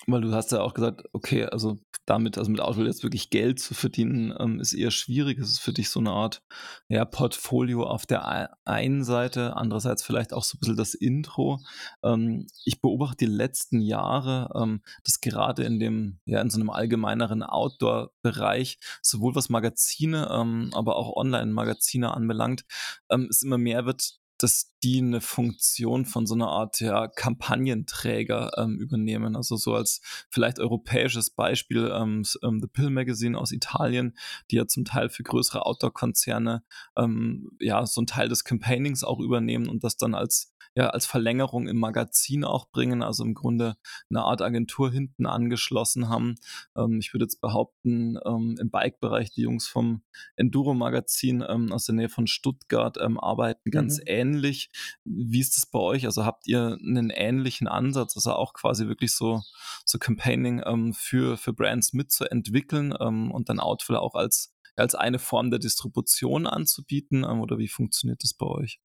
weil 0.08 0.22
du 0.22 0.34
hast 0.34 0.52
ja 0.52 0.62
auch 0.62 0.74
gesagt, 0.74 1.04
okay, 1.14 1.46
also 1.46 1.80
damit, 2.06 2.38
also 2.38 2.52
mit 2.52 2.62
Outwell 2.62 2.86
jetzt 2.86 3.04
wirklich 3.04 3.30
Geld 3.30 3.60
zu 3.60 3.74
verdienen, 3.74 4.34
ähm, 4.40 4.60
ist 4.60 4.74
eher 4.74 4.92
schwierig. 4.92 5.40
Es 5.40 5.50
ist 5.50 5.60
für 5.60 5.74
dich 5.74 5.90
so 5.90 6.00
eine 6.00 6.12
Art 6.12 6.44
ja, 6.88 7.04
Portfolio 7.06 7.84
auf 7.84 8.06
der 8.06 8.58
einen 8.66 9.04
Seite, 9.04 9.56
andererseits 9.56 10.04
vielleicht 10.04 10.34
auch 10.34 10.44
so 10.44 10.56
ein 10.56 10.60
bisschen 10.60 10.78
das 10.78 10.94
Intro. 10.94 11.60
Ähm, 12.04 12.48
ich 12.64 12.82
beobachte 12.82 13.26
die 13.26 13.32
letzten 13.32 13.82
Jahre, 13.82 14.50
ähm, 14.56 14.82
dass 15.04 15.22
gerade 15.22 15.64
in 15.64 15.80
dem, 15.80 16.20
ja, 16.26 16.42
in 16.42 16.50
so 16.50 16.60
einem 16.60 16.70
allgemeineren 16.70 17.42
Outdoor-Bereich, 17.44 18.78
sowohl 19.02 19.36
was 19.36 19.50
Magazine, 19.50 20.30
ähm, 20.32 20.70
aber 20.74 20.98
auch 20.98 21.16
Online-Magazine 21.16 22.14
anbelangt, 22.14 22.66
ähm, 23.10 23.28
es 23.30 23.42
immer 23.42 23.58
mehr 23.58 23.86
wird, 23.86 24.20
dass 24.38 24.75
die 24.86 25.00
eine 25.00 25.20
Funktion 25.20 26.06
von 26.06 26.28
so 26.28 26.36
einer 26.36 26.50
Art 26.50 26.80
ja, 26.80 27.08
Kampagnenträger 27.08 28.52
ähm, 28.56 28.78
übernehmen. 28.78 29.36
Also 29.36 29.56
so 29.56 29.74
als 29.74 30.00
vielleicht 30.30 30.60
europäisches 30.60 31.32
Beispiel 31.32 31.92
ähm, 31.92 32.24
ähm, 32.44 32.60
The 32.62 32.68
Pill 32.68 32.92
Magazine 32.92 33.36
aus 33.36 33.52
Italien, 33.52 34.16
die 34.52 34.58
ja 34.58 34.68
zum 34.68 34.86
Teil 34.86 35.10
für 35.10 35.24
größere 35.24 35.66
Outdoor-Konzerne 35.66 36.64
ähm, 36.98 37.50
ja 37.60 37.84
so 37.88 38.00
einen 38.00 38.06
Teil 38.06 38.30
des 38.30 38.44
Campaignings 38.44 39.04
auch 39.04 39.20
übernehmen 39.20 39.70
und 39.70 39.84
das 39.84 39.98
dann 39.98 40.14
als 40.14 40.56
ja 40.76 40.90
als 40.90 41.06
Verlängerung 41.06 41.68
im 41.68 41.78
Magazin 41.78 42.44
auch 42.44 42.70
bringen, 42.70 43.02
also 43.02 43.24
im 43.24 43.34
Grunde 43.34 43.76
eine 44.10 44.24
Art 44.24 44.42
Agentur 44.42 44.92
hinten 44.92 45.26
angeschlossen 45.26 46.10
haben. 46.10 46.36
Ähm, 46.78 47.00
ich 47.00 47.14
würde 47.14 47.24
jetzt 47.24 47.42
behaupten, 47.42 48.18
ähm, 48.26 48.58
im 48.60 48.70
Bike-Bereich 48.70 49.32
die 49.32 49.42
Jungs 49.42 49.68
vom 49.68 50.04
Enduro-Magazin 50.36 51.44
ähm, 51.48 51.72
aus 51.72 51.86
der 51.86 51.96
Nähe 51.96 52.10
von 52.10 52.28
Stuttgart 52.28 52.98
ähm, 53.02 53.20
arbeiten 53.20 53.72
ganz 53.72 53.98
mhm. 53.98 54.04
ähnlich. 54.08 54.70
Wie 55.04 55.40
ist 55.40 55.56
das 55.58 55.66
bei 55.66 55.80
euch? 55.80 56.06
Also 56.06 56.26
habt 56.26 56.48
ihr 56.48 56.78
einen 56.82 57.10
ähnlichen 57.10 57.68
Ansatz, 57.68 58.16
also 58.16 58.34
auch 58.34 58.54
quasi 58.54 58.88
wirklich 58.88 59.14
so, 59.14 59.42
so 59.86 59.98
Campaigning 59.98 60.62
ähm, 60.66 60.94
für, 60.94 61.38
für 61.38 61.54
Brands 61.54 61.94
mitzuentwickeln 61.94 62.94
ähm, 63.00 63.32
und 63.32 63.50
dann 63.50 63.60
Outfill 63.60 63.98
auch 63.98 64.16
als 64.16 64.56
als 64.76 64.96
eine 64.96 65.20
Form 65.20 65.52
der 65.52 65.60
Distribution 65.60 66.48
anzubieten 66.48 67.24
oder 67.24 67.58
wie 67.58 67.68
funktioniert 67.68 68.24
das 68.24 68.34
bei 68.34 68.46
euch? 68.46 68.82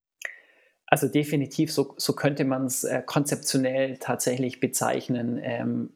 Also 0.86 1.06
definitiv, 1.06 1.72
so, 1.72 1.94
so 1.98 2.14
könnte 2.14 2.44
man 2.44 2.66
es 2.66 2.84
äh, 2.84 3.02
konzeptionell 3.04 3.98
tatsächlich 3.98 4.58
bezeichnen. 4.58 5.38
Ähm, 5.40 5.92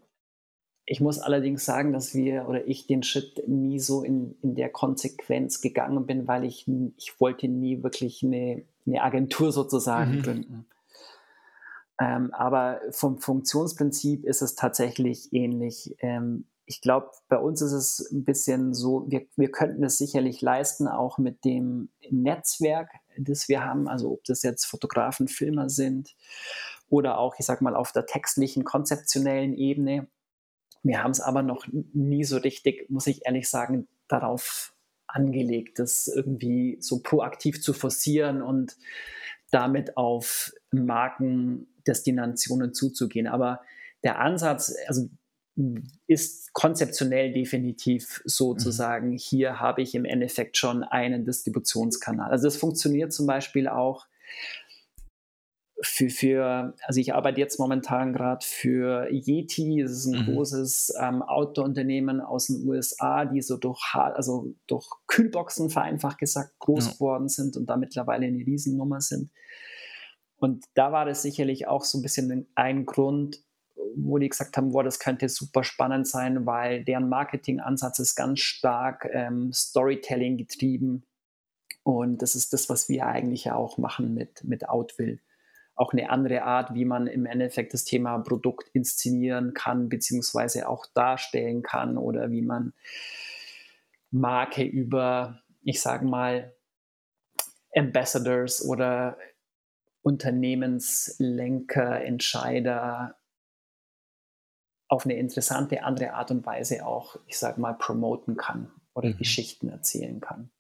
ich 0.86 1.00
muss 1.00 1.18
allerdings 1.18 1.64
sagen, 1.64 1.92
dass 1.92 2.14
wir 2.14 2.46
oder 2.48 2.66
ich 2.66 2.86
den 2.86 3.02
Schritt 3.02 3.48
nie 3.48 3.80
so 3.80 4.04
in, 4.04 4.36
in 4.42 4.54
der 4.54 4.68
Konsequenz 4.68 5.60
gegangen 5.60 6.06
bin, 6.06 6.28
weil 6.28 6.44
ich, 6.44 6.68
ich 6.96 7.18
wollte 7.18 7.48
nie 7.48 7.82
wirklich 7.82 8.22
eine, 8.22 8.64
eine 8.86 9.02
Agentur 9.02 9.52
sozusagen 9.52 10.16
mhm. 10.16 10.22
gründen. 10.22 10.66
Ähm, 12.00 12.32
aber 12.32 12.80
vom 12.90 13.18
Funktionsprinzip 13.18 14.24
ist 14.24 14.42
es 14.42 14.54
tatsächlich 14.54 15.32
ähnlich. 15.32 15.94
Ähm, 16.00 16.46
ich 16.66 16.80
glaube, 16.80 17.10
bei 17.28 17.38
uns 17.38 17.60
ist 17.60 17.72
es 17.72 18.10
ein 18.10 18.24
bisschen 18.24 18.74
so, 18.74 19.04
wir, 19.08 19.26
wir 19.36 19.50
könnten 19.50 19.84
es 19.84 19.98
sicherlich 19.98 20.40
leisten, 20.40 20.88
auch 20.88 21.18
mit 21.18 21.44
dem 21.44 21.90
Netzwerk, 22.10 22.90
das 23.18 23.48
wir 23.48 23.64
haben, 23.64 23.86
also 23.86 24.12
ob 24.12 24.24
das 24.24 24.42
jetzt 24.42 24.64
Fotografen, 24.64 25.28
Filmer 25.28 25.68
sind 25.68 26.16
oder 26.88 27.18
auch, 27.18 27.34
ich 27.38 27.46
sag 27.46 27.60
mal, 27.60 27.76
auf 27.76 27.92
der 27.92 28.06
textlichen, 28.06 28.64
konzeptionellen 28.64 29.54
Ebene. 29.54 30.08
Wir 30.82 31.02
haben 31.02 31.10
es 31.10 31.20
aber 31.20 31.42
noch 31.42 31.66
nie 31.70 32.24
so 32.24 32.38
richtig, 32.38 32.88
muss 32.90 33.06
ich 33.06 33.24
ehrlich 33.26 33.48
sagen, 33.48 33.88
darauf 34.08 34.73
angelegt, 35.14 35.78
das 35.78 36.08
irgendwie 36.08 36.76
so 36.80 37.00
proaktiv 37.00 37.62
zu 37.62 37.72
forcieren 37.72 38.42
und 38.42 38.76
damit 39.50 39.96
auf 39.96 40.52
Markendestinationen 40.72 42.74
zuzugehen. 42.74 43.26
Aber 43.26 43.60
der 44.02 44.18
Ansatz, 44.18 44.74
also 44.88 45.08
ist 46.08 46.52
konzeptionell 46.52 47.32
definitiv 47.32 48.22
sozusagen, 48.24 49.10
mhm. 49.10 49.18
hier 49.18 49.60
habe 49.60 49.82
ich 49.82 49.94
im 49.94 50.04
Endeffekt 50.04 50.56
schon 50.56 50.82
einen 50.82 51.24
Distributionskanal. 51.24 52.30
Also 52.30 52.48
das 52.48 52.56
funktioniert 52.56 53.12
zum 53.12 53.26
Beispiel 53.26 53.68
auch 53.68 54.06
für, 55.84 56.10
für 56.10 56.74
also 56.82 57.00
ich 57.00 57.14
arbeite 57.14 57.40
jetzt 57.40 57.58
momentan 57.58 58.12
gerade 58.12 58.44
für 58.44 59.08
Yeti, 59.10 59.82
das 59.82 59.92
ist 59.92 60.06
ein 60.06 60.22
mhm. 60.22 60.34
großes 60.34 60.94
ähm, 61.00 61.22
Outdoor-Unternehmen 61.22 62.20
aus 62.20 62.46
den 62.46 62.66
USA, 62.66 63.24
die 63.24 63.42
so 63.42 63.56
durch, 63.56 63.94
also 63.94 64.54
durch 64.66 64.86
Kühlboxen 65.06 65.70
vereinfacht 65.70 66.18
gesagt 66.18 66.58
groß 66.58 66.86
ja. 66.86 66.92
geworden 66.92 67.28
sind 67.28 67.56
und 67.56 67.66
da 67.66 67.76
mittlerweile 67.76 68.26
eine 68.26 68.38
Riesennummer 68.38 69.00
sind. 69.00 69.30
Und 70.36 70.64
da 70.74 70.92
war 70.92 71.04
das 71.04 71.22
sicherlich 71.22 71.66
auch 71.68 71.84
so 71.84 71.98
ein 71.98 72.02
bisschen 72.02 72.46
ein 72.54 72.86
Grund, 72.86 73.42
wo 73.96 74.18
die 74.18 74.28
gesagt 74.28 74.56
haben, 74.56 74.72
boah, 74.72 74.84
das 74.84 74.98
könnte 74.98 75.28
super 75.28 75.64
spannend 75.64 76.06
sein, 76.06 76.46
weil 76.46 76.84
deren 76.84 77.08
Marketingansatz 77.08 77.98
ist 77.98 78.14
ganz 78.14 78.40
stark 78.40 79.08
ähm, 79.12 79.52
Storytelling 79.52 80.36
getrieben. 80.36 81.04
Und 81.82 82.22
das 82.22 82.34
ist 82.34 82.52
das, 82.52 82.68
was 82.68 82.88
wir 82.88 83.06
eigentlich 83.06 83.44
ja 83.44 83.54
auch 83.54 83.78
machen 83.78 84.14
mit, 84.14 84.42
mit 84.44 84.68
Outwill. 84.68 85.20
Auch 85.76 85.92
eine 85.92 86.10
andere 86.10 86.42
Art, 86.42 86.74
wie 86.74 86.84
man 86.84 87.06
im 87.06 87.26
Endeffekt 87.26 87.74
das 87.74 87.84
Thema 87.84 88.18
Produkt 88.18 88.68
inszenieren 88.72 89.54
kann, 89.54 89.88
beziehungsweise 89.88 90.68
auch 90.68 90.86
darstellen 90.94 91.62
kann 91.62 91.98
oder 91.98 92.30
wie 92.30 92.42
man 92.42 92.72
Marke 94.10 94.62
über, 94.62 95.42
ich 95.62 95.80
sage 95.80 96.06
mal, 96.06 96.54
Ambassadors 97.74 98.64
oder 98.64 99.18
Unternehmenslenker, 100.02 102.04
Entscheider 102.04 103.16
auf 104.86 105.06
eine 105.06 105.16
interessante 105.16 105.82
andere 105.82 106.12
Art 106.12 106.30
und 106.30 106.46
Weise 106.46 106.86
auch, 106.86 107.16
ich 107.26 107.38
sage 107.38 107.60
mal, 107.60 107.72
promoten 107.72 108.36
kann 108.36 108.70
oder 108.94 109.08
mhm. 109.08 109.16
Geschichten 109.16 109.68
erzählen 109.68 110.20
kann. 110.20 110.50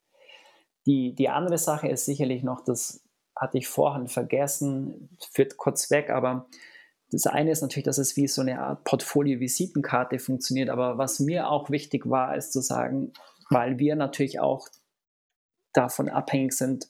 Die, 0.86 1.14
die 1.14 1.28
andere 1.28 1.58
Sache 1.58 1.88
ist 1.88 2.04
sicherlich 2.04 2.42
noch, 2.42 2.64
das 2.64 3.03
hatte 3.36 3.58
ich 3.58 3.68
vorhin 3.68 4.08
vergessen, 4.08 5.16
führt 5.32 5.56
kurz 5.56 5.90
weg, 5.90 6.10
aber 6.10 6.46
das 7.10 7.26
eine 7.26 7.50
ist 7.50 7.62
natürlich, 7.62 7.84
dass 7.84 7.98
es 7.98 8.16
wie 8.16 8.26
so 8.26 8.40
eine 8.40 8.60
Art 8.60 8.84
Portfolio-Visitenkarte 8.84 10.18
funktioniert, 10.18 10.70
aber 10.70 10.98
was 10.98 11.20
mir 11.20 11.48
auch 11.48 11.70
wichtig 11.70 12.08
war, 12.08 12.36
ist 12.36 12.52
zu 12.52 12.60
sagen, 12.60 13.12
weil 13.50 13.78
wir 13.78 13.96
natürlich 13.96 14.40
auch 14.40 14.68
davon 15.72 16.08
abhängig 16.08 16.52
sind, 16.52 16.88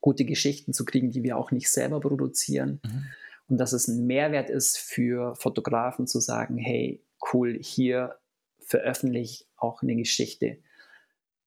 gute 0.00 0.24
Geschichten 0.24 0.72
zu 0.72 0.84
kriegen, 0.84 1.10
die 1.10 1.22
wir 1.22 1.36
auch 1.36 1.50
nicht 1.50 1.70
selber 1.70 2.00
produzieren. 2.00 2.80
Mhm 2.84 3.06
und 3.48 3.58
dass 3.58 3.72
es 3.72 3.88
ein 3.88 4.06
Mehrwert 4.06 4.50
ist 4.50 4.78
für 4.78 5.34
Fotografen 5.36 6.06
zu 6.06 6.20
sagen, 6.20 6.56
hey, 6.56 7.02
cool, 7.32 7.58
hier 7.60 8.16
veröffentliche 8.60 9.44
auch 9.56 9.82
eine 9.82 9.96
Geschichte. 9.96 10.58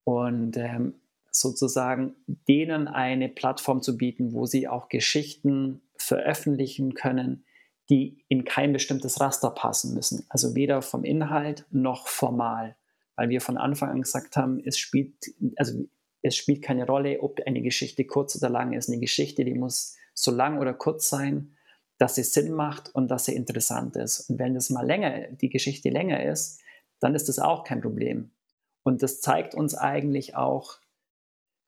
Und 0.04 0.56
ähm, 0.58 0.96
sozusagen 1.32 2.16
denen 2.28 2.88
eine 2.88 3.30
Plattform 3.30 3.82
zu 3.82 3.98
bieten, 3.98 4.34
wo 4.34 4.46
sie 4.46 4.68
auch 4.68 4.90
Geschichten 4.90 5.82
veröffentlichen 5.98 6.94
können, 6.94 7.46
die 7.90 8.24
in 8.28 8.46
kein 8.46 8.72
bestimmtes 8.74 9.20
Raster 9.20 9.50
passen 9.50 9.94
müssen. 9.94 10.26
Also 10.30 10.56
weder 10.56 10.82
vom 10.82 11.04
Inhalt 11.04 11.66
noch 11.72 12.08
formal. 12.08 12.76
Weil 13.16 13.30
wir 13.30 13.42
von 13.42 13.58
Anfang 13.58 13.90
an 13.90 14.02
gesagt 14.02 14.38
haben, 14.38 14.62
es 14.64 14.78
spielt, 14.78 15.16
also 15.58 15.86
es 16.22 16.36
spielt 16.36 16.62
keine 16.62 16.86
Rolle, 16.86 17.22
ob 17.22 17.40
eine 17.46 17.62
Geschichte 17.62 18.06
kurz 18.06 18.36
oder 18.36 18.50
lang 18.50 18.74
ist. 18.74 18.90
Eine 18.90 19.00
Geschichte, 19.00 19.44
die 19.44 19.56
muss 19.56 19.96
so 20.14 20.32
lang 20.32 20.60
oder 20.60 20.74
kurz 20.74 21.10
sein, 21.10 21.56
dass 21.98 22.16
sie 22.16 22.24
Sinn 22.24 22.54
macht 22.54 22.94
und 22.94 23.10
dass 23.10 23.26
sie 23.26 23.36
interessant 23.36 23.96
ist. 23.96 24.30
Und 24.30 24.40
wenn 24.40 24.54
das 24.54 24.70
mal 24.70 24.86
länger, 24.86 25.28
die 25.32 25.50
Geschichte 25.50 25.90
länger 25.90 26.24
ist, 26.24 26.62
dann 27.00 27.16
ist 27.16 27.28
das 27.28 27.40
auch 27.40 27.64
kein 27.64 27.82
Problem. 27.82 28.32
Und 28.84 29.04
das 29.04 29.22
zeigt 29.22 29.56
uns 29.56 29.76
eigentlich 29.76 30.36
auch 30.36 30.78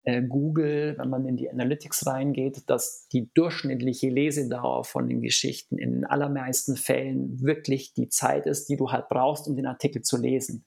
äh, 0.04 0.22
Google, 0.24 0.95
wenn 0.97 1.10
man 1.10 1.28
in 1.28 1.38
die 1.38 1.49
Analytics 1.49 2.08
reingeht, 2.08 2.70
dass 2.70 3.08
die 3.10 3.32
durchschnittliche 3.34 4.10
Lesedauer 4.10 4.84
von 4.84 5.08
den 5.08 5.22
Geschichten 5.22 5.78
in 5.78 5.91
den 5.91 6.06
allermeisten 6.06 6.76
Fällen 6.76 7.41
wirklich 7.41 7.93
die 7.93 8.10
Zeit 8.10 8.47
ist, 8.47 8.70
die 8.70 8.78
du 8.78 8.91
halt 8.91 9.10
brauchst, 9.10 9.47
um 9.47 9.56
den 9.56 9.68
Artikel 9.68 10.02
zu 10.02 10.18
lesen. 10.18 10.66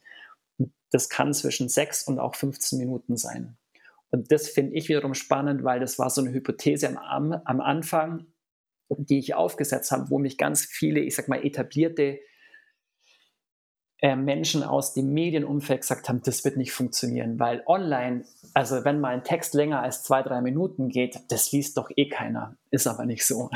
Und 0.58 0.72
das 0.90 1.08
kann 1.08 1.32
zwischen 1.34 1.68
sechs 1.68 2.06
und 2.06 2.18
auch 2.20 2.36
15 2.36 2.78
Minuten 2.78 3.16
sein. 3.16 3.56
Und 4.10 4.30
das 4.30 4.48
finde 4.48 4.74
ich 4.74 4.88
wiederum 4.88 5.14
spannend, 5.14 5.64
weil 5.64 5.80
das 5.80 5.98
war 5.98 6.10
so 6.10 6.20
eine 6.20 6.32
Hypothese 6.32 6.96
am, 6.96 7.32
am 7.32 7.60
Anfang, 7.60 8.26
die 8.88 9.18
ich 9.18 9.34
aufgesetzt 9.34 9.90
habe, 9.90 10.10
wo 10.10 10.18
mich 10.18 10.38
ganz 10.38 10.64
viele, 10.64 11.00
ich 11.00 11.16
sag 11.16 11.26
mal, 11.26 11.44
etablierte 11.44 12.20
äh, 14.04 14.16
Menschen 14.16 14.62
aus 14.62 14.92
dem 14.92 15.14
Medienumfeld 15.14 15.80
gesagt 15.80 16.10
haben, 16.10 16.20
das 16.22 16.44
wird 16.44 16.58
nicht 16.58 16.72
funktionieren, 16.72 17.38
weil 17.38 17.62
online, 17.64 18.26
also 18.52 18.84
wenn 18.84 19.00
mal 19.00 19.14
ein 19.14 19.24
Text 19.24 19.54
länger 19.54 19.80
als 19.80 20.02
zwei, 20.02 20.22
drei 20.22 20.42
Minuten 20.42 20.90
geht, 20.90 21.20
das 21.28 21.52
liest 21.52 21.78
doch 21.78 21.88
eh 21.96 22.10
keiner. 22.10 22.54
Ist 22.70 22.86
aber 22.86 23.06
nicht 23.06 23.24
so. 23.24 23.48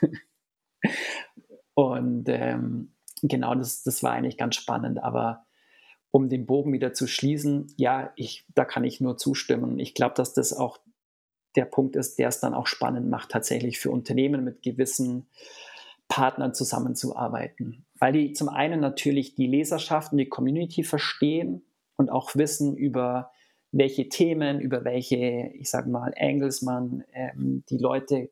Und 1.74 2.30
ähm, 2.30 2.94
genau, 3.20 3.54
das, 3.54 3.82
das 3.82 4.02
war 4.02 4.12
eigentlich 4.12 4.38
ganz 4.38 4.54
spannend. 4.54 5.02
Aber 5.02 5.44
um 6.10 6.30
den 6.30 6.46
Bogen 6.46 6.72
wieder 6.72 6.94
zu 6.94 7.06
schließen, 7.06 7.70
ja, 7.76 8.10
ich, 8.16 8.46
da 8.54 8.64
kann 8.64 8.84
ich 8.84 9.02
nur 9.02 9.18
zustimmen. 9.18 9.78
Ich 9.78 9.92
glaube, 9.92 10.14
dass 10.14 10.32
das 10.32 10.54
auch 10.54 10.78
der 11.56 11.66
Punkt 11.66 11.94
ist, 11.94 12.18
der 12.18 12.28
es 12.28 12.40
dann 12.40 12.54
auch 12.54 12.66
spannend 12.66 13.10
macht, 13.10 13.32
tatsächlich 13.32 13.78
für 13.78 13.90
Unternehmen 13.90 14.44
mit 14.44 14.62
gewissen 14.62 15.26
Partnern 16.08 16.54
zusammenzuarbeiten, 16.54 17.84
weil 18.00 18.12
die 18.12 18.32
zum 18.32 18.48
einen 18.48 18.80
natürlich 18.80 19.34
die 19.36 19.46
Leserschaft 19.46 20.12
und 20.12 20.18
die 20.18 20.28
Community 20.28 20.82
verstehen 20.82 21.62
und 21.96 22.10
auch 22.10 22.34
wissen 22.34 22.76
über 22.76 23.30
welche 23.72 24.08
Themen, 24.08 24.58
über 24.58 24.84
welche, 24.84 25.52
ich 25.54 25.70
sage 25.70 25.88
mal, 25.88 26.12
Angles 26.18 26.62
man 26.62 27.04
ähm, 27.12 27.62
die 27.68 27.78
Leute 27.78 28.30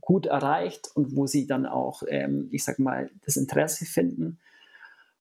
gut 0.00 0.26
erreicht 0.26 0.90
und 0.94 1.16
wo 1.16 1.26
sie 1.26 1.46
dann 1.46 1.66
auch, 1.66 2.02
ähm, 2.08 2.48
ich 2.50 2.64
sage 2.64 2.82
mal, 2.82 3.10
das 3.24 3.36
Interesse 3.36 3.86
finden 3.86 4.40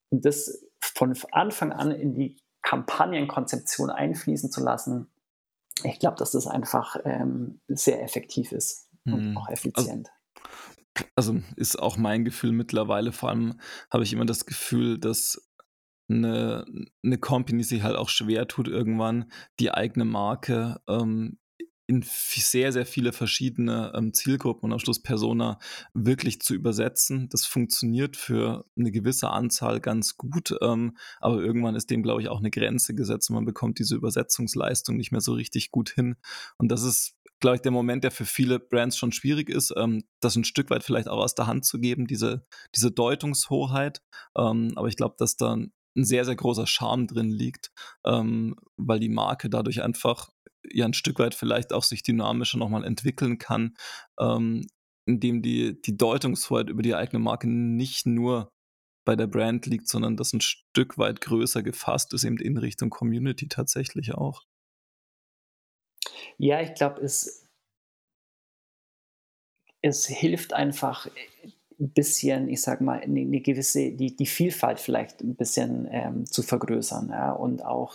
und 0.09 0.25
das 0.25 0.65
von 0.79 1.15
Anfang 1.31 1.71
an 1.71 1.91
in 1.91 2.15
die 2.15 2.37
Kampagnenkonzeption 2.63 3.89
einfließen 3.89 4.51
zu 4.51 4.63
lassen, 4.63 5.07
ich 5.83 5.99
glaube, 5.99 6.17
dass 6.17 6.31
das 6.31 6.47
einfach 6.47 6.97
ähm, 7.05 7.59
sehr 7.67 8.01
effektiv 8.03 8.51
ist 8.51 8.89
und 9.05 9.31
mhm. 9.31 9.37
auch 9.37 9.49
effizient. 9.49 10.09
Also, 10.09 10.20
also 11.15 11.41
ist 11.55 11.79
auch 11.79 11.97
mein 11.97 12.25
Gefühl 12.25 12.51
mittlerweile, 12.51 13.11
vor 13.11 13.29
allem 13.29 13.59
habe 13.91 14.03
ich 14.03 14.13
immer 14.13 14.25
das 14.25 14.45
Gefühl, 14.45 14.99
dass 14.99 15.49
eine, 16.09 16.65
eine 17.03 17.17
Company 17.17 17.63
sich 17.63 17.83
halt 17.83 17.95
auch 17.95 18.09
schwer 18.09 18.47
tut, 18.47 18.67
irgendwann 18.67 19.31
die 19.59 19.71
eigene 19.71 20.05
Marke 20.05 20.81
ähm, 20.87 21.37
in 21.91 22.03
sehr, 22.03 22.71
sehr 22.71 22.85
viele 22.85 23.11
verschiedene 23.11 23.91
ähm, 23.93 24.13
Zielgruppen 24.13 24.63
und 24.65 24.73
am 24.73 24.79
Schluss 24.79 25.01
Persona 25.01 25.59
wirklich 25.93 26.39
zu 26.39 26.53
übersetzen. 26.53 27.27
Das 27.29 27.45
funktioniert 27.45 28.15
für 28.15 28.65
eine 28.77 28.91
gewisse 28.91 29.29
Anzahl 29.29 29.81
ganz 29.81 30.15
gut, 30.15 30.55
ähm, 30.61 30.95
aber 31.19 31.41
irgendwann 31.41 31.75
ist 31.75 31.89
dem, 31.89 32.01
glaube 32.01 32.21
ich, 32.21 32.29
auch 32.29 32.39
eine 32.39 32.49
Grenze 32.49 32.95
gesetzt 32.95 33.29
und 33.29 33.35
man 33.35 33.45
bekommt 33.45 33.77
diese 33.77 33.95
Übersetzungsleistung 33.95 34.95
nicht 34.95 35.11
mehr 35.11 35.19
so 35.19 35.33
richtig 35.33 35.71
gut 35.71 35.89
hin. 35.89 36.15
Und 36.57 36.69
das 36.69 36.83
ist, 36.83 37.17
glaube 37.41 37.57
ich, 37.57 37.61
der 37.61 37.71
Moment, 37.71 38.03
der 38.03 38.11
für 38.11 38.25
viele 38.25 38.59
Brands 38.59 38.97
schon 38.97 39.11
schwierig 39.11 39.49
ist, 39.49 39.73
ähm, 39.75 40.03
das 40.21 40.35
ein 40.35 40.45
Stück 40.45 40.69
weit 40.69 40.83
vielleicht 40.83 41.09
auch 41.09 41.17
aus 41.17 41.35
der 41.35 41.47
Hand 41.47 41.65
zu 41.65 41.79
geben, 41.79 42.07
diese, 42.07 42.45
diese 42.75 42.91
Deutungshoheit. 42.91 44.01
Ähm, 44.37 44.71
aber 44.75 44.87
ich 44.87 44.95
glaube, 44.95 45.15
dass 45.17 45.35
da 45.35 45.53
ein 45.53 45.73
sehr, 45.95 46.23
sehr 46.23 46.35
großer 46.35 46.67
Charme 46.67 47.07
drin 47.07 47.29
liegt, 47.29 47.71
ähm, 48.05 48.55
weil 48.77 48.99
die 48.99 49.09
Marke 49.09 49.49
dadurch 49.49 49.81
einfach 49.81 50.29
ja 50.71 50.85
ein 50.85 50.93
Stück 50.93 51.19
weit 51.19 51.35
vielleicht 51.35 51.73
auch 51.73 51.83
sich 51.83 52.03
dynamischer 52.03 52.57
nochmal 52.57 52.85
entwickeln 52.85 53.37
kann, 53.39 53.75
ähm, 54.19 54.67
indem 55.05 55.41
die, 55.41 55.81
die 55.81 55.97
Deutungshoheit 55.97 56.69
über 56.69 56.83
die 56.83 56.95
eigene 56.95 57.19
Marke 57.19 57.49
nicht 57.49 58.05
nur 58.05 58.51
bei 59.05 59.15
der 59.15 59.27
Brand 59.27 59.65
liegt, 59.65 59.87
sondern 59.87 60.15
das 60.15 60.31
ein 60.31 60.41
Stück 60.41 60.97
weit 60.97 61.21
größer 61.21 61.63
gefasst 61.63 62.13
ist, 62.13 62.23
eben 62.23 62.37
in 62.37 62.57
Richtung 62.57 62.91
Community 62.91 63.47
tatsächlich 63.47 64.13
auch. 64.13 64.43
Ja, 66.41 66.59
ich 66.59 66.73
glaube, 66.73 67.01
es, 67.01 67.47
es 69.83 70.07
hilft 70.07 70.53
einfach 70.53 71.07
ein 71.79 71.91
bisschen, 71.91 72.49
ich 72.49 72.63
sag 72.63 72.81
mal, 72.81 72.99
eine, 72.99 73.19
eine 73.19 73.41
gewisse, 73.41 73.91
die, 73.91 74.15
die 74.15 74.25
Vielfalt 74.25 74.79
vielleicht 74.79 75.21
ein 75.21 75.35
bisschen 75.35 75.87
ähm, 75.91 76.25
zu 76.25 76.41
vergrößern 76.41 77.09
ja, 77.09 77.31
und 77.31 77.63
auch 77.63 77.93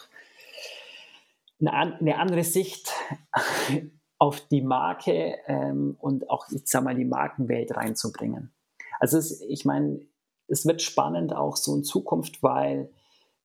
eine, 1.58 1.98
eine 1.98 2.18
andere 2.18 2.44
Sicht 2.44 2.94
auf 4.18 4.40
die 4.42 4.62
Marke 4.62 5.38
ähm, 5.48 5.96
und 5.98 6.30
auch, 6.30 6.46
ich 6.48 6.62
sag 6.66 6.84
mal, 6.84 6.94
die 6.94 7.04
Markenwelt 7.04 7.76
reinzubringen. 7.76 8.52
Also 9.00 9.18
es, 9.18 9.40
ich 9.40 9.64
meine, 9.64 10.06
es 10.46 10.66
wird 10.66 10.82
spannend 10.82 11.34
auch 11.34 11.56
so 11.56 11.74
in 11.74 11.82
Zukunft, 11.82 12.44
weil 12.44 12.92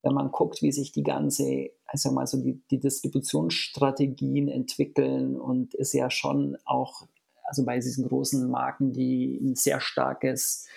wenn 0.04 0.14
man 0.14 0.32
guckt, 0.32 0.62
wie 0.62 0.72
sich 0.72 0.92
die 0.92 1.04
ganze, 1.04 1.72
also 1.92 2.12
mal 2.12 2.26
so 2.26 2.42
die, 2.42 2.62
die 2.72 2.80
Distributionsstrategien 2.80 4.48
entwickeln 4.48 5.36
und 5.36 5.74
ist 5.74 5.94
ja 5.94 6.10
schon 6.10 6.58
auch, 6.64 7.08
also 7.44 7.66
bei 7.66 7.80
diesen 7.80 8.08
großen 8.08 8.50
Marken, 8.50 8.94
die 8.94 9.38
ein 9.42 9.56
sehr 9.56 9.82
starkes 9.82 10.68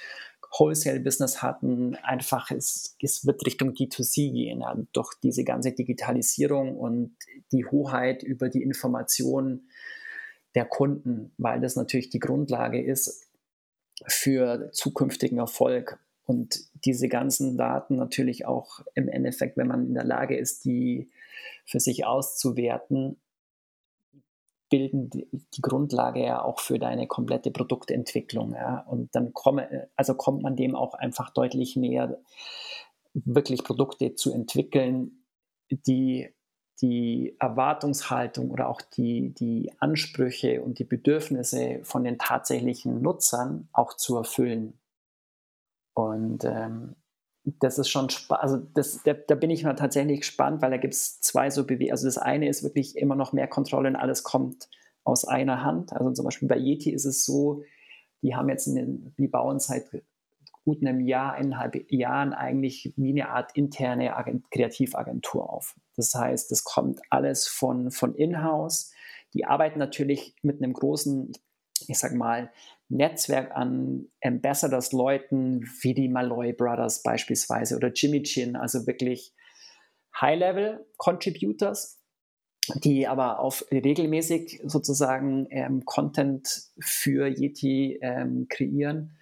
Wholesale-Business 0.58 1.40
hatten, 1.40 1.94
einfach 1.96 2.50
es, 2.50 2.96
es 3.00 3.26
wird 3.26 3.46
Richtung 3.46 3.70
D2C 3.70 4.32
gehen. 4.32 4.60
Ja. 4.60 4.76
Durch 4.92 5.14
diese 5.22 5.44
ganze 5.44 5.72
Digitalisierung 5.72 6.76
und 6.76 7.16
die 7.52 7.64
Hoheit 7.64 8.22
über 8.24 8.48
die 8.48 8.62
Information 8.62 9.68
der 10.56 10.64
Kunden, 10.64 11.32
weil 11.38 11.60
das 11.60 11.76
natürlich 11.76 12.10
die 12.10 12.20
Grundlage 12.20 12.82
ist 12.82 13.28
für 14.06 14.70
zukünftigen 14.72 15.38
Erfolg. 15.38 15.98
Und 16.24 16.60
diese 16.84 17.08
ganzen 17.08 17.56
Daten 17.56 17.96
natürlich 17.96 18.46
auch 18.46 18.80
im 18.94 19.08
Endeffekt, 19.08 19.56
wenn 19.56 19.68
man 19.68 19.86
in 19.86 19.94
der 19.94 20.04
Lage 20.04 20.36
ist, 20.36 20.64
die 20.64 21.10
für 21.66 21.80
sich 21.80 22.06
auszuwerten, 22.06 23.20
bilden 24.70 25.10
die, 25.10 25.28
Grundlage 25.60 26.24
ja 26.24 26.42
auch 26.42 26.60
für 26.60 26.78
deine 26.78 27.06
komplette 27.06 27.50
Produktentwicklung. 27.50 28.54
Ja? 28.54 28.80
Und 28.80 29.14
dann 29.14 29.32
komme, 29.32 29.88
also 29.96 30.14
kommt 30.14 30.42
man 30.42 30.56
dem 30.56 30.74
auch 30.74 30.94
einfach 30.94 31.30
deutlich 31.30 31.76
näher, 31.76 32.18
wirklich 33.12 33.62
Produkte 33.62 34.14
zu 34.14 34.32
entwickeln, 34.32 35.24
die 35.70 36.34
die 36.80 37.36
Erwartungshaltung 37.38 38.50
oder 38.50 38.68
auch 38.68 38.82
die, 38.82 39.32
die 39.32 39.70
Ansprüche 39.78 40.62
und 40.62 40.78
die 40.78 40.84
Bedürfnisse 40.84 41.80
von 41.84 42.04
den 42.04 42.18
tatsächlichen 42.18 43.00
Nutzern 43.00 43.68
auch 43.72 43.94
zu 43.94 44.16
erfüllen. 44.16 44.78
Und 45.94 46.44
ähm, 46.44 46.96
das 47.44 47.78
ist 47.78 47.88
schon 47.88 48.10
spannend, 48.10 48.42
also 48.42 48.56
das, 48.56 49.02
da, 49.04 49.12
da, 49.14 49.34
bin 49.34 49.50
ich 49.50 49.64
mal 49.64 49.74
tatsächlich 49.74 50.20
gespannt, 50.20 50.62
weil 50.62 50.70
da 50.70 50.76
gibt 50.76 50.94
es 50.94 51.20
zwei 51.20 51.50
so 51.50 51.64
Bewegungen. 51.64 51.92
Also 51.92 52.06
das 52.06 52.18
eine 52.18 52.48
ist 52.48 52.62
wirklich 52.62 52.96
immer 52.96 53.16
noch 53.16 53.32
mehr 53.32 53.48
Kontrolle 53.48 53.88
und 53.88 53.96
alles 53.96 54.22
kommt 54.22 54.68
aus 55.04 55.24
einer 55.26 55.62
Hand. 55.62 55.92
Also 55.92 56.10
zum 56.12 56.24
Beispiel 56.24 56.48
bei 56.48 56.56
Yeti 56.56 56.90
ist 56.90 57.04
es 57.04 57.24
so, 57.24 57.62
die 58.22 58.34
haben 58.34 58.48
jetzt, 58.48 58.66
eine, 58.66 58.86
die 59.18 59.28
bauen 59.28 59.60
seit 59.60 59.84
gut 60.64 60.80
einem 60.80 61.00
Jahr, 61.00 61.34
eineinhalb 61.34 61.90
Jahren 61.92 62.32
eigentlich 62.32 62.94
wie 62.96 63.10
eine 63.10 63.28
Art 63.28 63.54
interne 63.54 64.16
Agent, 64.16 64.50
Kreativagentur 64.50 65.52
auf. 65.52 65.76
Das 65.94 66.14
heißt, 66.14 66.50
es 66.50 66.64
kommt 66.64 67.00
alles 67.10 67.46
von, 67.46 67.90
von 67.90 68.14
in-house. 68.14 68.92
Die 69.34 69.44
arbeiten 69.44 69.78
natürlich 69.78 70.34
mit 70.42 70.62
einem 70.62 70.72
großen, 70.72 71.32
ich 71.86 71.98
sag 71.98 72.14
mal, 72.14 72.50
Netzwerk 72.88 73.56
an 73.56 74.06
Ambassadors-Leuten 74.22 75.64
wie 75.80 75.94
die 75.94 76.08
Malloy 76.08 76.52
Brothers 76.52 77.02
beispielsweise 77.02 77.76
oder 77.76 77.88
Jimmy 77.88 78.22
Chin, 78.22 78.56
also 78.56 78.86
wirklich 78.86 79.34
High-Level-Contributors, 80.20 82.00
die 82.76 83.06
aber 83.06 83.40
auf 83.40 83.64
regelmäßig 83.70 84.60
sozusagen 84.64 85.46
ähm, 85.50 85.84
Content 85.84 86.68
für 86.78 87.26
Yeti 87.26 87.98
ähm, 88.00 88.46
kreieren. 88.48 89.16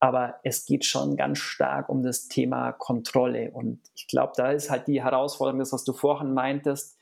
Aber 0.00 0.36
es 0.44 0.64
geht 0.64 0.84
schon 0.84 1.16
ganz 1.16 1.38
stark 1.38 1.88
um 1.88 2.02
das 2.02 2.28
Thema 2.28 2.72
Kontrolle. 2.72 3.50
Und 3.50 3.80
ich 3.94 4.06
glaube, 4.06 4.32
da 4.36 4.52
ist 4.52 4.70
halt 4.70 4.86
die 4.86 5.02
Herausforderung, 5.02 5.58
das, 5.58 5.72
was 5.72 5.84
du 5.84 5.92
vorhin 5.92 6.34
meintest, 6.34 6.96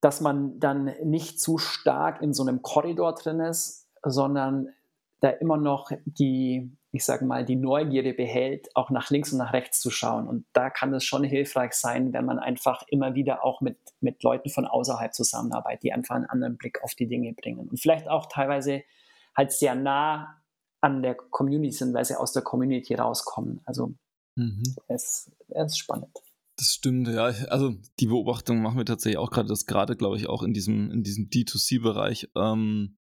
dass 0.00 0.20
man 0.20 0.58
dann 0.60 0.94
nicht 1.04 1.40
zu 1.40 1.58
stark 1.58 2.22
in 2.22 2.32
so 2.32 2.42
einem 2.42 2.62
Korridor 2.62 3.14
drin 3.14 3.40
ist, 3.40 3.88
sondern 4.02 4.68
da 5.20 5.30
immer 5.30 5.56
noch 5.56 5.90
die, 6.04 6.70
ich 6.92 7.04
sage 7.04 7.24
mal, 7.24 7.44
die 7.44 7.56
Neugierde 7.56 8.14
behält, 8.14 8.68
auch 8.74 8.90
nach 8.90 9.10
links 9.10 9.32
und 9.32 9.38
nach 9.38 9.52
rechts 9.52 9.80
zu 9.80 9.90
schauen. 9.90 10.28
Und 10.28 10.46
da 10.52 10.70
kann 10.70 10.94
es 10.94 11.04
schon 11.04 11.24
hilfreich 11.24 11.72
sein, 11.72 12.12
wenn 12.12 12.24
man 12.24 12.38
einfach 12.38 12.82
immer 12.88 13.14
wieder 13.14 13.44
auch 13.44 13.60
mit, 13.60 13.78
mit 14.00 14.22
Leuten 14.22 14.48
von 14.50 14.66
außerhalb 14.66 15.12
zusammenarbeitet, 15.12 15.82
die 15.82 15.92
einfach 15.92 16.14
einen 16.14 16.26
anderen 16.26 16.56
Blick 16.56 16.82
auf 16.82 16.94
die 16.94 17.08
Dinge 17.08 17.32
bringen. 17.32 17.68
Und 17.68 17.80
vielleicht 17.80 18.08
auch 18.08 18.26
teilweise 18.26 18.82
halt 19.36 19.52
sehr 19.52 19.74
nah 19.74 20.36
an 20.80 21.02
der 21.02 21.14
Community 21.14 21.72
sind, 21.72 21.94
weil 21.94 22.04
sie 22.04 22.18
aus 22.18 22.32
der 22.32 22.42
Community 22.42 22.94
rauskommen. 22.94 23.60
Also 23.64 23.94
mhm. 24.36 24.62
es, 24.86 25.32
es 25.48 25.66
ist 25.72 25.78
spannend. 25.78 26.16
Das 26.56 26.74
stimmt, 26.74 27.08
ja. 27.08 27.24
Also 27.24 27.76
die 28.00 28.06
Beobachtung 28.06 28.60
machen 28.62 28.78
wir 28.78 28.84
tatsächlich 28.84 29.18
auch 29.18 29.30
gerade, 29.30 29.48
dass 29.48 29.66
gerade, 29.66 29.96
glaube 29.96 30.16
ich, 30.16 30.28
auch 30.28 30.42
in 30.42 30.52
diesem, 30.52 30.90
in 30.90 31.02
diesem 31.04 31.28
D2C-Bereich 31.30 32.30
ähm, 32.36 32.97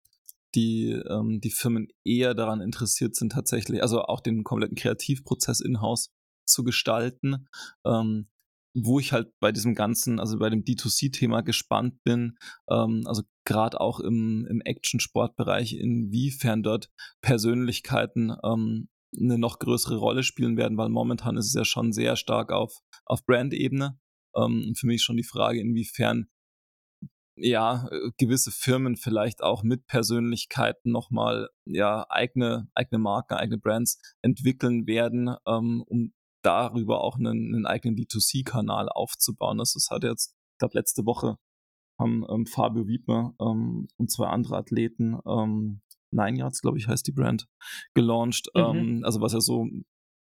die, 0.58 0.90
ähm, 0.90 1.40
die 1.40 1.52
Firmen 1.52 1.88
eher 2.04 2.34
daran 2.34 2.62
interessiert 2.62 3.16
sind, 3.16 3.32
tatsächlich, 3.32 3.84
also 3.84 4.02
auch 4.02 4.22
den 4.22 4.44
kompletten 4.44 4.76
Kreativprozess 4.76 5.62
in-house 5.62 6.10
zu 6.46 6.64
gestalten. 6.64 7.48
Ähm, 7.86 8.28
wo 8.80 9.00
ich 9.00 9.12
halt 9.12 9.32
bei 9.40 9.52
diesem 9.52 9.74
ganzen, 9.74 10.20
also 10.20 10.38
bei 10.38 10.50
dem 10.50 10.64
D2C-Thema 10.64 11.42
gespannt 11.42 12.04
bin, 12.04 12.38
ähm, 12.70 13.04
also 13.06 13.24
gerade 13.46 13.80
auch 13.80 14.00
im, 14.00 14.46
im 14.50 14.62
Action-Sport-Bereich, 14.62 15.74
inwiefern 15.74 16.62
dort 16.64 16.92
Persönlichkeiten 17.22 18.36
ähm, 18.44 18.90
eine 19.20 19.40
noch 19.40 19.60
größere 19.60 19.98
Rolle 19.98 20.22
spielen 20.24 20.58
werden, 20.58 20.78
weil 20.78 20.90
momentan 20.90 21.38
ist 21.38 21.48
es 21.48 21.54
ja 21.54 21.66
schon 21.66 21.92
sehr 21.92 22.16
stark 22.16 22.52
auf, 22.52 22.78
auf 23.06 23.26
Brand-Ebene. 23.26 23.98
Ähm, 24.36 24.74
für 24.78 24.86
mich 24.86 25.02
schon 25.02 25.18
die 25.18 25.24
Frage, 25.24 25.60
inwiefern 25.60 26.28
ja, 27.38 27.88
äh, 27.92 28.12
gewisse 28.18 28.52
Firmen 28.52 28.96
vielleicht 28.96 29.42
auch 29.42 29.64
mit 29.64 29.88
Persönlichkeiten 29.88 30.92
nochmal 30.92 31.50
ja, 31.66 32.06
eigene, 32.10 32.70
eigene 32.74 33.00
Marken, 33.00 33.36
eigene 33.36 33.58
Brands 33.58 34.00
entwickeln 34.22 34.88
werden, 34.88 35.36
ähm, 35.48 35.84
um 35.86 36.14
darüber 36.44 37.04
auch 37.04 37.18
einen, 37.18 37.56
einen 37.56 37.66
eigenen 37.66 37.96
D2C-Kanal 37.96 38.90
aufzubauen. 38.90 39.58
Das 39.58 39.76
ist 39.76 39.90
halt 39.90 40.04
jetzt, 40.04 40.36
ich 40.54 40.60
glaube, 40.60 40.78
letzte 40.78 41.06
Woche 41.06 41.38
haben 42.00 42.26
ähm, 42.30 42.46
Fabio 42.46 42.88
Wiedmer 42.88 43.34
ähm, 43.40 43.88
und 43.98 44.12
zwei 44.12 44.28
andere 44.28 44.58
Athleten 44.58 45.18
ähm, 45.26 45.82
Nine 46.12 46.38
Yards, 46.38 46.62
glaube 46.62 46.78
ich, 46.78 46.88
heißt 46.88 47.06
die 47.06 47.12
Brand, 47.12 47.48
gelauncht. 47.94 48.48
Mhm. 48.56 48.62
Ähm, 48.62 49.02
also 49.04 49.22
was 49.22 49.34
ja 49.34 49.42
so 49.42 49.68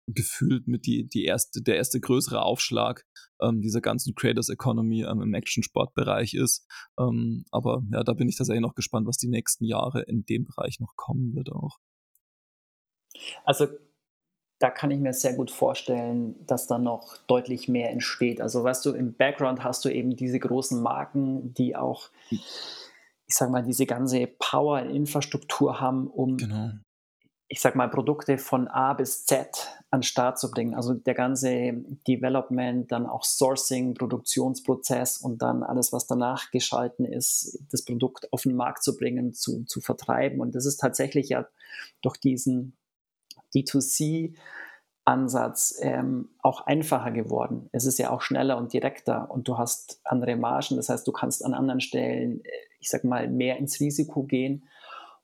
gefühlt 0.07 0.67
mit 0.67 0.85
die, 0.85 1.07
die 1.07 1.25
erste, 1.25 1.61
der 1.61 1.75
erste 1.75 1.99
größere 1.99 2.41
Aufschlag 2.41 3.05
ähm, 3.41 3.61
dieser 3.61 3.81
ganzen 3.81 4.15
Creators 4.15 4.49
Economy 4.49 5.03
ähm, 5.03 5.21
im 5.21 5.33
Action-Sport-Bereich 5.33 6.33
ist. 6.33 6.65
Ähm, 6.97 7.45
aber 7.51 7.83
ja, 7.91 8.03
da 8.03 8.13
bin 8.13 8.29
ich 8.29 8.37
tatsächlich 8.37 8.61
noch 8.61 8.75
gespannt, 8.75 9.07
was 9.07 9.17
die 9.17 9.27
nächsten 9.27 9.65
Jahre 9.65 10.01
in 10.03 10.25
dem 10.25 10.45
Bereich 10.45 10.79
noch 10.79 10.95
kommen 10.95 11.35
wird 11.35 11.51
auch. 11.51 11.77
Also 13.43 13.67
da 14.59 14.71
kann 14.71 14.89
ich 14.89 14.99
mir 14.99 15.13
sehr 15.13 15.33
gut 15.33 15.51
vorstellen, 15.51 16.35
dass 16.47 16.65
da 16.67 16.79
noch 16.79 17.17
deutlich 17.27 17.67
mehr 17.67 17.91
entsteht. 17.91 18.41
Also 18.41 18.63
weißt 18.63 18.85
du, 18.85 18.93
im 18.93 19.13
Background 19.13 19.63
hast 19.63 19.85
du 19.85 19.89
eben 19.89 20.15
diese 20.15 20.39
großen 20.39 20.81
Marken, 20.81 21.53
die 21.53 21.75
auch, 21.75 22.09
ich 22.29 23.35
sag 23.35 23.51
mal, 23.51 23.61
diese 23.61 23.85
ganze 23.85 24.25
Power-Infrastruktur 24.25 25.79
haben, 25.79 26.07
um 26.07 26.37
genau 26.37 26.71
ich 27.47 27.61
sag 27.61 27.75
mal, 27.75 27.89
Produkte 27.89 28.37
von 28.37 28.67
A 28.67 28.93
bis 28.93 29.25
Z 29.25 29.76
an 29.89 29.99
den 29.99 30.03
Start 30.03 30.37
zu 30.37 30.51
bringen. 30.51 30.75
Also 30.75 30.93
der 30.93 31.13
ganze 31.13 31.73
Development, 32.07 32.91
dann 32.91 33.05
auch 33.05 33.23
Sourcing, 33.23 33.93
Produktionsprozess 33.93 35.17
und 35.17 35.41
dann 35.41 35.63
alles, 35.63 35.93
was 35.93 36.07
danach 36.07 36.51
geschalten 36.51 37.05
ist, 37.05 37.63
das 37.71 37.85
Produkt 37.85 38.31
auf 38.33 38.43
den 38.43 38.55
Markt 38.55 38.83
zu 38.83 38.97
bringen, 38.97 39.33
zu, 39.33 39.63
zu 39.65 39.79
vertreiben. 39.79 40.41
Und 40.41 40.55
das 40.55 40.65
ist 40.65 40.77
tatsächlich 40.77 41.29
ja 41.29 41.47
durch 42.01 42.17
diesen 42.17 42.75
D2C 43.55 44.35
Ansatz 45.05 45.77
ähm, 45.79 46.29
auch 46.41 46.67
einfacher 46.67 47.11
geworden. 47.11 47.69
Es 47.71 47.85
ist 47.85 47.97
ja 47.97 48.09
auch 48.09 48.21
schneller 48.21 48.57
und 48.57 48.73
direkter 48.73 49.31
und 49.31 49.47
du 49.47 49.57
hast 49.57 50.01
andere 50.03 50.35
Margen. 50.35 50.75
Das 50.75 50.89
heißt, 50.89 51.07
du 51.07 51.13
kannst 51.13 51.45
an 51.45 51.53
anderen 51.53 51.79
Stellen, 51.79 52.43
äh, 52.43 52.49
ich 52.79 52.89
sag 52.89 53.05
mal, 53.05 53.29
mehr 53.29 53.57
ins 53.57 53.79
Risiko 53.79 54.23
gehen 54.23 54.67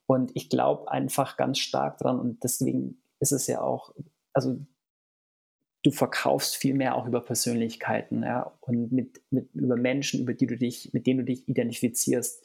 und 0.06 0.32
ich 0.36 0.50
glaube 0.50 0.90
einfach 0.90 1.36
ganz 1.36 1.60
stark 1.60 1.98
dran 1.98 2.18
und 2.18 2.46
deswegen 2.46 3.02
ist 3.20 3.34
es 3.34 3.48
ja 3.48 3.62
auch, 3.62 3.94
also 4.34 4.60
du 5.84 5.92
verkaufst 5.92 6.56
viel 6.56 6.74
mehr 6.74 6.96
auch 6.96 7.06
über 7.06 7.22
Persönlichkeiten 7.22 8.24
ja, 8.24 8.54
und 8.62 8.92
mit, 8.92 9.22
mit, 9.32 9.54
über 9.54 9.76
Menschen, 9.76 10.22
über 10.22 10.34
die 10.34 10.48
du 10.48 10.58
dich, 10.58 10.94
mit 10.94 11.06
denen 11.06 11.20
du 11.20 11.26
dich 11.26 11.48
identifizierst. 11.48 12.44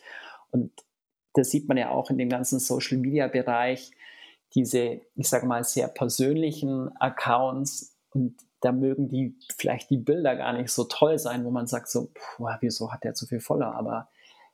Und 0.50 0.72
das 1.34 1.50
sieht 1.50 1.68
man 1.68 1.76
ja 1.76 1.90
auch 1.90 2.10
in 2.10 2.18
dem 2.18 2.28
ganzen 2.28 2.58
Social 2.58 2.98
Media 2.98 3.28
Bereich, 3.28 3.92
diese, 4.54 5.00
ich 5.14 5.28
sage 5.28 5.46
mal, 5.46 5.62
sehr 5.62 5.88
persönlichen 5.88 6.90
Accounts 6.96 7.96
und 8.10 8.36
da 8.60 8.72
mögen 8.72 9.08
die 9.08 9.36
vielleicht 9.56 9.90
die 9.90 9.98
Bilder 9.98 10.34
gar 10.34 10.52
nicht 10.52 10.72
so 10.72 10.84
toll 10.84 11.18
sein, 11.18 11.44
wo 11.44 11.50
man 11.50 11.66
sagt 11.66 11.88
so, 11.88 12.10
boah, 12.36 12.58
wieso 12.60 12.92
hat 12.92 13.04
der 13.04 13.14
zu 13.14 13.26
viel 13.26 13.40
Follower? 13.40 13.74
Aber 13.74 14.08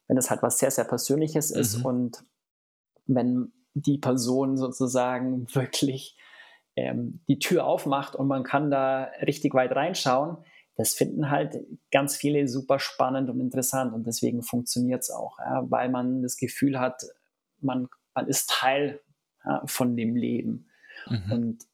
wenn 0.09 0.19
es 0.19 0.31
halt 0.31 0.43
was 0.43 0.59
sehr, 0.59 0.71
sehr 0.71 0.85
Persönliches 0.85 1.51
ist 1.51 1.79
mhm. 1.79 1.85
und 1.87 2.25
wenn 3.07 3.53
die 3.73 3.99
Person 3.99 4.59
sozusagen 4.59 5.47
wirklich 5.55 6.19
ähm, 6.77 7.21
die 7.29 7.39
Tür 7.39 7.65
aufmacht 7.65 8.17
und 8.17 8.27
man 8.27 8.43
kann 8.43 8.71
da 8.71 9.11
richtig 9.23 9.55
weit 9.55 9.73
reinschauen, 9.73 10.39
das 10.77 10.95
finden 10.95 11.31
halt 11.31 11.57
ganz 11.93 12.17
viele 12.17 12.49
super 12.49 12.79
spannend 12.81 13.31
und 13.31 13.41
interessant 13.41 13.95
und 13.95 14.07
deswegen 14.07 14.43
funktioniert 14.43 15.03
es 15.03 15.11
auch, 15.11 15.39
ja, 15.39 15.65
weil 15.71 15.89
man 15.89 16.23
das 16.23 16.37
Gefühl 16.37 16.81
hat, 16.81 17.05
man, 17.61 17.89
man 18.15 18.27
ist 18.27 18.51
Teil 18.51 19.01
ja, 19.45 19.63
von 19.67 19.97
dem 19.97 20.17
Leben. 20.17 20.69
Mhm. 21.07 21.33
Und 21.33 21.65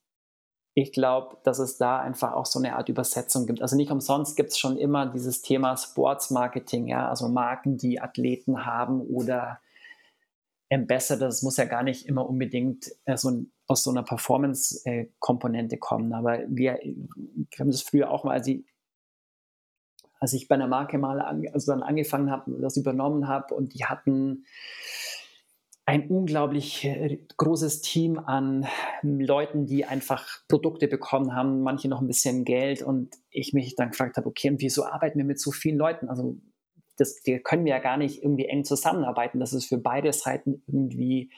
ich 0.74 0.92
glaube, 0.92 1.38
dass 1.44 1.59
es 1.59 1.78
da 1.78 2.01
einfach 2.01 2.32
auch 2.32 2.46
so 2.46 2.59
eine 2.59 2.76
Art 2.76 2.88
Übersetzung 2.88 3.46
gibt. 3.46 3.62
Also 3.62 3.76
nicht 3.76 3.90
umsonst 3.90 4.36
gibt 4.36 4.51
es 4.51 4.59
schon 4.59 4.76
immer 4.76 5.07
dieses 5.07 5.42
Thema 5.42 5.76
Sportsmarketing, 5.76 6.88
ja, 6.88 7.09
also 7.09 7.28
Marken, 7.28 7.76
die 7.76 8.01
Athleten 8.01 8.66
haben 8.66 9.01
oder 9.01 9.61
Ambassador, 10.72 11.28
das 11.28 11.42
muss 11.42 11.56
ja 11.56 11.64
gar 11.64 11.82
nicht 11.82 12.06
immer 12.06 12.28
unbedingt 12.28 12.90
äh, 13.04 13.16
so 13.16 13.44
aus 13.66 13.82
so 13.82 13.90
einer 13.90 14.02
Performance-Komponente 14.02 15.78
kommen. 15.78 16.12
Aber 16.12 16.38
wir, 16.48 16.78
wir 16.82 17.58
haben 17.58 17.70
das 17.70 17.82
früher 17.82 18.10
auch 18.10 18.24
mal, 18.24 18.34
als 18.34 18.46
ich, 18.46 18.64
als 20.18 20.32
ich 20.32 20.48
bei 20.48 20.54
einer 20.54 20.68
Marke 20.68 20.98
mal 20.98 21.20
an, 21.20 21.44
also 21.52 21.72
dann 21.72 21.82
angefangen 21.82 22.30
habe, 22.30 22.60
das 22.60 22.76
übernommen 22.76 23.28
habe 23.28 23.54
und 23.54 23.74
die 23.74 23.84
hatten 23.84 24.44
ein 25.86 26.08
unglaublich 26.08 26.84
äh, 26.84 27.18
großes 27.36 27.80
Team 27.80 28.18
an 28.18 28.66
Leuten, 29.02 29.66
die 29.66 29.86
einfach 29.86 30.24
Produkte 30.46 30.86
bekommen 30.86 31.34
haben, 31.34 31.62
manche 31.62 31.88
noch 31.88 32.00
ein 32.00 32.06
bisschen 32.06 32.44
Geld 32.44 32.82
und 32.82 33.16
ich 33.30 33.52
mich 33.54 33.74
dann 33.74 33.90
gefragt 33.90 34.16
habe, 34.16 34.28
okay, 34.28 34.50
und 34.50 34.60
wieso 34.60 34.84
arbeiten 34.84 35.18
wir 35.18 35.24
mit 35.24 35.40
so 35.40 35.50
vielen 35.50 35.78
Leuten? 35.78 36.08
Also 36.08 36.36
das, 36.97 37.20
wir 37.24 37.41
können 37.41 37.66
ja 37.66 37.78
gar 37.78 37.97
nicht 37.97 38.22
irgendwie 38.22 38.47
eng 38.47 38.64
zusammenarbeiten, 38.64 39.41
dass 39.41 39.53
es 39.53 39.66
für 39.66 39.78
beide 39.78 40.12
Seiten 40.12 40.62
irgendwie 40.66 41.30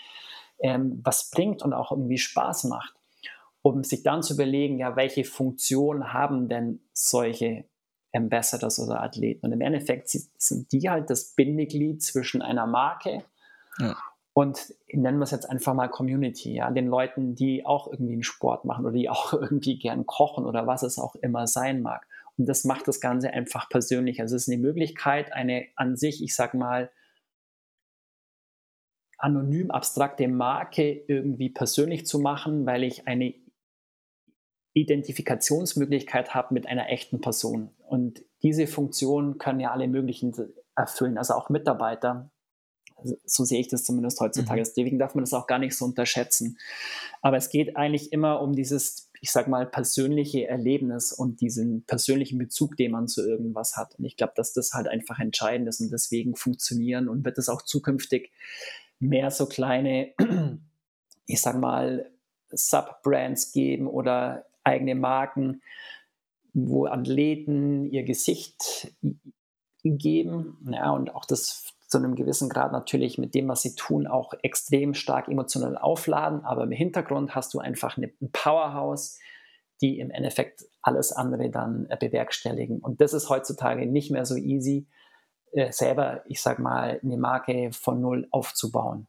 ähm, 0.63 1.01
was 1.05 1.31
bringt 1.31 1.63
und 1.63 1.73
auch 1.73 1.91
irgendwie 1.91 2.19
Spaß 2.19 2.65
macht. 2.65 2.95
Um 3.63 3.85
sich 3.85 4.03
dann 4.03 4.23
zu 4.23 4.35
überlegen, 4.35 4.79
ja, 4.79 4.97
welche 4.97 5.25
Funktion 5.25 6.13
haben 6.13 6.49
denn 6.49 6.81
solche 6.93 7.65
Ambassadors 8.13 8.81
oder 8.81 9.03
Athleten? 9.03 9.47
Und 9.47 9.53
im 9.53 9.61
Endeffekt 9.61 10.09
sind 10.09 10.73
die 10.73 10.91
halt 10.91 11.11
das 11.11 11.35
Bindeglied 11.35 12.03
zwischen 12.03 12.43
einer 12.43 12.67
Marke 12.67 13.25
ja. 13.79 13.97
und 14.33 14.75
nennen 14.93 15.19
wir 15.19 15.25
es 15.25 15.31
jetzt 15.31 15.49
einfach 15.49 15.75
mal 15.75 15.89
Community, 15.89 16.55
ja, 16.55 16.71
den 16.73 16.89
Leuten, 16.89 17.37
die 17.37 17.65
auch 17.65 17.87
irgendwie 17.87 18.15
einen 18.15 18.25
Sport 18.25 18.65
machen 18.65 18.85
oder 18.85 18.95
die 18.95 19.09
auch 19.09 19.33
irgendwie 19.41 19.79
gern 19.79 20.07
kochen 20.07 20.45
oder 20.45 20.67
was 20.67 20.83
es 20.83 20.99
auch 20.99 21.15
immer 21.17 21.47
sein 21.47 21.83
mag. 21.83 22.07
Und 22.39 22.47
das 22.47 22.65
macht 22.65 22.89
das 22.89 23.01
Ganze 23.01 23.31
einfach 23.31 23.69
persönlich. 23.69 24.21
Also 24.21 24.37
es 24.37 24.43
ist 24.43 24.53
eine 24.53 24.63
Möglichkeit, 24.63 25.33
eine 25.33 25.67
an 25.77 25.97
sich, 25.97 26.23
ich 26.23 26.35
sag 26.35 26.55
mal, 26.55 26.91
anonym 29.19 29.71
abstrakte 29.71 30.27
Marke 30.27 31.05
irgendwie 31.07 31.51
persönlich 31.51 32.07
zu 32.07 32.19
machen, 32.19 32.67
weil 32.67 32.83
ich 32.83 33.07
eine 33.07 33.35
Identifikationsmöglichkeit 34.75 36.35
habe 36.35 36.55
mit 36.55 36.67
einer 36.67 36.89
echten 36.89 37.21
Person. 37.21 37.71
Und 37.87 38.25
diese 38.43 38.67
Funktion 38.67 39.39
können 39.39 39.61
ja 39.61 39.71
alle 39.71 39.87
möglichen 39.87 40.35
erfüllen, 40.75 41.19
also 41.19 41.35
auch 41.35 41.51
Mitarbeiter. 41.51 42.31
Also 42.97 43.17
so 43.25 43.45
sehe 43.45 43.61
ich 43.61 43.69
das 43.69 43.85
zumindest 43.85 44.21
heutzutage. 44.21 44.61
Mhm. 44.61 44.65
Deswegen 44.65 44.99
darf 44.99 45.15
man 45.15 45.25
das 45.25 45.35
auch 45.35 45.47
gar 45.47 45.59
nicht 45.59 45.77
so 45.77 45.85
unterschätzen. 45.85 46.59
Aber 47.21 47.37
es 47.37 47.51
geht 47.51 47.77
eigentlich 47.77 48.13
immer 48.13 48.41
um 48.41 48.55
dieses 48.55 49.12
ich 49.23 49.31
sag 49.31 49.47
mal, 49.47 49.67
persönliche 49.67 50.49
Erlebnis 50.49 51.13
und 51.13 51.41
diesen 51.41 51.85
persönlichen 51.85 52.39
Bezug, 52.39 52.77
den 52.77 52.91
man 52.91 53.07
zu 53.07 53.25
irgendwas 53.25 53.77
hat. 53.77 53.95
Und 53.97 54.05
ich 54.05 54.17
glaube, 54.17 54.33
dass 54.35 54.53
das 54.53 54.73
halt 54.73 54.89
einfach 54.89 55.21
entscheidend 55.21 55.69
ist 55.69 55.81
und 55.81 55.93
deswegen 55.93 56.35
funktionieren 56.35 57.09
und 57.09 57.25
wird 57.25 57.39
es 57.39 57.49
auch 57.49 57.63
zukünftig 57.63 58.33
mehr 58.99 59.31
so 59.31 59.47
kleine, 59.47 60.13
ich 61.27 61.41
sag 61.41 61.57
mal, 61.57 62.11
Subbrands 62.51 63.53
geben 63.53 63.87
oder 63.87 64.45
eigene 64.65 64.97
Marken, 64.97 65.63
wo 66.53 66.87
Athleten 66.87 67.87
ihr 67.87 68.03
Gesicht 68.03 68.93
geben 69.85 70.59
ja, 70.69 70.91
und 70.91 71.15
auch 71.15 71.27
das 71.27 71.72
zu 71.93 71.99
einem 71.99 72.15
gewissen 72.15 72.49
Grad 72.49 72.73
natürlich 72.73 73.19
mit 73.19 73.35
dem, 73.35 73.49
was 73.49 73.61
sie 73.61 73.75
tun, 73.75 74.07
auch 74.07 74.33
extrem 74.43 74.95
stark 74.95 75.29
emotional 75.29 75.77
aufladen. 75.77 76.43
Aber 76.43 76.65
im 76.65 76.71
Hintergrund 76.71 77.35
hast 77.35 77.53
du 77.53 77.59
einfach 77.59 77.99
ein 77.99 78.11
Powerhouse, 78.33 79.19
die 79.83 79.99
im 79.99 80.11
Endeffekt 80.11 80.65
alles 80.81 81.13
andere 81.13 81.51
dann 81.51 81.85
äh, 81.91 81.99
bewerkstelligen. 81.99 82.79
Und 82.79 83.03
das 83.03 83.13
ist 83.13 83.29
heutzutage 83.29 83.85
nicht 83.85 84.11
mehr 84.11 84.25
so 84.25 84.37
easy, 84.37 84.89
äh, 85.53 85.71
selber, 85.71 86.23
ich 86.25 86.41
sag 86.41 86.59
mal, 86.59 86.99
eine 87.03 87.19
Marke 87.19 87.73
von 87.73 88.01
null 88.01 88.27
aufzubauen. 88.31 89.07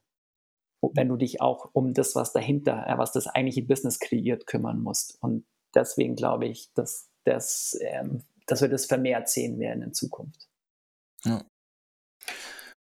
Wenn 0.81 1.07
du 1.07 1.15
dich 1.15 1.39
auch 1.39 1.69
um 1.71 1.93
das, 1.93 2.15
was 2.15 2.33
dahinter, 2.33 2.85
äh, 2.85 2.97
was 2.97 3.13
das 3.13 3.27
eigentliche 3.27 3.65
Business 3.65 4.01
kreiert, 4.01 4.45
kümmern 4.45 4.81
musst. 4.81 5.23
Und 5.23 5.45
deswegen 5.73 6.15
glaube 6.17 6.47
ich, 6.47 6.73
dass, 6.73 7.09
dass, 7.23 7.79
ähm, 7.79 8.23
dass 8.45 8.61
wir 8.61 8.67
das 8.67 8.87
vermehrt 8.87 9.29
sehen 9.29 9.57
werden 9.57 9.83
in 9.83 9.93
Zukunft. 9.93 10.49
Ja. 11.23 11.45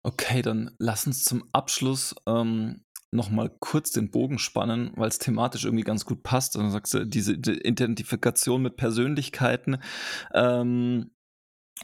Okay, 0.04 0.42
dann 0.42 0.74
lass 0.78 1.06
uns 1.06 1.24
zum 1.24 1.44
Abschluss 1.52 2.14
ähm, 2.26 2.84
nochmal 3.12 3.50
kurz 3.60 3.92
den 3.92 4.10
Bogen 4.10 4.38
spannen, 4.38 4.92
weil 4.96 5.08
es 5.08 5.18
thematisch 5.18 5.64
irgendwie 5.64 5.84
ganz 5.84 6.04
gut 6.04 6.22
passt. 6.22 6.56
Dann 6.56 6.70
sagst 6.72 6.94
du, 6.94 7.04
diese 7.04 7.38
die 7.38 7.60
Identifikation 7.60 8.62
mit 8.62 8.76
Persönlichkeiten. 8.76 9.78
Ähm, 10.34 11.12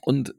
und 0.02 0.34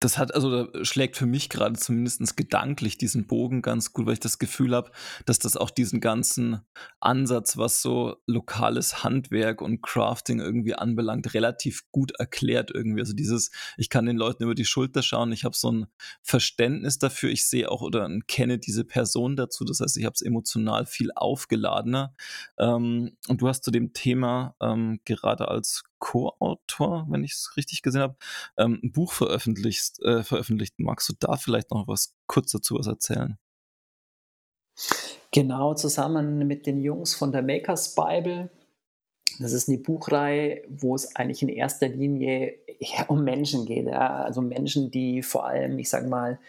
das 0.00 0.16
hat, 0.16 0.34
also 0.34 0.64
da 0.64 0.84
schlägt 0.84 1.16
für 1.16 1.26
mich 1.26 1.50
gerade 1.50 1.78
zumindest 1.78 2.34
gedanklich 2.34 2.96
diesen 2.96 3.26
Bogen 3.26 3.60
ganz 3.60 3.92
gut, 3.92 4.06
weil 4.06 4.14
ich 4.14 4.20
das 4.20 4.38
Gefühl 4.38 4.74
habe, 4.74 4.90
dass 5.26 5.38
das 5.38 5.58
auch 5.58 5.68
diesen 5.68 6.00
ganzen 6.00 6.62
Ansatz, 7.00 7.58
was 7.58 7.82
so 7.82 8.16
lokales 8.26 9.04
Handwerk 9.04 9.60
und 9.60 9.82
Crafting 9.82 10.40
irgendwie 10.40 10.74
anbelangt, 10.74 11.34
relativ 11.34 11.82
gut 11.92 12.12
erklärt 12.18 12.70
irgendwie. 12.72 13.00
Also 13.00 13.12
dieses, 13.12 13.50
ich 13.76 13.90
kann 13.90 14.06
den 14.06 14.16
Leuten 14.16 14.42
über 14.42 14.54
die 14.54 14.64
Schulter 14.64 15.02
schauen, 15.02 15.32
ich 15.32 15.44
habe 15.44 15.54
so 15.54 15.70
ein 15.70 15.86
Verständnis 16.22 16.98
dafür, 16.98 17.28
ich 17.28 17.46
sehe 17.46 17.70
auch 17.70 17.82
oder 17.82 18.08
kenne 18.26 18.58
diese 18.58 18.84
Person 18.84 19.36
dazu. 19.36 19.66
Das 19.66 19.80
heißt, 19.80 19.98
ich 19.98 20.06
habe 20.06 20.14
es 20.14 20.22
emotional 20.22 20.86
viel 20.86 21.10
aufgeladener. 21.14 22.14
Ähm, 22.58 23.16
und 23.28 23.42
du 23.42 23.48
hast 23.48 23.64
zu 23.64 23.70
dem 23.70 23.92
Thema 23.92 24.54
ähm, 24.62 25.00
gerade 25.04 25.48
als 25.48 25.84
Co-Autor, 26.00 27.06
wenn 27.08 27.22
ich 27.22 27.32
es 27.32 27.56
richtig 27.56 27.82
gesehen 27.82 28.02
habe, 28.02 28.16
ähm, 28.56 28.80
ein 28.82 28.90
Buch 28.90 29.12
veröffentlicht, 29.12 30.00
äh, 30.00 30.24
veröffentlicht. 30.24 30.74
Magst 30.78 31.08
du 31.08 31.12
da 31.18 31.36
vielleicht 31.36 31.70
noch 31.70 31.86
was 31.86 32.16
kurz 32.26 32.50
dazu 32.50 32.76
was 32.76 32.88
erzählen? 32.88 33.38
Genau, 35.32 35.74
zusammen 35.74 36.46
mit 36.46 36.66
den 36.66 36.80
Jungs 36.80 37.14
von 37.14 37.30
der 37.30 37.42
Makers 37.42 37.94
Bible. 37.94 38.50
Das 39.38 39.52
ist 39.52 39.68
eine 39.68 39.78
Buchreihe, 39.78 40.64
wo 40.68 40.94
es 40.94 41.14
eigentlich 41.14 41.42
in 41.42 41.48
erster 41.48 41.88
Linie 41.88 42.54
um 43.08 43.22
Menschen 43.22 43.64
geht. 43.64 43.86
Ja? 43.86 44.24
Also 44.24 44.42
Menschen, 44.42 44.90
die 44.90 45.22
vor 45.22 45.46
allem, 45.46 45.78
ich 45.78 45.88
sage 45.88 46.08
mal, 46.08 46.40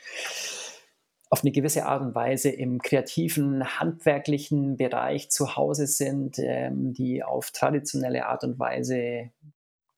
auf 1.31 1.43
eine 1.43 1.51
gewisse 1.51 1.85
Art 1.85 2.01
und 2.01 2.13
Weise 2.13 2.49
im 2.49 2.81
kreativen, 2.81 3.79
handwerklichen 3.79 4.75
Bereich 4.75 5.31
zu 5.31 5.55
Hause 5.55 5.87
sind, 5.87 6.37
ähm, 6.39 6.93
die 6.93 7.23
auf 7.23 7.51
traditionelle 7.51 8.25
Art 8.25 8.43
und 8.43 8.59
Weise 8.59 9.31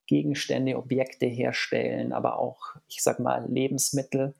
Gegenstände, 0.06 0.76
Objekte 0.76 1.26
herstellen, 1.26 2.12
aber 2.12 2.38
auch, 2.38 2.76
ich 2.88 3.02
sag 3.02 3.18
mal, 3.18 3.50
Lebensmittel 3.50 4.34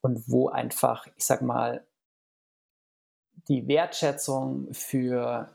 und 0.00 0.26
wo 0.26 0.48
einfach, 0.48 1.06
ich 1.16 1.26
sag 1.26 1.42
mal, 1.42 1.84
die 3.48 3.68
Wertschätzung 3.68 4.72
für 4.72 5.54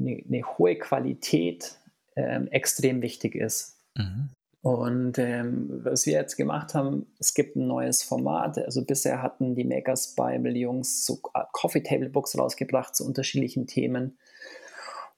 eine, 0.00 0.24
eine 0.26 0.42
hohe 0.58 0.76
Qualität 0.76 1.78
ähm, 2.16 2.48
extrem 2.48 3.02
wichtig 3.02 3.36
ist. 3.36 3.78
Mhm. 3.94 4.30
Und 4.60 5.18
ähm, 5.18 5.80
was 5.84 6.04
wir 6.06 6.14
jetzt 6.14 6.36
gemacht 6.36 6.74
haben, 6.74 7.06
es 7.20 7.32
gibt 7.32 7.56
ein 7.56 7.68
neues 7.68 8.02
Format. 8.02 8.58
Also 8.58 8.84
bisher 8.84 9.22
hatten 9.22 9.54
die 9.54 9.64
Makers 9.64 10.14
Bible 10.16 10.56
Jungs 10.56 11.06
so 11.06 11.20
Coffee 11.52 11.82
Table 11.82 12.10
Books 12.10 12.36
rausgebracht 12.36 12.96
zu 12.96 13.04
unterschiedlichen 13.04 13.66
Themen. 13.66 14.18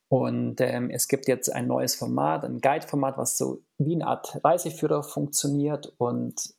Und 0.08 0.60
ähm, 0.60 0.90
es 0.90 1.08
gibt 1.08 1.28
jetzt 1.28 1.54
ein 1.54 1.68
neues 1.68 1.94
Format, 1.94 2.44
ein 2.44 2.60
Guide-Format, 2.60 3.16
was 3.16 3.38
so 3.38 3.62
wie 3.78 3.94
eine 3.94 4.08
Art 4.08 4.44
Reiseführer 4.44 5.04
funktioniert. 5.04 5.94
Und 5.98 6.54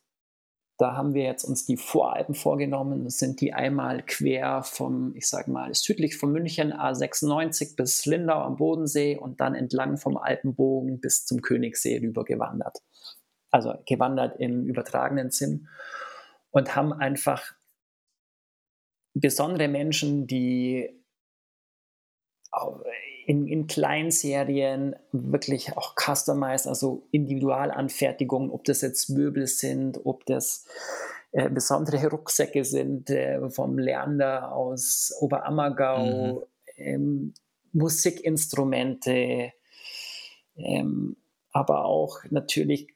da 0.82 0.96
haben 0.96 1.14
wir 1.14 1.22
jetzt 1.22 1.44
uns 1.44 1.64
die 1.64 1.76
Voralpen 1.76 2.34
vorgenommen. 2.34 3.08
Sind 3.08 3.40
die 3.40 3.52
einmal 3.52 4.02
quer 4.02 4.64
vom, 4.64 5.14
ich 5.14 5.28
sage 5.28 5.48
mal, 5.48 5.72
südlich 5.74 6.16
von 6.16 6.32
München 6.32 6.72
A96 6.72 7.76
bis 7.76 8.04
Lindau 8.04 8.40
am 8.40 8.56
Bodensee 8.56 9.16
und 9.16 9.40
dann 9.40 9.54
entlang 9.54 9.96
vom 9.96 10.16
Alpenbogen 10.16 11.00
bis 11.00 11.24
zum 11.24 11.40
Königssee 11.40 11.98
rüber 11.98 12.24
gewandert. 12.24 12.78
Also 13.52 13.74
gewandert 13.86 14.40
im 14.40 14.66
übertragenen 14.66 15.30
Sinn 15.30 15.68
und 16.50 16.74
haben 16.74 16.92
einfach 16.92 17.52
besondere 19.14 19.68
Menschen, 19.68 20.26
die 20.26 21.00
in, 23.32 23.46
in 23.46 23.66
Kleinserien 23.66 24.94
wirklich 25.10 25.74
auch 25.74 25.94
customized, 25.96 26.66
also 26.66 27.06
Individualanfertigungen, 27.12 28.50
ob 28.50 28.64
das 28.64 28.82
jetzt 28.82 29.08
Möbel 29.08 29.46
sind, 29.46 30.04
ob 30.04 30.26
das 30.26 30.66
äh, 31.30 31.48
besondere 31.48 32.10
Rucksäcke 32.10 32.62
sind 32.62 33.08
äh, 33.08 33.48
vom 33.48 33.78
Lerner 33.78 34.52
aus 34.52 35.16
Oberammergau, 35.18 36.34
mhm. 36.34 36.42
ähm, 36.76 37.34
Musikinstrumente, 37.72 39.52
ähm, 40.56 41.16
aber 41.52 41.86
auch 41.86 42.18
natürlich 42.28 42.86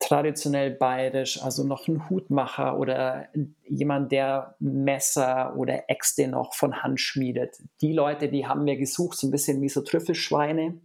traditionell 0.00 0.70
bayerisch, 0.70 1.40
also 1.42 1.62
noch 1.62 1.86
ein 1.86 2.08
Hutmacher 2.08 2.78
oder 2.78 3.28
jemand, 3.68 4.10
der 4.10 4.56
Messer 4.58 5.54
oder 5.56 5.88
Äxte 5.88 6.26
noch 6.26 6.54
von 6.54 6.82
Hand 6.82 7.00
schmiedet. 7.00 7.62
Die 7.82 7.92
Leute, 7.92 8.28
die 8.28 8.46
haben 8.46 8.64
wir 8.64 8.76
gesucht, 8.76 9.18
so 9.18 9.28
ein 9.28 9.30
bisschen 9.30 9.60
wie 9.60 9.68
so 9.68 9.82
Trüffelschweine 9.82 10.80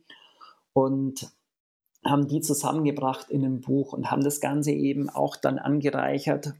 und 0.74 1.32
haben 2.06 2.28
die 2.28 2.42
zusammengebracht 2.42 3.32
in 3.32 3.44
einem 3.44 3.62
Buch 3.62 3.94
und 3.94 4.12
haben 4.12 4.24
das 4.24 4.42
Ganze 4.42 4.72
eben 4.72 5.10
auch 5.10 5.38
dann 5.38 5.58
angereichert 5.58 6.54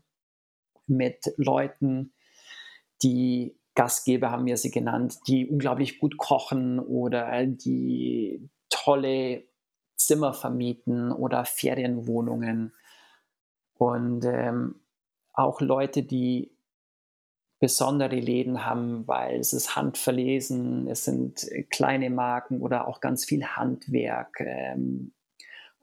mit 0.88 1.34
Leuten, 1.38 2.14
die 3.04 3.58
Gastgeber 3.76 4.32
haben 4.32 4.46
wir 4.46 4.56
sie 4.56 4.72
genannt, 4.72 5.18
die 5.28 5.46
unglaublich 5.46 6.00
gut 6.00 6.18
kochen 6.18 6.80
oder 6.80 7.46
die 7.46 8.50
tolle 8.70 9.44
Zimmer 9.96 10.34
vermieten 10.34 11.12
oder 11.12 11.46
Ferienwohnungen. 11.46 12.74
Und 13.78 14.26
ähm, 14.26 14.76
auch 15.34 15.62
Leute, 15.62 16.04
die 16.04 16.52
besondere 17.60 18.18
Läden 18.18 18.66
haben, 18.66 19.08
weil 19.08 19.40
es 19.40 19.54
ist 19.54 19.76
handverlesen, 19.76 20.88
es 20.88 21.06
sind 21.06 21.48
kleine 21.70 22.10
Marken 22.10 22.62
oder 22.62 22.88
auch 22.88 23.00
ganz 23.00 23.26
viel 23.26 23.46
Handwerk. 23.46 24.40
Ähm, 24.40 25.14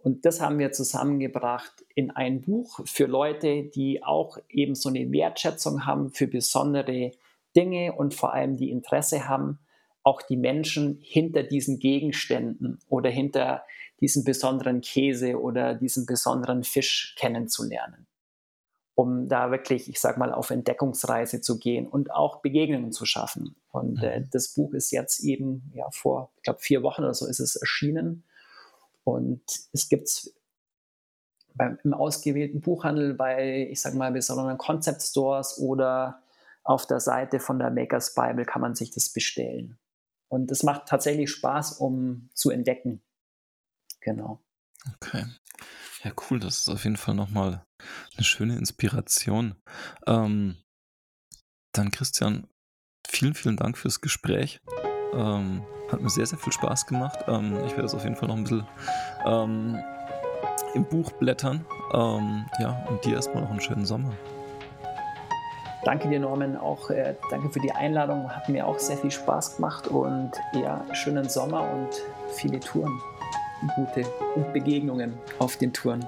und 0.03 0.25
das 0.25 0.41
haben 0.41 0.59
wir 0.59 0.73
zusammengebracht 0.73 1.85
in 1.95 2.11
ein 2.11 2.41
Buch 2.41 2.81
für 2.87 3.07
Leute, 3.07 3.65
die 3.65 4.03
auch 4.03 4.39
eben 4.49 4.75
so 4.75 4.89
eine 4.89 5.11
Wertschätzung 5.13 5.87
haben 5.87 6.11
für 6.11 6.27
besondere 6.27 7.13
Dinge 7.55 7.93
und 7.93 8.15
vor 8.15 8.33
allem 8.33 8.57
die 8.57 8.71
Interesse 8.71 9.29
haben, 9.29 9.59
auch 10.03 10.21
die 10.23 10.37
Menschen 10.37 10.99
hinter 11.01 11.45
diesen 11.45 11.79
Gegenständen 11.79 12.81
oder 12.89 13.11
hinter 13.11 13.65
diesen 14.03 14.25
besonderen 14.25 14.81
Käse 14.81 15.41
oder 15.41 15.75
diesen 15.75 16.07
besonderen 16.07 16.65
Fisch 16.65 17.15
kennenzulernen, 17.17 18.09
um 18.97 19.29
da 19.29 19.53
wirklich, 19.53 19.89
ich 19.89 20.01
sag 20.01 20.19
mal, 20.19 20.33
auf 20.33 20.51
Entdeckungsreise 20.51 21.41
zu 21.41 21.59
gehen 21.59 21.87
und 21.87 22.11
auch 22.11 22.43
Begegnungen 22.43 22.91
zu 22.91 23.07
schaffen. 23.07 23.55
Und 23.71 24.03
äh, 24.03 24.21
mhm. 24.21 24.29
das 24.33 24.49
Buch 24.49 24.75
ist 24.75 24.91
jetzt 24.91 25.21
eben, 25.21 25.71
ja, 25.73 25.89
vor, 25.93 26.33
ich 26.37 26.43
glaube, 26.43 26.59
vier 26.61 26.83
Wochen 26.83 27.03
oder 27.03 27.15
so 27.15 27.27
ist 27.27 27.39
es 27.39 27.55
erschienen. 27.55 28.25
Und 29.05 29.43
es 29.73 29.89
gibt 29.89 30.09
es 30.09 30.35
im 31.85 31.95
ausgewählten 31.95 32.61
Buchhandel 32.61 33.15
bei, 33.15 33.69
ich 33.71 33.81
sag 33.81 33.95
mal, 33.95 34.11
besonderen 34.11 34.59
Concept 34.59 35.01
Stores 35.01 35.59
oder 35.59 36.23
auf 36.65 36.87
der 36.87 36.99
Seite 36.99 37.39
von 37.39 37.59
der 37.61 37.71
Makers 37.71 38.15
Bible 38.15 38.47
kann 38.47 38.63
man 38.63 38.75
sich 38.75 38.91
das 38.91 39.11
bestellen. 39.11 39.79
Und 40.29 40.51
es 40.51 40.65
macht 40.65 40.87
tatsächlich 40.87 41.31
Spaß, 41.31 41.79
um 41.79 42.31
zu 42.35 42.51
entdecken. 42.51 43.01
Genau. 44.05 44.43
Okay. 44.97 45.25
Ja, 46.03 46.13
cool. 46.31 46.41
Das 46.41 46.61
ist 46.61 46.69
auf 46.69 46.85
jeden 46.85 46.97
Fall 46.97 47.15
nochmal 47.15 47.65
eine 48.17 48.25
schöne 48.25 48.57
Inspiration. 48.57 49.55
Ähm, 50.07 50.57
dann, 51.73 51.91
Christian, 51.91 52.49
vielen, 53.07 53.35
vielen 53.35 53.57
Dank 53.57 53.79
fürs 53.79 54.01
Gespräch. 54.01 54.61
Ähm, 55.15 55.65
hat 55.91 56.01
mir 56.01 56.11
sehr, 56.11 56.27
sehr 56.27 56.39
viel 56.39 56.53
Spaß 56.53 56.87
gemacht. 56.87 57.25
Ähm, 57.29 57.57
ich 57.65 57.73
werde 57.73 57.83
das 57.83 57.95
auf 57.95 58.05
jeden 58.05 58.17
Fall 58.17 58.29
noch 58.29 58.37
ein 58.37 58.45
bisschen 58.45 58.67
ähm, 59.27 59.79
im 60.75 60.85
Buch 60.85 61.13
blättern. 61.13 61.65
Ähm, 61.93 62.47
ja, 62.59 62.85
und 62.89 63.05
dir 63.05 63.15
erstmal 63.15 63.43
noch 63.43 63.51
einen 63.51 63.61
schönen 63.61 63.85
Sommer. 63.85 64.13
Danke 65.85 66.09
dir, 66.09 66.21
Norman. 66.21 66.57
Auch 66.57 66.91
äh, 66.91 67.17
danke 67.31 67.51
für 67.51 67.61
die 67.61 67.73
Einladung. 67.73 68.31
Hat 68.31 68.49
mir 68.49 68.67
auch 68.67 68.79
sehr 68.79 68.97
viel 68.97 69.11
Spaß 69.11 69.57
gemacht 69.57 69.89
und 69.89 70.31
ja, 70.53 70.85
schönen 70.95 71.29
Sommer 71.29 71.69
und 71.73 71.91
viele 72.35 72.61
Touren, 72.61 73.01
gute 73.77 74.05
und 74.35 74.53
Begegnungen 74.53 75.15
auf 75.39 75.57
den 75.57 75.73
Touren. 75.73 76.05